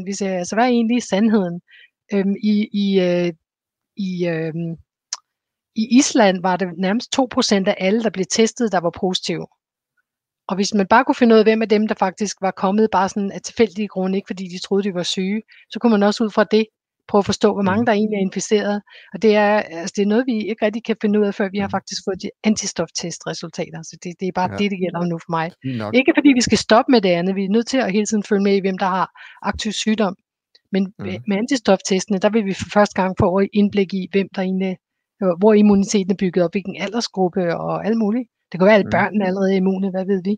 3%, 0.00 0.04
vi 0.04 0.12
ser. 0.12 0.38
Altså, 0.38 0.56
hvad 0.56 0.64
er 0.64 0.68
egentlig 0.68 1.02
sandheden? 1.02 1.60
Øhm, 2.12 2.34
I 2.42 2.68
i, 2.72 3.00
øh, 3.00 3.32
i 3.96 4.26
øh, 4.26 4.54
i 5.76 5.98
Island 5.98 6.42
var 6.42 6.56
det 6.56 6.68
nærmest 6.78 7.18
2% 7.18 7.68
af 7.68 7.76
alle, 7.78 8.02
der 8.02 8.10
blev 8.10 8.26
testet, 8.30 8.72
der 8.72 8.80
var 8.80 8.90
positive. 8.90 9.46
Og 10.48 10.54
hvis 10.56 10.74
man 10.74 10.86
bare 10.86 11.04
kunne 11.04 11.14
finde 11.14 11.34
ud 11.34 11.38
af, 11.38 11.44
hvem 11.44 11.62
af 11.62 11.68
dem, 11.68 11.88
der 11.88 11.94
faktisk 11.94 12.36
var 12.40 12.50
kommet 12.50 12.88
bare 12.92 13.08
sådan 13.08 13.32
af 13.32 13.42
tilfældige 13.42 13.88
grunde, 13.88 14.18
ikke 14.18 14.26
fordi 14.26 14.44
de 14.44 14.58
troede, 14.58 14.84
de 14.84 14.94
var 14.94 15.02
syge, 15.02 15.42
så 15.70 15.78
kunne 15.78 15.90
man 15.90 16.02
også 16.02 16.24
ud 16.24 16.30
fra 16.30 16.44
det 16.44 16.66
prøve 17.10 17.24
at 17.24 17.30
forstå, 17.32 17.48
hvor 17.56 17.66
mange 17.70 17.82
mm. 17.82 17.86
der 17.86 17.92
egentlig 17.92 18.16
er 18.16 18.26
inficeret. 18.28 18.76
Og 19.12 19.22
det 19.22 19.32
er, 19.44 19.52
altså 19.80 19.92
det 19.96 20.02
er 20.02 20.12
noget, 20.12 20.24
vi 20.30 20.36
ikke 20.50 20.64
rigtig 20.66 20.84
kan 20.84 20.96
finde 21.02 21.20
ud 21.20 21.24
af, 21.28 21.34
før 21.34 21.48
vi 21.54 21.58
har 21.58 21.70
mm. 21.70 21.76
faktisk 21.76 22.00
fået 22.06 22.22
de 22.22 22.30
antistoftestresultater. 22.44 23.80
Så 23.82 23.94
det, 24.02 24.10
det 24.20 24.26
er 24.28 24.36
bare 24.40 24.50
ja. 24.52 24.56
det, 24.60 24.66
det 24.72 24.78
gælder 24.84 25.00
nu 25.12 25.18
for 25.24 25.32
mig. 25.38 25.46
Nok. 25.82 25.94
Ikke 25.98 26.12
fordi 26.16 26.30
vi 26.38 26.44
skal 26.48 26.58
stoppe 26.66 26.88
med 26.92 27.00
det 27.00 27.12
andet. 27.18 27.36
Vi 27.36 27.44
er 27.44 27.54
nødt 27.56 27.68
til 27.72 27.78
at 27.78 27.92
hele 27.96 28.06
tiden 28.06 28.24
følge 28.30 28.42
med 28.42 28.54
i, 28.56 28.60
hvem 28.60 28.78
der 28.78 28.90
har 28.96 29.06
aktiv 29.50 29.72
sygdom. 29.72 30.14
Men 30.72 30.82
mm. 30.98 31.04
med 31.28 31.36
antistoftestene, 31.42 32.18
der 32.18 32.30
vil 32.30 32.44
vi 32.44 32.54
for 32.54 32.68
første 32.76 32.94
gang 33.00 33.10
få 33.20 33.26
indblik 33.52 33.94
i, 33.94 34.02
hvem 34.12 34.28
der 34.34 34.42
egentlig 34.42 34.76
hvor 35.40 35.52
immuniteten 35.54 36.10
er 36.10 36.20
bygget 36.22 36.44
op, 36.44 36.52
hvilken 36.52 36.76
aldersgruppe 36.84 37.56
og 37.56 37.86
alt 37.86 37.98
muligt. 37.98 38.28
Det 38.52 38.60
kan 38.60 38.66
være, 38.66 38.82
at 38.84 38.86
børnene 38.90 39.26
allerede 39.26 39.52
er 39.52 39.56
immune, 39.56 39.90
hvad 39.90 40.06
ved 40.06 40.22
vi? 40.28 40.34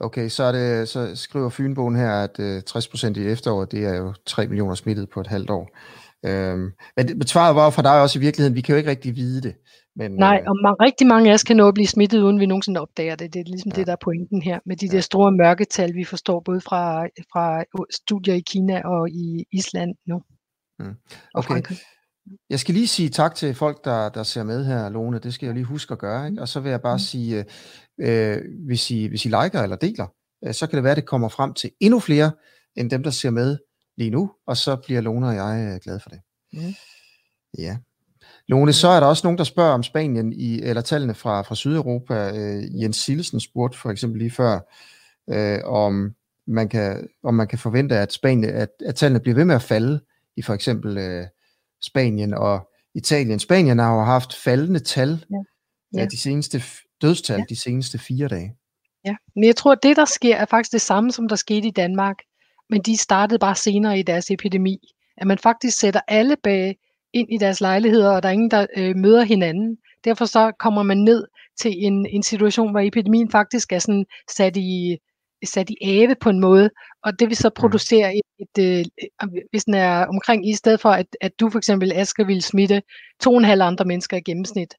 Okay, 0.00 0.28
så, 0.28 0.42
er 0.42 0.52
det, 0.52 0.88
så 0.88 1.16
skriver 1.16 1.48
Fynbogen 1.48 1.96
her, 1.96 2.10
at 2.10 2.38
øh, 2.38 2.62
60% 2.70 3.20
i 3.20 3.26
efteråret, 3.26 3.72
det 3.72 3.84
er 3.84 3.96
jo 3.96 4.14
3 4.26 4.46
millioner 4.46 4.74
smittet 4.74 5.10
på 5.10 5.20
et 5.20 5.26
halvt 5.26 5.50
år. 5.50 5.68
Øhm, 6.26 6.70
men 6.96 7.08
det 7.08 7.28
svaret 7.28 7.56
var 7.56 7.70
for 7.70 7.82
dig 7.82 8.02
også 8.02 8.18
i 8.18 8.22
virkeligheden, 8.22 8.56
vi 8.56 8.60
kan 8.60 8.72
jo 8.72 8.76
ikke 8.76 8.90
rigtig 8.90 9.16
vide 9.16 9.42
det. 9.42 9.54
Men, 9.96 10.10
Nej, 10.12 10.38
øh, 10.42 10.50
og 10.50 10.56
man, 10.62 10.74
rigtig 10.80 11.06
mange 11.06 11.30
af 11.30 11.34
os 11.34 11.44
kan 11.44 11.56
nå 11.56 11.68
at 11.68 11.74
blive 11.74 11.86
smittet, 11.86 12.22
uden 12.22 12.40
vi 12.40 12.46
nogensinde 12.46 12.80
opdager 12.80 13.16
det. 13.16 13.34
Det 13.34 13.40
er 13.40 13.44
ligesom 13.44 13.72
ja. 13.74 13.76
det, 13.76 13.86
der 13.86 13.92
er 13.92 14.04
pointen 14.04 14.42
her, 14.42 14.58
med 14.66 14.76
de 14.76 14.86
ja. 14.86 14.92
der 14.92 15.00
store 15.00 15.32
mørketal, 15.32 15.94
vi 15.94 16.04
forstår 16.04 16.40
både 16.40 16.60
fra, 16.60 17.04
fra 17.32 17.64
studier 17.90 18.34
i 18.34 18.40
Kina 18.40 18.82
og 18.84 19.10
i 19.10 19.44
Island 19.52 19.94
nu. 20.06 20.22
Mm. 20.78 20.94
Okay, 21.34 21.62
jeg 22.50 22.60
skal 22.60 22.74
lige 22.74 22.88
sige 22.88 23.08
tak 23.08 23.34
til 23.34 23.54
folk, 23.54 23.84
der, 23.84 24.08
der 24.08 24.22
ser 24.22 24.42
med 24.42 24.64
her, 24.64 24.88
Lone. 24.88 25.18
Det 25.18 25.34
skal 25.34 25.46
jeg 25.46 25.54
lige 25.54 25.64
huske 25.64 25.92
at 25.92 25.98
gøre. 25.98 26.28
Ikke? 26.28 26.42
Og 26.42 26.48
så 26.48 26.60
vil 26.60 26.70
jeg 26.70 26.80
bare 26.80 26.96
mm. 26.96 26.98
sige, 26.98 27.44
øh, 28.00 28.38
hvis, 28.66 28.90
I, 28.90 29.06
hvis 29.06 29.24
I 29.24 29.28
liker 29.28 29.62
eller 29.62 29.76
deler, 29.76 30.06
øh, 30.44 30.54
så 30.54 30.66
kan 30.66 30.76
det 30.76 30.84
være, 30.84 30.90
at 30.90 30.96
det 30.96 31.06
kommer 31.06 31.28
frem 31.28 31.54
til 31.54 31.70
endnu 31.80 32.00
flere, 32.00 32.32
end 32.76 32.90
dem, 32.90 33.02
der 33.02 33.10
ser 33.10 33.30
med 33.30 33.58
lige 33.96 34.10
nu. 34.10 34.30
Og 34.46 34.56
så 34.56 34.76
bliver 34.76 35.00
Lone 35.00 35.28
og 35.28 35.34
jeg 35.34 35.72
øh, 35.72 35.80
glade 35.80 36.00
for 36.00 36.10
det. 36.10 36.20
Mm. 36.52 36.74
Ja. 37.58 37.76
Lone, 38.48 38.72
så 38.72 38.88
er 38.88 39.00
der 39.00 39.06
også 39.06 39.26
nogen, 39.26 39.38
der 39.38 39.44
spørger 39.44 39.72
om 39.72 39.82
Spanien, 39.82 40.32
i, 40.32 40.62
eller 40.62 40.82
tallene 40.82 41.14
fra, 41.14 41.42
fra 41.42 41.54
Sydeuropa. 41.54 42.30
Øh, 42.30 42.82
Jens 42.82 42.96
Silsen 42.96 43.40
spurgte 43.40 43.78
for 43.78 43.90
eksempel 43.90 44.18
lige 44.18 44.30
før, 44.30 44.60
øh, 45.30 45.58
om, 45.64 46.14
man 46.46 46.68
kan, 46.68 47.08
om 47.22 47.34
man 47.34 47.48
kan 47.48 47.58
forvente, 47.58 47.96
at, 47.96 48.12
Spanien, 48.12 48.54
at, 48.54 48.68
at 48.86 48.94
tallene 48.94 49.20
bliver 49.20 49.34
ved 49.34 49.44
med 49.44 49.54
at 49.54 49.62
falde 49.62 50.00
i 50.36 50.42
for 50.42 50.54
eksempel... 50.54 50.98
Øh, 50.98 51.26
Spanien 51.82 52.34
og 52.34 52.68
Italien. 52.94 53.38
Spanien 53.38 53.78
har 53.78 53.94
jo 53.94 54.04
haft 54.04 54.34
faldende 54.34 54.80
tal 54.80 55.24
ja. 55.30 56.00
Ja. 56.00 56.06
de 56.06 56.18
seneste 56.18 56.62
dødstal 57.02 57.38
ja. 57.38 57.44
de 57.48 57.56
seneste 57.56 57.98
fire 57.98 58.28
dage. 58.28 58.56
Ja, 59.04 59.16
men 59.34 59.44
jeg 59.44 59.56
tror, 59.56 59.72
at 59.72 59.82
det, 59.82 59.96
der 59.96 60.04
sker, 60.04 60.36
er 60.36 60.44
faktisk 60.44 60.72
det 60.72 60.80
samme, 60.80 61.12
som 61.12 61.28
der 61.28 61.36
skete 61.36 61.68
i 61.68 61.70
Danmark. 61.70 62.16
Men 62.70 62.82
de 62.82 62.96
startede 62.96 63.38
bare 63.38 63.54
senere 63.54 63.98
i 63.98 64.02
deres 64.02 64.30
epidemi. 64.30 64.78
At 65.16 65.26
man 65.26 65.38
faktisk 65.38 65.78
sætter 65.78 66.00
alle 66.08 66.36
bag 66.42 66.76
ind 67.12 67.28
i 67.32 67.38
deres 67.38 67.60
lejligheder, 67.60 68.10
og 68.10 68.22
der 68.22 68.28
er 68.28 68.32
ingen, 68.32 68.50
der 68.50 68.66
øh, 68.76 68.96
møder 68.96 69.22
hinanden. 69.22 69.76
Derfor 70.04 70.24
så 70.24 70.52
kommer 70.58 70.82
man 70.82 70.98
ned 70.98 71.24
til 71.60 71.84
en, 71.84 72.06
en 72.06 72.22
situation, 72.22 72.70
hvor 72.70 72.80
epidemien 72.80 73.30
faktisk 73.30 73.72
er 73.72 73.78
sådan 73.78 74.04
sat 74.30 74.56
i, 74.56 74.96
sat 75.46 75.70
i 75.70 75.76
ave 75.82 76.14
på 76.20 76.30
en 76.30 76.40
måde, 76.40 76.70
og 77.04 77.18
det 77.18 77.28
vil 77.28 77.36
så 77.36 77.48
mm. 77.48 77.60
producere 77.60 78.14
et, 78.14 78.22
et, 78.38 78.60
et 78.60 78.84
øh, 79.22 79.28
hvis 79.50 79.64
den 79.64 79.74
er 79.74 80.06
omkring, 80.06 80.48
i 80.48 80.54
stedet 80.54 80.80
for 80.80 80.90
at, 80.90 81.06
at 81.20 81.40
du 81.40 81.50
for 81.50 81.58
eksempel, 81.58 81.92
Asger, 81.92 82.24
vil 82.24 82.42
smitte 82.42 82.82
to 83.20 83.30
og 83.30 83.38
en 83.38 83.44
halv 83.44 83.62
andre 83.62 83.84
mennesker 83.84 84.16
i 84.16 84.20
gennemsnit. 84.20 84.74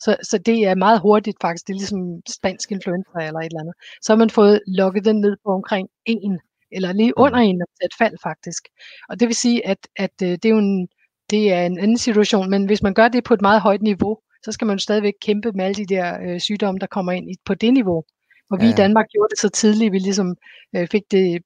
Så, 0.00 0.16
så 0.22 0.38
det 0.38 0.66
er 0.66 0.74
meget 0.74 1.00
hurtigt 1.00 1.36
faktisk, 1.40 1.66
det 1.66 1.72
er 1.72 1.78
ligesom 1.78 2.20
spansk 2.28 2.72
influenza 2.72 3.10
eller 3.18 3.40
et 3.40 3.44
eller 3.44 3.60
andet. 3.60 3.74
Så 4.02 4.12
har 4.12 4.18
man 4.18 4.30
fået 4.30 4.60
lukket 4.66 5.04
den 5.04 5.20
ned 5.20 5.36
på 5.44 5.50
omkring 5.52 5.88
en, 6.06 6.38
eller 6.72 6.92
lige 6.92 7.12
mm. 7.16 7.22
under 7.22 7.38
en, 7.38 7.62
et 7.84 7.94
fald 7.98 8.16
faktisk. 8.22 8.62
Og 9.08 9.20
det 9.20 9.28
vil 9.28 9.36
sige, 9.36 9.66
at, 9.66 9.78
at 9.96 10.22
øh, 10.22 10.28
det 10.28 10.44
er 10.44 10.48
jo 10.50 10.58
en, 10.58 10.88
det 11.30 11.52
er 11.52 11.66
en 11.66 11.78
anden 11.78 11.98
situation, 11.98 12.50
men 12.50 12.66
hvis 12.66 12.82
man 12.82 12.94
gør 12.94 13.08
det 13.08 13.24
på 13.24 13.34
et 13.34 13.40
meget 13.40 13.60
højt 13.60 13.82
niveau, 13.82 14.18
så 14.42 14.52
skal 14.52 14.66
man 14.66 14.76
jo 14.76 14.82
stadigvæk 14.82 15.14
kæmpe 15.20 15.52
med 15.52 15.64
alle 15.64 15.74
de 15.74 15.94
der 15.94 16.18
øh, 16.22 16.40
sygdomme, 16.40 16.78
der 16.78 16.86
kommer 16.86 17.12
ind 17.12 17.30
i, 17.30 17.34
på 17.44 17.54
det 17.54 17.72
niveau. 17.72 18.04
Og 18.50 18.60
vi 18.60 18.66
ja. 18.66 18.72
i 18.72 18.74
Danmark 18.74 19.06
gjorde 19.08 19.28
det 19.30 19.38
så 19.38 19.48
tidligt, 19.48 19.92
vi 19.92 19.98
ligesom 19.98 20.36
øh, 20.76 20.88
fik 20.88 21.02
det 21.10 21.42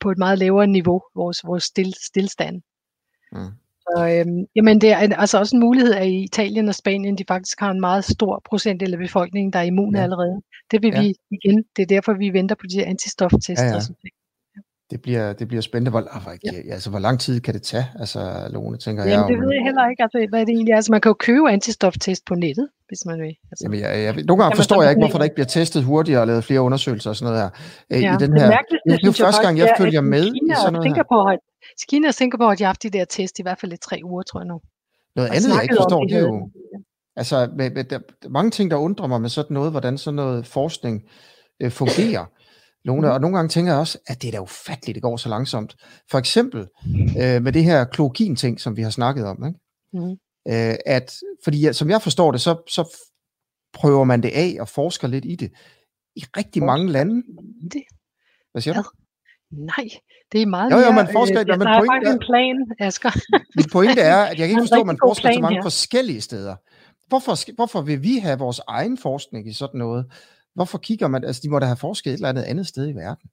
på 0.00 0.10
et 0.10 0.18
meget 0.18 0.38
lavere 0.38 0.66
niveau, 0.66 1.02
vores, 1.14 1.44
vores 1.44 1.64
still, 1.64 1.94
stillstand. 2.02 2.62
Mm. 3.32 3.38
Så, 3.80 4.08
øhm, 4.08 4.46
jamen 4.56 4.80
det 4.80 4.92
er 4.92 4.96
altså 4.96 5.38
også 5.38 5.56
en 5.56 5.60
mulighed, 5.60 5.94
at 5.94 6.06
i 6.06 6.22
Italien 6.22 6.68
og 6.68 6.74
Spanien, 6.74 7.18
de 7.18 7.24
faktisk 7.28 7.60
har 7.60 7.70
en 7.70 7.80
meget 7.80 8.04
stor 8.04 8.42
procentdel 8.44 8.92
af 8.92 8.98
befolkningen, 8.98 9.52
der 9.52 9.58
er 9.58 9.62
immune 9.62 9.98
ja. 9.98 10.04
allerede. 10.04 10.42
Det 10.70 10.82
vil 10.82 10.92
ja. 10.94 11.00
vi 11.00 11.14
igen, 11.30 11.64
det 11.76 11.82
er 11.82 11.86
derfor, 11.86 12.12
vi 12.12 12.32
venter 12.32 12.54
på 12.54 12.66
de 12.66 12.78
her 12.78 12.86
antistoftest. 12.86 13.62
Ja, 13.62 13.66
ja 13.66 13.80
det 14.90 15.02
bliver, 15.02 15.32
det 15.32 15.48
bliver 15.48 15.60
spændende. 15.60 15.90
Hvor, 15.90 16.02
ja. 16.44 16.72
altså, 16.74 16.90
hvor 16.90 16.98
lang 16.98 17.20
tid 17.20 17.40
kan 17.40 17.54
det 17.54 17.62
tage, 17.62 17.86
altså, 17.98 18.48
Lone, 18.50 18.78
tænker 18.78 19.02
Jamen, 19.04 19.18
jeg? 19.18 19.28
det 19.28 19.38
ved 19.42 19.50
jeg 19.56 19.64
heller 19.68 19.84
ikke, 19.90 20.02
altså, 20.02 20.26
hvad 20.30 20.40
det 20.46 20.52
egentlig 20.52 20.72
er. 20.72 20.76
Altså, 20.76 20.92
man 20.92 21.00
kan 21.00 21.10
jo 21.10 21.14
købe 21.14 21.50
antistoftest 21.50 22.24
på 22.24 22.34
nettet, 22.34 22.68
hvis 22.88 23.00
man 23.06 23.20
vil. 23.20 23.34
Altså, 23.50 23.62
Jamen, 23.64 23.80
jeg, 23.80 23.90
jeg, 24.04 24.24
nogle 24.24 24.42
gange 24.42 24.56
forstår 24.56 24.82
jeg 24.82 24.90
ikke, 24.90 25.00
hvorfor 25.00 25.18
der 25.18 25.24
ikke 25.24 25.34
bliver 25.34 25.46
testet 25.46 25.84
hurtigere 25.84 26.20
og 26.20 26.26
lavet 26.26 26.44
flere 26.44 26.60
undersøgelser 26.60 27.10
og 27.10 27.16
sådan 27.16 27.32
noget 27.32 27.42
her. 27.42 27.50
Øh, 27.92 28.02
ja, 28.02 28.14
I 28.14 28.16
den 28.24 28.32
her, 28.38 28.48
det, 28.50 28.78
det, 28.90 29.00
det 29.02 29.08
er 29.08 29.24
første 29.24 29.42
gang, 29.42 29.58
jeg 29.58 29.74
følger 29.78 30.00
med 30.00 30.24
Kina 30.24 30.52
i 30.52 30.56
sådan 30.56 30.72
noget 30.72 30.84
Singapore, 30.84 31.30
her. 31.30 31.38
Kina 31.88 32.08
og 32.08 32.14
Singapore, 32.14 32.56
de 32.56 32.62
har 32.62 32.68
haft 32.68 32.82
de 32.82 32.90
der 32.90 33.04
test 33.04 33.38
i 33.38 33.42
hvert 33.42 33.58
fald 33.60 33.72
i 33.72 33.76
tre 33.76 34.00
uger, 34.04 34.22
tror 34.22 34.40
jeg 34.40 34.48
nu. 34.48 34.60
Noget 35.16 35.28
andet, 35.36 35.48
jeg 35.54 35.62
ikke 35.62 35.76
forstår, 35.78 36.04
det 36.04 36.16
er 36.16 36.20
jo... 36.20 36.50
Altså, 37.16 37.48
med, 37.56 37.70
med, 37.70 37.84
der, 37.84 37.98
mange 38.30 38.50
ting, 38.50 38.70
der 38.70 38.76
undrer 38.76 39.06
mig 39.06 39.20
med 39.20 39.28
sådan 39.28 39.54
noget, 39.54 39.70
hvordan 39.70 39.98
sådan 39.98 40.16
noget 40.16 40.46
forskning 40.46 41.02
øh, 41.62 41.70
fungerer. 41.70 42.24
Lone, 42.84 43.06
mm. 43.06 43.12
og 43.12 43.20
nogle 43.20 43.36
gange 43.36 43.48
tænker 43.48 43.72
jeg 43.72 43.80
også, 43.80 43.98
at 44.06 44.22
det 44.22 44.28
er 44.28 44.32
da 44.32 44.38
ufatteligt, 44.38 44.94
det 44.94 45.02
går 45.02 45.16
så 45.16 45.28
langsomt. 45.28 45.76
For 46.10 46.18
eksempel 46.18 46.60
øh, 47.20 47.42
med 47.42 47.52
det 47.52 47.64
her 47.64 47.84
klokin-ting, 47.84 48.60
som 48.60 48.76
vi 48.76 48.82
har 48.82 48.90
snakket 48.90 49.26
om. 49.26 49.46
Ikke? 49.46 49.58
Mm. 49.92 50.10
Øh, 50.48 50.74
at, 50.86 51.16
fordi 51.44 51.72
som 51.72 51.90
jeg 51.90 52.02
forstår 52.02 52.30
det, 52.32 52.40
så, 52.40 52.62
så 52.68 52.96
prøver 53.72 54.04
man 54.04 54.22
det 54.22 54.30
af 54.34 54.56
og 54.60 54.68
forsker 54.68 55.08
lidt 55.08 55.24
i 55.24 55.36
det. 55.36 55.50
I 56.16 56.24
rigtig 56.36 56.62
mange 56.62 56.92
lande. 56.92 57.22
Det. 57.72 57.82
Hvad 58.52 58.62
siger 58.62 58.74
ja. 58.74 58.82
du? 58.82 58.88
Nej, 59.50 59.88
det 60.32 60.42
er 60.42 60.46
meget 60.46 60.72
jo, 60.72 60.78
jo, 60.78 60.90
man 60.90 61.08
forsker, 61.12 61.40
øh, 61.40 61.46
der 61.46 61.56
men 61.56 61.66
er 61.68 61.84
faktisk 61.86 62.12
en 62.12 62.18
plan, 62.18 62.56
Asger. 62.80 63.10
Min 63.56 63.66
pointe 63.72 64.00
er, 64.00 64.16
at 64.16 64.38
jeg 64.38 64.48
kan 64.48 64.48
ikke 64.48 64.62
forstå, 64.62 64.80
at 64.80 64.86
man 64.86 64.98
forsker 65.06 65.32
så 65.32 65.40
mange 65.40 65.56
her. 65.56 65.62
forskellige 65.62 66.20
steder. 66.20 66.56
Hvorfor, 67.08 67.54
hvorfor 67.54 67.80
vil 67.80 68.02
vi 68.02 68.18
have 68.18 68.38
vores 68.38 68.60
egen 68.68 68.98
forskning 68.98 69.48
i 69.48 69.52
sådan 69.52 69.78
noget? 69.78 70.06
Hvorfor 70.54 70.78
kigger 70.78 71.08
man, 71.08 71.24
altså 71.24 71.40
de 71.44 71.50
må 71.50 71.58
da 71.58 71.66
have 71.66 71.76
forsket 71.76 72.10
et 72.10 72.14
eller 72.14 72.28
andet 72.28 72.42
andet 72.42 72.66
sted 72.66 72.88
i 72.88 72.92
verden. 72.92 73.30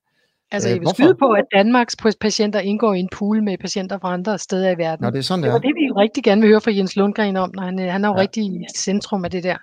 Altså, 0.52 0.70
øh, 0.70 0.74
jeg 0.74 0.82
vil 0.82 0.90
skyde 0.90 1.16
på, 1.20 1.32
at 1.32 1.46
Danmarks 1.56 1.96
patienter 2.22 2.60
indgår 2.60 2.94
i 2.94 3.00
en 3.00 3.10
pool 3.12 3.44
med 3.44 3.58
patienter 3.58 4.00
fra 4.00 4.14
andre 4.14 4.38
steder 4.38 4.70
i 4.70 4.78
verden. 4.78 5.04
Nå, 5.04 5.10
det 5.10 5.18
er 5.18 5.22
sådan, 5.22 5.44
det 5.44 5.50
er. 5.50 5.54
Det 5.54 5.64
det, 5.64 5.76
vi 5.76 5.92
rigtig 5.92 6.24
gerne 6.24 6.42
vil 6.42 6.50
høre 6.50 6.62
fra 6.62 6.72
Jens 6.72 6.96
Lundgren 6.96 7.38
om, 7.38 7.52
når 7.56 7.64
han, 7.64 7.80
øh, 7.80 7.92
han 7.92 8.06
er 8.06 8.10
jo 8.10 8.16
ja. 8.16 8.22
rigtig 8.22 8.44
i 8.44 8.66
centrum 8.78 9.26
af 9.26 9.32
det 9.32 9.44
der. 9.44 9.58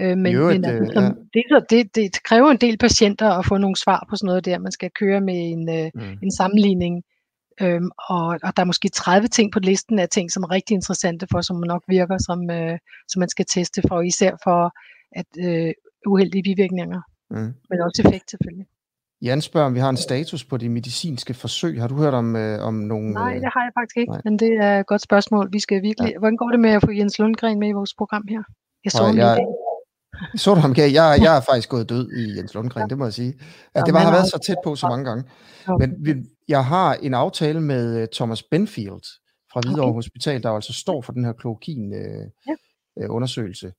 Øh, 0.00 0.18
men 0.18 0.32
jo, 0.32 0.46
men 0.46 0.62
det, 0.64 0.70
altså, 0.70 1.00
ja. 1.00 1.60
det, 1.70 1.96
det, 1.96 2.14
det 2.14 2.22
kræver 2.22 2.50
en 2.50 2.56
del 2.56 2.78
patienter 2.78 3.30
at 3.30 3.46
få 3.46 3.56
nogle 3.56 3.76
svar 3.76 4.06
på 4.10 4.16
sådan 4.16 4.26
noget 4.26 4.44
der. 4.44 4.58
Man 4.58 4.72
skal 4.72 4.90
køre 5.00 5.20
med 5.20 5.34
en, 5.34 5.90
mm. 5.94 6.18
en 6.22 6.32
sammenligning, 6.32 7.02
øhm, 7.60 7.90
og, 8.08 8.26
og 8.26 8.56
der 8.56 8.62
er 8.62 8.64
måske 8.64 8.88
30 8.88 9.28
ting 9.28 9.52
på 9.52 9.58
listen 9.58 9.98
af 9.98 10.08
ting, 10.08 10.32
som 10.32 10.42
er 10.42 10.50
rigtig 10.50 10.74
interessante 10.74 11.26
for, 11.30 11.40
som 11.40 11.56
nok 11.66 11.82
virker, 11.88 12.18
som, 12.18 12.50
øh, 12.50 12.78
som 13.08 13.20
man 13.20 13.28
skal 13.28 13.46
teste 13.48 13.82
for, 13.88 14.00
især 14.00 14.32
for 14.44 14.72
at 15.20 15.26
øh, 15.38 15.72
uheldige 16.06 16.42
bivirkninger, 16.42 17.00
mm. 17.30 17.52
men 17.70 17.80
også 17.80 18.02
effekt 18.06 18.30
selvfølgelig. 18.30 18.66
Jan 19.22 19.40
spørger, 19.40 19.66
om 19.66 19.74
vi 19.74 19.80
har 19.80 19.90
en 19.90 19.96
status 19.96 20.44
på 20.44 20.56
de 20.56 20.68
medicinske 20.68 21.34
forsøg. 21.34 21.80
Har 21.80 21.88
du 21.88 21.96
hørt 21.96 22.14
om, 22.14 22.36
øh, 22.36 22.62
om 22.62 22.74
nogle... 22.74 23.10
Nej, 23.10 23.34
det 23.34 23.50
har 23.54 23.62
jeg 23.66 23.72
faktisk 23.78 23.96
ikke, 23.96 24.12
nej. 24.12 24.20
men 24.24 24.38
det 24.38 24.52
er 24.52 24.80
et 24.80 24.86
godt 24.86 25.02
spørgsmål. 25.02 25.52
Vi 25.52 25.60
skal 25.60 25.82
virkelig... 25.82 26.12
Ja. 26.12 26.18
Hvordan 26.18 26.36
går 26.36 26.48
det 26.50 26.60
med 26.60 26.70
at 26.70 26.82
få 26.84 26.90
Jens 26.90 27.18
Lundgren 27.18 27.58
med 27.58 27.68
i 27.68 27.72
vores 27.72 27.94
program 27.94 28.24
her? 28.28 28.42
Jeg 28.84 28.92
så 28.92 29.12
jeg, 29.16 29.46
Så 30.36 30.54
du 30.54 30.60
ham, 30.60 30.74
kan 30.74 30.84
jeg, 30.84 31.18
jeg 31.22 31.36
er 31.36 31.40
faktisk 31.40 31.68
gået 31.68 31.88
død 31.88 32.12
i 32.12 32.36
Jens 32.36 32.54
Lundgren, 32.54 32.90
det 32.90 32.98
må 32.98 33.04
jeg 33.04 33.12
sige. 33.12 33.34
At 33.74 33.82
det 33.86 33.94
var, 33.94 34.00
har 34.00 34.12
været 34.12 34.26
så 34.26 34.38
tæt 34.46 34.56
på 34.64 34.76
så 34.76 34.86
mange 34.86 35.04
gange. 35.04 35.24
Men 35.78 35.94
vi, 36.04 36.14
jeg 36.48 36.64
har 36.64 36.94
en 36.94 37.14
aftale 37.14 37.60
med 37.60 38.02
øh, 38.02 38.08
Thomas 38.12 38.42
Benfield 38.42 39.06
fra 39.52 39.60
Hvidovre 39.60 39.88
okay. 39.88 39.94
Hospital, 39.94 40.42
der 40.42 40.50
altså 40.50 40.72
står 40.72 41.02
for 41.02 41.12
den 41.12 41.24
her 41.24 41.32
klokin 41.32 41.94
øh, 41.94 42.26
ja. 42.48 42.54
øh, 43.00 43.10
undersøgelse. 43.10 43.72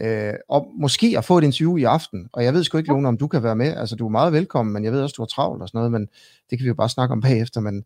Øh, 0.00 0.34
og 0.48 0.72
måske 0.74 1.14
at 1.18 1.24
få 1.24 1.38
et 1.38 1.44
interview 1.44 1.76
i 1.76 1.84
aften, 1.84 2.28
og 2.32 2.44
jeg 2.44 2.54
ved 2.54 2.64
sgu 2.64 2.78
ikke, 2.78 2.90
Lone, 2.90 3.08
om 3.08 3.18
du 3.18 3.28
kan 3.28 3.42
være 3.42 3.56
med. 3.56 3.76
Altså, 3.76 3.96
du 3.96 4.06
er 4.06 4.10
meget 4.10 4.32
velkommen, 4.32 4.72
men 4.72 4.84
jeg 4.84 4.92
ved 4.92 5.02
også, 5.02 5.14
du 5.16 5.22
har 5.22 5.26
travlt 5.26 5.62
og 5.62 5.68
sådan 5.68 5.78
noget, 5.78 5.92
men 5.92 6.08
det 6.50 6.58
kan 6.58 6.64
vi 6.64 6.68
jo 6.68 6.74
bare 6.74 6.88
snakke 6.88 7.12
om 7.12 7.20
bagefter, 7.28 7.60
men 7.60 7.84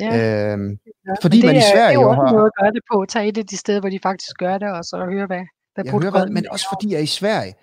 Ja. 0.00 0.52
Øhm, 0.52 0.78
ja. 1.06 1.12
Fordi 1.22 1.36
det 1.36 1.46
man 1.46 1.56
i 1.56 1.60
Sverige 1.60 1.98
er, 1.98 2.00
jo 2.00 2.12
har... 2.12 2.32
noget 2.32 2.46
at 2.46 2.52
gøre 2.62 2.72
det 2.72 2.82
på. 2.92 3.04
Tag 3.08 3.28
et 3.28 3.38
af 3.38 3.46
de 3.46 3.56
steder, 3.56 3.80
hvor 3.80 3.88
de 3.88 3.98
faktisk 4.02 4.36
gør 4.38 4.58
det, 4.58 4.72
og 4.72 4.84
så 4.84 4.96
høre, 4.96 5.26
hvad, 5.26 5.42
hvad 5.74 5.84
jeg 5.84 5.92
hører, 5.92 6.10
hvad, 6.10 6.26
Men 6.26 6.50
også 6.50 6.66
fordi, 6.72 6.94
at 6.94 7.02
i 7.02 7.06
Sverige 7.06 7.54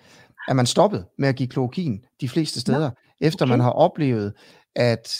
er 0.48 0.52
man 0.52 0.66
stoppet 0.66 1.04
med 1.18 1.28
at 1.28 1.36
give 1.36 1.48
klokin 1.48 2.04
de 2.20 2.28
fleste 2.28 2.60
steder, 2.60 2.90
efter 3.20 3.44
okay. 3.44 3.50
man 3.50 3.60
har 3.60 3.70
oplevet, 3.70 4.32
at 4.76 5.18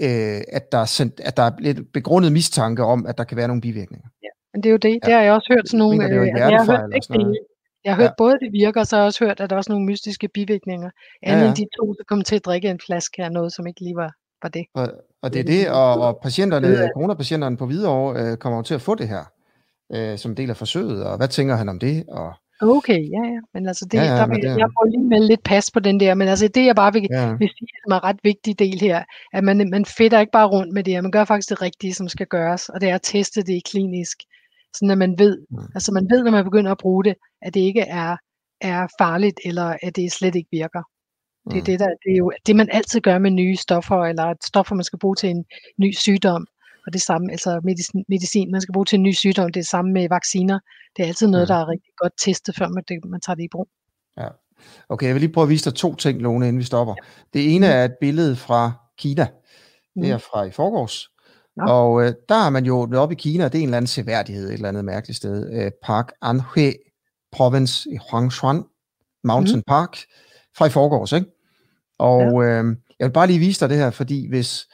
øh, 0.00 0.40
at, 0.52 0.72
der 0.72 0.78
er 0.78 0.84
sendt, 0.84 1.20
at 1.20 1.36
der 1.36 1.42
er 1.42 1.50
lidt 1.58 1.92
begrundet 1.92 2.32
mistanke 2.32 2.84
om, 2.84 3.06
at 3.06 3.18
der 3.18 3.24
kan 3.24 3.36
være 3.36 3.48
nogle 3.48 3.60
bivirkninger. 3.60 4.08
Ja, 4.54 4.56
men 4.56 4.62
det 4.62 4.68
er 4.68 4.72
jo 4.72 4.76
det. 4.76 4.90
Ja. 4.90 5.06
Det 5.06 5.14
har 5.14 5.22
jeg 5.22 5.32
også 5.32 5.52
hørt 5.54 5.68
sådan 5.68 5.78
nogle... 5.78 5.98
Mener, 5.98 6.08
det 6.08 6.20
øh, 6.20 6.26
jeg 6.26 6.58
har 6.58 6.66
hørt, 6.72 6.94
ikke 6.94 7.38
jeg 7.84 7.94
har 7.94 8.02
hørt 8.02 8.10
ja. 8.10 8.14
både 8.18 8.32
det 8.42 8.52
virker, 8.52 8.80
og 8.80 8.86
så 8.86 8.96
har 8.96 9.02
jeg 9.02 9.06
også 9.06 9.24
hørt, 9.24 9.40
at 9.40 9.50
der 9.50 9.56
er 9.56 9.58
også 9.58 9.72
nogle 9.72 9.86
mystiske 9.86 10.28
bivirkninger. 10.28 10.90
Andet 11.22 11.38
ja, 11.38 11.42
ja. 11.42 11.48
end 11.48 11.56
de 11.56 11.66
to, 11.78 11.92
der 11.92 12.04
kommer 12.08 12.24
til 12.24 12.36
at 12.36 12.44
drikke 12.44 12.68
en 12.68 12.80
flaske 12.86 13.24
af 13.24 13.32
noget, 13.32 13.52
som 13.52 13.66
ikke 13.66 13.80
lige 13.80 13.96
var, 13.96 14.12
var 14.42 14.48
det. 14.48 14.64
Og, 14.74 14.88
og 15.22 15.32
det 15.32 15.40
er 15.40 15.44
det, 15.44 15.70
og, 15.70 16.00
og 16.00 16.18
patienterne, 16.22 16.90
coronapatienterne 16.94 17.56
på 17.56 17.66
Hvidovre 17.66 18.20
øh, 18.20 18.36
kommer 18.36 18.62
til 18.62 18.74
at 18.74 18.80
få 18.80 18.94
det 18.94 19.08
her 19.08 19.24
øh, 19.94 20.18
som 20.18 20.34
del 20.34 20.50
af 20.50 20.56
forsøget, 20.56 21.04
og 21.04 21.16
hvad 21.16 21.28
tænker 21.28 21.56
han 21.56 21.68
om 21.68 21.78
det? 21.78 22.04
Og, 22.08 22.32
Okay, 22.60 23.00
ja, 23.14 23.22
ja. 23.34 23.40
Men 23.54 23.68
altså, 23.68 23.84
det, 23.84 23.98
ja, 23.98 24.04
ja, 24.04 24.16
der 24.16 24.26
vil, 24.26 24.42
det... 24.42 24.58
jeg 24.58 24.68
må 24.76 24.90
lige 24.90 25.04
melde 25.04 25.26
lidt 25.26 25.42
pas 25.44 25.70
på 25.70 25.80
den 25.80 26.00
der, 26.00 26.14
men 26.14 26.28
altså 26.28 26.48
det, 26.48 26.66
jeg 26.66 26.76
bare 26.76 26.92
vil, 26.92 27.06
ja. 27.10 27.32
vil 27.38 27.48
sige, 27.58 27.68
som 27.84 27.92
er 27.92 27.96
en 27.96 28.04
ret 28.04 28.20
vigtig 28.22 28.58
del 28.58 28.80
her, 28.80 29.02
at 29.32 29.44
man, 29.44 29.68
man 29.70 29.84
fedter 29.84 30.20
ikke 30.20 30.32
bare 30.32 30.48
rundt 30.48 30.72
med 30.74 30.84
det 30.84 30.94
her, 30.94 31.00
man 31.00 31.10
gør 31.10 31.24
faktisk 31.24 31.48
det 31.48 31.62
rigtige, 31.62 31.94
som 31.94 32.08
skal 32.08 32.26
gøres, 32.26 32.68
og 32.68 32.80
det 32.80 32.88
er 32.88 32.94
at 32.94 33.00
teste 33.02 33.42
det 33.42 33.64
klinisk, 33.64 34.18
sådan 34.78 34.90
at 34.90 34.98
man 34.98 35.14
ved, 35.18 35.38
ja. 35.52 35.62
altså 35.74 35.92
man 35.92 36.06
ved, 36.10 36.24
når 36.24 36.30
man 36.30 36.44
begynder 36.44 36.72
at 36.72 36.78
bruge 36.78 37.04
det, 37.04 37.14
at 37.42 37.54
det 37.54 37.60
ikke 37.60 37.80
er, 37.80 38.16
er 38.60 38.86
farligt, 39.00 39.40
eller 39.44 39.76
at 39.82 39.96
det 39.96 40.12
slet 40.12 40.34
ikke 40.34 40.48
virker. 40.52 40.82
Det 41.50 41.58
er, 41.58 41.64
det, 41.64 41.80
der, 41.80 41.86
det 41.86 42.12
er 42.12 42.16
jo 42.16 42.32
det, 42.46 42.56
man 42.56 42.68
altid 42.72 43.00
gør 43.00 43.18
med 43.18 43.30
nye 43.30 43.56
stoffer, 43.56 43.96
eller 43.96 44.34
stoffer, 44.44 44.74
man 44.74 44.84
skal 44.84 44.98
bruge 44.98 45.16
til 45.16 45.30
en 45.30 45.44
ny 45.78 45.92
sygdom. 45.92 46.46
Og 46.86 46.92
det 46.92 47.02
samme, 47.02 47.30
altså 47.30 47.60
medicin, 47.64 48.04
medicin, 48.08 48.50
man 48.50 48.60
skal 48.60 48.72
bruge 48.72 48.84
til 48.84 48.96
en 48.96 49.02
ny 49.02 49.12
sygdom, 49.12 49.52
det 49.52 49.60
er 49.60 49.64
samme 49.64 49.92
med 49.92 50.08
vacciner. 50.08 50.58
Det 50.96 51.02
er 51.02 51.06
altid 51.06 51.26
noget, 51.26 51.48
der 51.48 51.54
er 51.54 51.68
rigtig 51.68 51.92
godt 51.96 52.12
testet, 52.18 52.56
før 52.56 52.68
man, 52.68 52.84
det, 52.88 53.04
man 53.04 53.20
tager 53.20 53.34
det 53.34 53.44
i 53.44 53.48
brug. 53.52 53.68
Ja. 54.18 54.28
Okay, 54.88 55.06
jeg 55.06 55.14
vil 55.14 55.20
lige 55.20 55.32
prøve 55.32 55.42
at 55.42 55.48
vise 55.48 55.70
dig 55.70 55.74
to 55.74 55.94
ting, 55.94 56.22
Lone, 56.22 56.48
inden 56.48 56.58
vi 56.58 56.64
stopper. 56.64 56.94
Ja. 56.96 57.08
Det 57.32 57.54
ene 57.54 57.66
er 57.66 57.84
et 57.84 57.96
billede 58.00 58.36
fra 58.36 58.72
Kina. 58.98 59.26
Det 59.94 60.10
er 60.10 60.16
mm. 60.16 60.20
fra 60.20 60.44
i 60.44 60.50
forgårs. 60.50 61.08
Og 61.60 62.04
øh, 62.04 62.12
der 62.28 62.34
har 62.34 62.50
man 62.50 62.64
jo 62.64 62.76
åbnet 62.76 63.00
op 63.00 63.12
i 63.12 63.14
Kina, 63.14 63.44
det 63.44 63.54
er 63.54 63.58
en 63.58 63.64
eller 63.64 63.76
anden 63.76 63.86
seværdighed, 63.86 64.48
et 64.48 64.54
eller 64.54 64.68
andet 64.68 64.84
mærkeligt 64.84 65.16
sted. 65.16 65.52
Øh, 65.52 65.70
Park 65.82 66.12
Anhui 66.22 66.74
Province 67.32 67.90
i 67.90 67.98
Huangshan 68.10 68.64
Mountain 69.24 69.58
mm. 69.58 69.62
Park, 69.66 69.98
fra 70.56 70.66
i 70.66 70.70
forgårs, 70.70 71.12
ikke? 71.12 71.26
Og 71.98 72.44
ja. 72.44 72.48
øh, 72.48 72.76
jeg 72.98 73.06
vil 73.06 73.12
bare 73.12 73.26
lige 73.26 73.38
vise 73.38 73.60
dig 73.60 73.68
det 73.68 73.76
her, 73.76 73.90
fordi 73.90 74.28
hvis, 74.28 74.68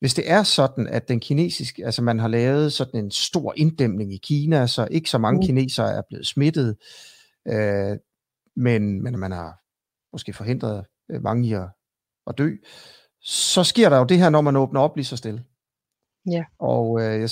hvis 0.00 0.14
det 0.14 0.30
er 0.30 0.42
sådan, 0.42 0.86
at 0.86 1.08
den 1.08 1.20
kinesiske, 1.20 1.84
altså 1.84 2.02
man 2.02 2.18
har 2.18 2.28
lavet 2.28 2.72
sådan 2.72 3.04
en 3.04 3.10
stor 3.10 3.54
inddæmning 3.56 4.14
i 4.14 4.20
Kina, 4.22 4.66
så 4.66 4.88
ikke 4.90 5.10
så 5.10 5.18
mange 5.18 5.38
mm. 5.38 5.46
kinesere 5.46 5.92
er 5.92 6.02
blevet 6.08 6.26
smittet, 6.26 6.76
øh, 7.48 7.96
men, 8.56 9.02
men 9.02 9.18
man 9.18 9.32
har 9.32 9.58
måske 10.12 10.32
forhindret 10.32 10.84
øh, 11.10 11.22
mange 11.22 11.48
i 11.48 11.52
at, 11.52 11.68
at 12.26 12.38
dø, 12.38 12.50
så 13.20 13.64
sker 13.64 13.88
der 13.88 13.98
jo 13.98 14.04
det 14.04 14.18
her, 14.18 14.30
når 14.30 14.40
man 14.40 14.56
åbner 14.56 14.80
op 14.80 14.96
lige 14.96 15.06
så 15.06 15.16
stille. 15.16 15.44
Ja. 16.30 16.44
Og 16.58 17.00
øh, 17.02 17.20
jeg 17.20 17.30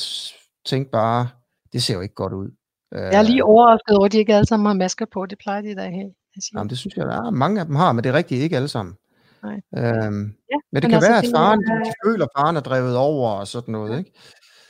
tænkte 0.64 0.90
bare, 0.90 1.28
det 1.72 1.82
ser 1.82 1.94
jo 1.94 2.00
ikke 2.00 2.14
godt 2.14 2.32
ud. 2.32 2.50
Jeg 2.92 3.18
er 3.18 3.22
lige 3.22 3.44
overrasket 3.44 3.96
over, 3.96 4.06
at 4.06 4.12
de 4.12 4.18
ikke 4.18 4.34
alle 4.34 4.46
sammen 4.46 4.66
har 4.66 4.74
masker 4.74 5.06
på. 5.12 5.26
Det 5.26 5.38
plejer 5.38 5.60
de 5.60 5.74
da 5.74 5.82
have. 5.82 6.12
Jamen, 6.54 6.70
det 6.70 6.78
synes 6.78 6.96
jeg, 6.96 7.06
der 7.06 7.26
er 7.26 7.30
mange 7.30 7.60
af 7.60 7.66
dem 7.66 7.74
har, 7.74 7.92
men 7.92 8.04
det 8.04 8.10
er 8.10 8.14
rigtigt 8.14 8.42
ikke 8.42 8.56
alle 8.56 8.68
sammen. 8.68 8.94
Nej. 9.42 9.54
Øhm, 9.76 10.34
ja, 10.52 10.58
men 10.72 10.82
det 10.82 10.90
kan 10.90 10.94
altså, 10.94 11.10
være, 11.10 11.18
at 11.18 11.24
faren, 11.36 11.60
er... 11.70 11.84
de 11.84 11.92
føler, 12.06 12.24
at 12.24 12.30
faren 12.38 12.56
er 12.56 12.60
drevet 12.60 12.96
over 12.96 13.30
og 13.30 13.46
sådan 13.46 13.72
noget, 13.72 13.98
ikke? 13.98 14.12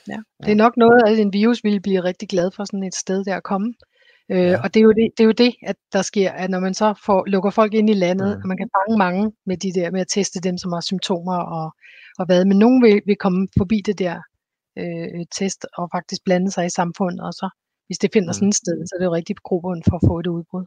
Ja, 0.09 0.19
det 0.45 0.53
er 0.53 0.57
nok 0.65 0.77
noget, 0.77 1.03
at 1.07 1.19
en 1.19 1.33
virus 1.33 1.65
ville 1.65 1.81
blive 1.81 2.01
rigtig 2.01 2.29
glad 2.29 2.51
for 2.51 2.65
sådan 2.65 2.83
et 2.83 2.95
sted 2.95 3.25
der 3.25 3.37
at 3.37 3.43
komme. 3.43 3.75
Øh, 4.31 4.39
ja. 4.39 4.63
Og 4.63 4.75
det 4.75 4.81
er, 4.81 4.85
jo 4.85 4.93
det, 4.93 5.11
det 5.17 5.25
er 5.25 5.27
jo 5.27 5.33
det, 5.33 5.55
at 5.63 5.77
der 5.93 6.03
sker, 6.03 6.31
at 6.31 6.51
når 6.51 6.61
man 6.61 6.75
så 6.75 6.95
får, 7.07 7.25
lukker 7.27 7.51
folk 7.51 7.75
ind 7.75 7.91
i 7.91 7.95
landet, 7.95 8.37
mm. 8.37 8.43
og 8.43 8.49
man 8.49 8.57
kan 8.57 8.71
fange 8.77 8.99
mange 8.99 9.33
med 9.47 9.57
de 9.57 9.73
der 9.73 9.91
med 9.91 10.01
at 10.01 10.09
teste 10.09 10.41
dem, 10.41 10.59
som 10.59 10.73
har 10.73 10.81
symptomer 10.81 11.37
og, 11.37 11.73
og 12.19 12.27
hvad, 12.27 12.45
men 12.45 12.59
nogen 12.59 12.83
vil, 12.83 13.03
vil 13.07 13.17
komme 13.17 13.49
forbi 13.59 13.83
det 13.87 13.99
der 13.99 14.21
øh, 14.79 15.27
test 15.39 15.67
og 15.79 15.89
faktisk 15.95 16.25
blande 16.25 16.51
sig 16.51 16.67
i 16.67 16.71
samfundet, 16.71 17.21
og 17.21 17.33
så 17.33 17.49
hvis 17.87 17.99
det 17.99 18.11
finder 18.13 18.29
mm. 18.29 18.35
sådan 18.35 18.49
et 18.49 18.55
sted, 18.55 18.87
så 18.87 18.93
er 18.95 18.99
det 18.99 19.07
jo 19.07 19.15
rigtig 19.15 19.37
grobund 19.37 19.83
for 19.89 19.97
at 19.97 20.03
få 20.07 20.21
et 20.21 20.27
udbrud. 20.27 20.65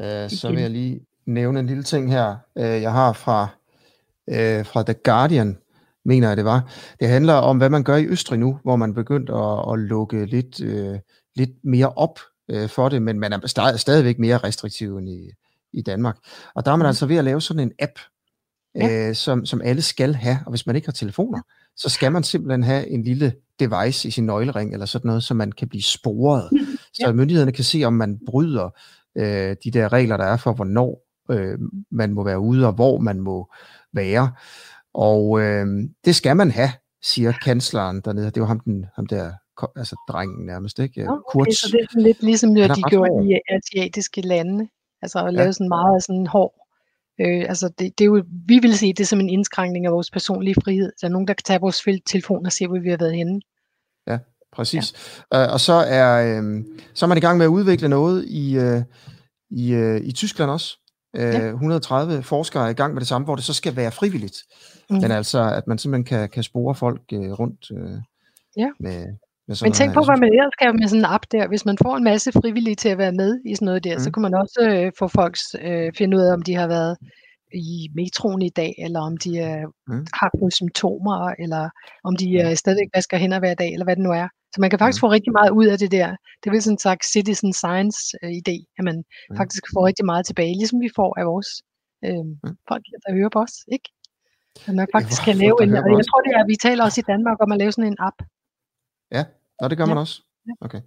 Øh, 0.00 0.30
så 0.30 0.48
vil 0.48 0.60
jeg 0.60 0.70
lige 0.70 1.00
nævne 1.26 1.60
en 1.60 1.66
lille 1.66 1.82
ting 1.82 2.12
her, 2.12 2.36
øh, 2.58 2.82
jeg 2.82 2.92
har 2.92 3.12
fra, 3.12 3.48
øh, 4.28 4.66
fra 4.66 4.82
The 4.82 4.94
Guardian, 5.04 5.58
mener 6.04 6.28
jeg 6.28 6.36
det 6.36 6.44
var. 6.44 6.72
Det 7.00 7.08
handler 7.08 7.34
om, 7.34 7.58
hvad 7.58 7.70
man 7.70 7.84
gør 7.84 7.96
i 7.96 8.06
Østrig 8.06 8.38
nu, 8.38 8.58
hvor 8.62 8.76
man 8.76 8.94
begyndt 8.94 9.30
at, 9.30 9.72
at 9.72 9.78
lukke 9.78 10.26
lidt, 10.26 10.60
øh, 10.60 10.98
lidt 11.36 11.50
mere 11.64 11.88
op 11.88 12.18
øh, 12.50 12.68
for 12.68 12.88
det, 12.88 13.02
men 13.02 13.18
man 13.18 13.32
er 13.32 13.46
stadig, 13.46 13.80
stadigvæk 13.80 14.18
mere 14.18 14.38
restriktiv 14.38 14.96
end 14.96 15.08
i, 15.08 15.30
i 15.72 15.82
Danmark. 15.82 16.16
Og 16.54 16.64
der 16.64 16.72
er 16.72 16.76
man 16.76 16.84
mm. 16.84 16.88
altså 16.88 17.06
ved 17.06 17.16
at 17.16 17.24
lave 17.24 17.40
sådan 17.40 17.62
en 17.62 17.72
app, 17.78 17.98
ja. 18.74 19.08
øh, 19.08 19.14
som, 19.14 19.46
som 19.46 19.60
alle 19.64 19.82
skal 19.82 20.14
have, 20.14 20.38
og 20.46 20.52
hvis 20.52 20.66
man 20.66 20.76
ikke 20.76 20.88
har 20.88 20.92
telefoner, 20.92 21.40
så 21.76 21.88
skal 21.88 22.12
man 22.12 22.22
simpelthen 22.22 22.62
have 22.62 22.88
en 22.88 23.04
lille 23.04 23.34
device 23.60 24.08
i 24.08 24.10
sin 24.10 24.26
nøglering, 24.26 24.72
eller 24.72 24.86
sådan 24.86 25.08
noget, 25.08 25.24
så 25.24 25.34
man 25.34 25.52
kan 25.52 25.68
blive 25.68 25.82
sporet, 25.82 26.48
ja. 26.52 27.06
så 27.06 27.12
myndighederne 27.12 27.52
kan 27.52 27.64
se, 27.64 27.84
om 27.84 27.92
man 27.92 28.18
bryder 28.26 28.70
øh, 29.18 29.56
de 29.64 29.70
der 29.70 29.92
regler, 29.92 30.16
der 30.16 30.24
er 30.24 30.36
for, 30.36 30.52
hvornår 30.52 31.06
øh, 31.30 31.58
man 31.90 32.12
må 32.12 32.24
være 32.24 32.40
ude, 32.40 32.66
og 32.66 32.72
hvor 32.72 32.98
man 32.98 33.20
må 33.20 33.52
være. 33.92 34.32
Og 34.94 35.40
øh, 35.40 35.66
det 36.04 36.16
skal 36.16 36.36
man 36.36 36.50
have, 36.50 36.70
siger 37.02 37.32
kansleren 37.44 38.00
dernede. 38.00 38.30
Det 38.30 38.40
var 38.40 38.46
ham, 38.46 38.60
den, 38.60 38.86
ham 38.94 39.06
der 39.06 39.32
altså 39.76 39.96
drengen 40.08 40.46
nærmest, 40.46 40.78
ikke? 40.78 41.08
Okay, 41.08 41.22
Kurz. 41.32 41.54
så 41.54 41.68
det 41.72 41.80
er 41.82 41.86
sådan 41.90 42.02
lidt 42.02 42.22
ligesom, 42.22 42.50
når 42.50 42.68
de 42.68 42.82
gjorde 42.82 43.28
i 43.28 43.38
asiatiske 43.48 44.20
lande. 44.20 44.68
Altså 45.02 45.18
at 45.26 45.34
lave 45.34 45.46
ja. 45.46 45.52
sådan 45.52 45.68
meget 45.68 46.04
sådan 46.04 46.26
hård 46.26 46.62
Øh, 47.20 47.44
altså 47.48 47.68
det, 47.68 47.98
det 47.98 48.04
er 48.04 48.06
jo, 48.06 48.24
vi 48.46 48.58
vil 48.58 48.78
se 48.78 48.92
det 48.92 49.08
som 49.08 49.20
en 49.20 49.28
indskrænkning 49.28 49.86
af 49.86 49.92
vores 49.92 50.10
personlige 50.10 50.54
frihed. 50.64 50.92
Der 51.00 51.06
er 51.06 51.12
nogen, 51.12 51.28
der 51.28 51.34
kan 51.34 51.42
tage 51.44 51.60
vores 51.60 51.88
telefon 52.06 52.46
og 52.46 52.52
se, 52.52 52.66
hvor 52.66 52.78
vi 52.78 52.90
har 52.90 52.96
været 52.96 53.16
henne. 53.16 53.40
Ja, 54.06 54.18
præcis. 54.52 54.94
Ja. 55.32 55.46
Uh, 55.46 55.52
og 55.52 55.60
så 55.60 55.72
er, 55.72 56.38
øh, 56.38 56.64
så 56.94 57.06
er 57.06 57.08
man 57.08 57.18
i 57.18 57.20
gang 57.20 57.38
med 57.38 57.46
at 57.46 57.50
udvikle 57.50 57.88
noget 57.88 58.24
i, 58.24 58.56
øh, 58.56 58.82
i, 59.50 59.72
øh, 59.72 60.00
i 60.00 60.12
Tyskland 60.12 60.50
også. 60.50 60.78
Øh, 61.16 61.22
ja. 61.22 61.48
130 61.48 62.22
forskere 62.22 62.66
er 62.66 62.70
i 62.70 62.74
gang 62.74 62.94
med 62.94 63.00
det 63.00 63.08
samme, 63.08 63.24
hvor 63.24 63.34
det 63.34 63.44
så 63.44 63.54
skal 63.54 63.76
være 63.76 63.92
frivilligt. 63.92 64.36
Mm. 64.90 64.96
Men 64.96 65.10
altså, 65.10 65.54
at 65.54 65.66
man 65.66 65.78
simpelthen 65.78 66.04
kan, 66.04 66.28
kan 66.28 66.42
spore 66.42 66.74
folk 66.74 67.02
øh, 67.12 67.32
rundt 67.32 67.70
øh, 67.70 67.98
ja. 68.56 68.68
med, 68.80 69.06
Men 69.48 69.72
tænk 69.72 69.94
på, 69.94 70.02
hvad 70.08 70.18
man 70.24 70.32
ellers 70.32 70.52
skal 70.56 70.74
med 70.80 70.88
sådan 70.88 71.00
en 71.00 71.12
app 71.16 71.24
der. 71.32 71.48
Hvis 71.48 71.64
man 71.64 71.78
får 71.84 71.96
en 71.96 72.04
masse 72.04 72.32
frivillige 72.32 72.74
til 72.82 72.88
at 72.88 72.98
være 72.98 73.12
med 73.12 73.40
i 73.50 73.54
sådan 73.54 73.66
noget 73.66 73.84
der, 73.84 73.96
mm. 73.96 74.02
så 74.04 74.10
kan 74.10 74.22
man 74.22 74.34
også 74.34 74.58
øh, 74.70 74.92
få 74.98 75.08
folk 75.08 75.36
øh, 75.60 75.92
finde 75.98 76.16
ud 76.16 76.22
af, 76.22 76.32
om 76.32 76.42
de 76.42 76.54
har 76.54 76.66
været 76.66 76.96
i 77.54 77.88
metroen 77.94 78.42
i 78.42 78.48
dag, 78.48 78.72
eller 78.78 79.00
om 79.00 79.16
de 79.24 79.30
øh, 79.48 79.64
mm. 79.88 80.06
har 80.18 80.30
nogle 80.40 80.52
symptomer, 80.60 81.18
eller 81.44 81.64
om 82.08 82.16
de 82.16 82.26
øh, 82.42 82.56
stadig 82.62 82.86
vasker 82.94 83.16
hænder 83.22 83.38
hver 83.38 83.54
dag, 83.54 83.70
eller 83.72 83.86
hvad 83.86 83.96
det 83.96 84.04
nu 84.04 84.12
er. 84.22 84.28
Så 84.52 84.60
man 84.60 84.70
kan 84.70 84.78
faktisk 84.78 85.02
mm. 85.02 85.06
få 85.06 85.12
rigtig 85.16 85.32
meget 85.38 85.50
ud 85.50 85.66
af 85.66 85.78
det 85.78 85.90
der. 85.98 86.08
Det 86.40 86.46
er 86.46 86.54
vel 86.54 86.62
sådan 86.62 86.74
en 86.74 86.84
slags 86.86 87.04
citizen 87.14 87.52
science 87.52 87.98
øh, 88.22 88.32
idé, 88.40 88.56
at 88.78 88.84
man 88.88 88.96
mm. 88.96 89.36
faktisk 89.40 89.64
får 89.74 89.86
rigtig 89.88 90.06
meget 90.10 90.24
tilbage, 90.26 90.58
ligesom 90.60 90.80
vi 90.86 90.90
får 90.98 91.10
af 91.20 91.24
vores 91.32 91.50
øh, 92.06 92.24
mm. 92.44 92.56
folk, 92.68 92.84
der 93.04 93.10
hører 93.18 93.32
på 93.36 93.40
os, 93.46 93.54
ikke? 93.76 93.88
At 94.68 94.74
man 94.80 94.88
faktisk 94.96 95.20
kan 95.26 95.36
lave 95.44 95.56
en, 95.62 95.70
og 95.86 95.90
jeg 96.00 96.06
tror 96.08 96.20
det 96.26 96.32
er, 96.38 96.50
vi 96.52 96.56
taler 96.66 96.82
også 96.84 97.00
i 97.00 97.08
Danmark 97.12 97.38
om 97.44 97.52
at 97.52 97.58
lave 97.62 97.72
sådan 97.72 97.92
en 97.92 98.02
app. 98.08 98.18
Ja, 99.12 99.24
og 99.60 99.70
det 99.70 99.78
gør 99.78 99.86
man 99.86 99.96
ja. 99.96 100.00
også. 100.00 100.22
Okay. 100.60 100.80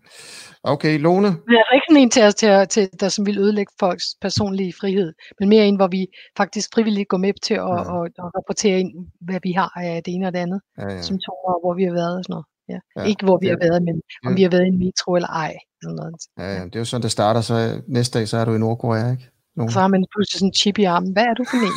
Okay, 0.64 1.00
Lone? 1.00 1.28
Det 1.28 1.56
er 1.62 1.74
ikke 1.76 1.86
sådan 1.90 2.02
en 2.02 2.10
til, 2.10 2.24
os, 2.24 2.36
til, 2.36 2.68
til, 2.68 2.90
der 3.00 3.10
som 3.10 3.26
vil 3.26 3.38
ødelægge 3.38 3.74
folks 3.80 4.06
personlige 4.22 4.74
frihed, 4.80 5.14
men 5.40 5.50
mere 5.50 5.66
en, 5.66 5.76
hvor 5.76 5.88
vi 5.88 6.08
faktisk 6.38 6.70
frivilligt 6.74 7.10
går 7.10 7.18
med 7.18 7.34
til 7.44 7.54
at, 7.54 7.60
ja. 7.60 7.94
og, 7.94 8.02
og 8.24 8.28
rapportere 8.38 8.80
ind, 8.80 8.92
hvad 9.22 9.40
vi 9.44 9.52
har 9.52 9.72
af 9.76 10.04
det 10.06 10.14
ene 10.14 10.28
og 10.28 10.34
det 10.34 10.40
andet. 10.40 10.62
Ja, 10.78 10.84
ja. 10.84 11.02
Symptomer, 11.02 11.64
hvor 11.64 11.74
vi 11.74 11.84
har 11.84 11.94
været 11.94 12.18
og 12.18 12.24
sådan 12.24 12.34
noget. 12.34 12.46
Ja. 12.70 12.80
Ja. 12.98 13.04
Ikke 13.10 13.26
hvor 13.26 13.38
vi 13.42 13.48
ja. 13.48 13.54
har 13.54 13.60
været, 13.68 13.84
men 13.84 13.96
om 14.26 14.32
ja. 14.32 14.36
vi 14.36 14.42
har 14.44 14.50
været 14.50 14.66
i 14.66 14.68
en 14.68 14.80
metro 14.80 15.16
eller 15.16 15.30
ej. 15.30 15.54
Sådan 15.84 15.96
noget. 15.96 16.16
Ja, 16.40 16.48
ja, 16.58 16.64
det 16.66 16.76
er 16.76 16.80
jo 16.80 16.86
sådan, 16.86 17.04
det 17.04 17.12
starter, 17.12 17.42
så 17.42 17.82
næste 17.88 18.20
dag, 18.20 18.28
så 18.28 18.38
er 18.38 18.46
du 18.46 18.54
i 18.56 18.58
Nordkorea, 18.58 19.12
ikke? 19.12 19.30
Lone. 19.58 19.72
Så 19.72 19.80
har 19.80 19.88
man 19.88 20.06
pludselig 20.14 20.40
sådan 20.40 20.48
en 20.48 20.54
chip 20.54 20.78
i 20.80 20.84
armen. 20.84 21.12
Hvad 21.14 21.24
er 21.24 21.34
du 21.34 21.44
for 21.52 21.58
en? 21.68 21.76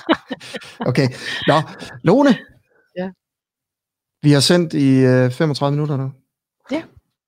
okay. 0.90 1.08
Nå, 1.50 1.58
Lone. 2.08 2.32
Vi 4.22 4.32
har 4.32 4.40
sendt 4.40 4.74
i 4.74 4.98
øh, 4.98 5.30
35 5.30 5.72
minutter 5.72 5.96
nu. 5.96 6.12
Ja. 6.70 6.82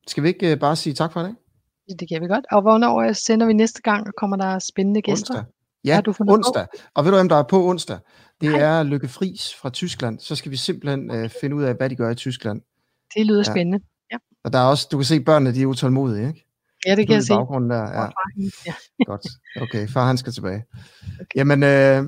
Skal 0.06 0.22
vi 0.22 0.28
ikke 0.28 0.52
øh, 0.52 0.58
bare 0.58 0.76
sige 0.76 0.94
tak 0.94 1.12
for 1.12 1.20
i 1.20 1.24
dag? 1.24 1.34
Det 1.98 2.08
kan 2.08 2.22
vi 2.22 2.26
godt. 2.26 2.44
Og 2.52 2.62
hvornår 2.62 3.12
sender 3.12 3.46
vi 3.46 3.52
næste 3.52 3.82
gang, 3.82 4.06
og 4.06 4.12
kommer 4.16 4.36
der 4.36 4.58
spændende 4.58 5.02
gæster? 5.02 5.34
Onsdag. 5.34 5.44
Ja, 5.84 6.00
du 6.00 6.14
onsdag. 6.28 6.66
På? 6.72 6.82
Og 6.94 7.04
ved 7.04 7.10
du, 7.10 7.16
hvem 7.16 7.28
der 7.28 7.36
er 7.36 7.42
på 7.42 7.68
onsdag? 7.68 7.98
Det 8.40 8.50
Nej. 8.50 8.60
er 8.60 8.82
Lykke 8.82 9.08
Friis 9.08 9.54
fra 9.54 9.70
Tyskland. 9.70 10.18
Så 10.20 10.36
skal 10.36 10.50
vi 10.50 10.56
simpelthen 10.56 11.10
øh, 11.10 11.30
finde 11.40 11.56
ud 11.56 11.62
af, 11.62 11.74
hvad 11.74 11.90
de 11.90 11.96
gør 11.96 12.10
i 12.10 12.14
Tyskland. 12.14 12.60
Det 13.14 13.26
lyder 13.26 13.42
ja. 13.46 13.52
spændende. 13.52 13.80
Ja. 14.12 14.16
Og 14.44 14.52
der 14.52 14.58
er 14.58 14.64
også, 14.64 14.88
du 14.92 14.96
kan 14.96 15.04
se, 15.04 15.20
børnene 15.20 15.54
de 15.54 15.62
er 15.62 15.66
utålmodige, 15.66 16.28
ikke? 16.28 16.46
Ja, 16.86 16.96
det 16.96 17.06
kan 17.06 17.14
jeg 17.14 17.22
se. 17.22 17.34
baggrunden 17.34 17.70
der, 17.70 17.82
ja. 17.82 18.08
ja. 18.66 18.74
Godt. 19.10 19.26
Okay, 19.60 19.88
far 19.88 20.06
han 20.06 20.18
skal 20.18 20.32
tilbage. 20.32 20.64
Okay. 21.02 21.24
Jamen, 21.36 21.62
øh, 21.62 22.04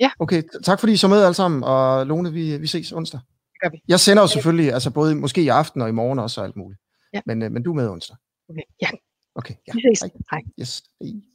ja. 0.00 0.10
okay, 0.18 0.42
tak 0.64 0.80
fordi 0.80 0.92
I 0.92 0.96
så 0.96 1.08
med 1.08 1.22
alle 1.22 1.34
sammen, 1.34 1.64
og 1.64 2.06
Lone, 2.06 2.32
vi, 2.32 2.56
vi 2.56 2.66
ses 2.66 2.92
onsdag. 2.92 3.20
Gør 3.64 3.70
vi. 3.70 3.82
Jeg 3.88 4.00
sender 4.00 4.22
jo 4.22 4.26
selvfølgelig, 4.26 4.72
altså 4.72 4.90
både 4.90 5.14
måske 5.14 5.42
i 5.42 5.48
aften 5.48 5.82
og 5.82 5.88
i 5.88 5.92
morgen 5.92 6.18
også 6.18 6.40
og 6.40 6.46
alt 6.46 6.56
muligt. 6.56 6.80
Ja. 7.14 7.20
Men, 7.26 7.42
øh, 7.42 7.52
men 7.52 7.62
du 7.62 7.70
er 7.70 7.74
med 7.74 7.88
onsdag. 7.88 8.16
Okay, 8.50 8.62
ja. 8.82 8.88
Okay, 9.34 9.54
ja. 9.68 9.72
Vi 9.74 9.80
ses. 9.94 10.10
Hej. 10.30 10.42
Yes. 10.60 10.82
Hej. 11.02 11.33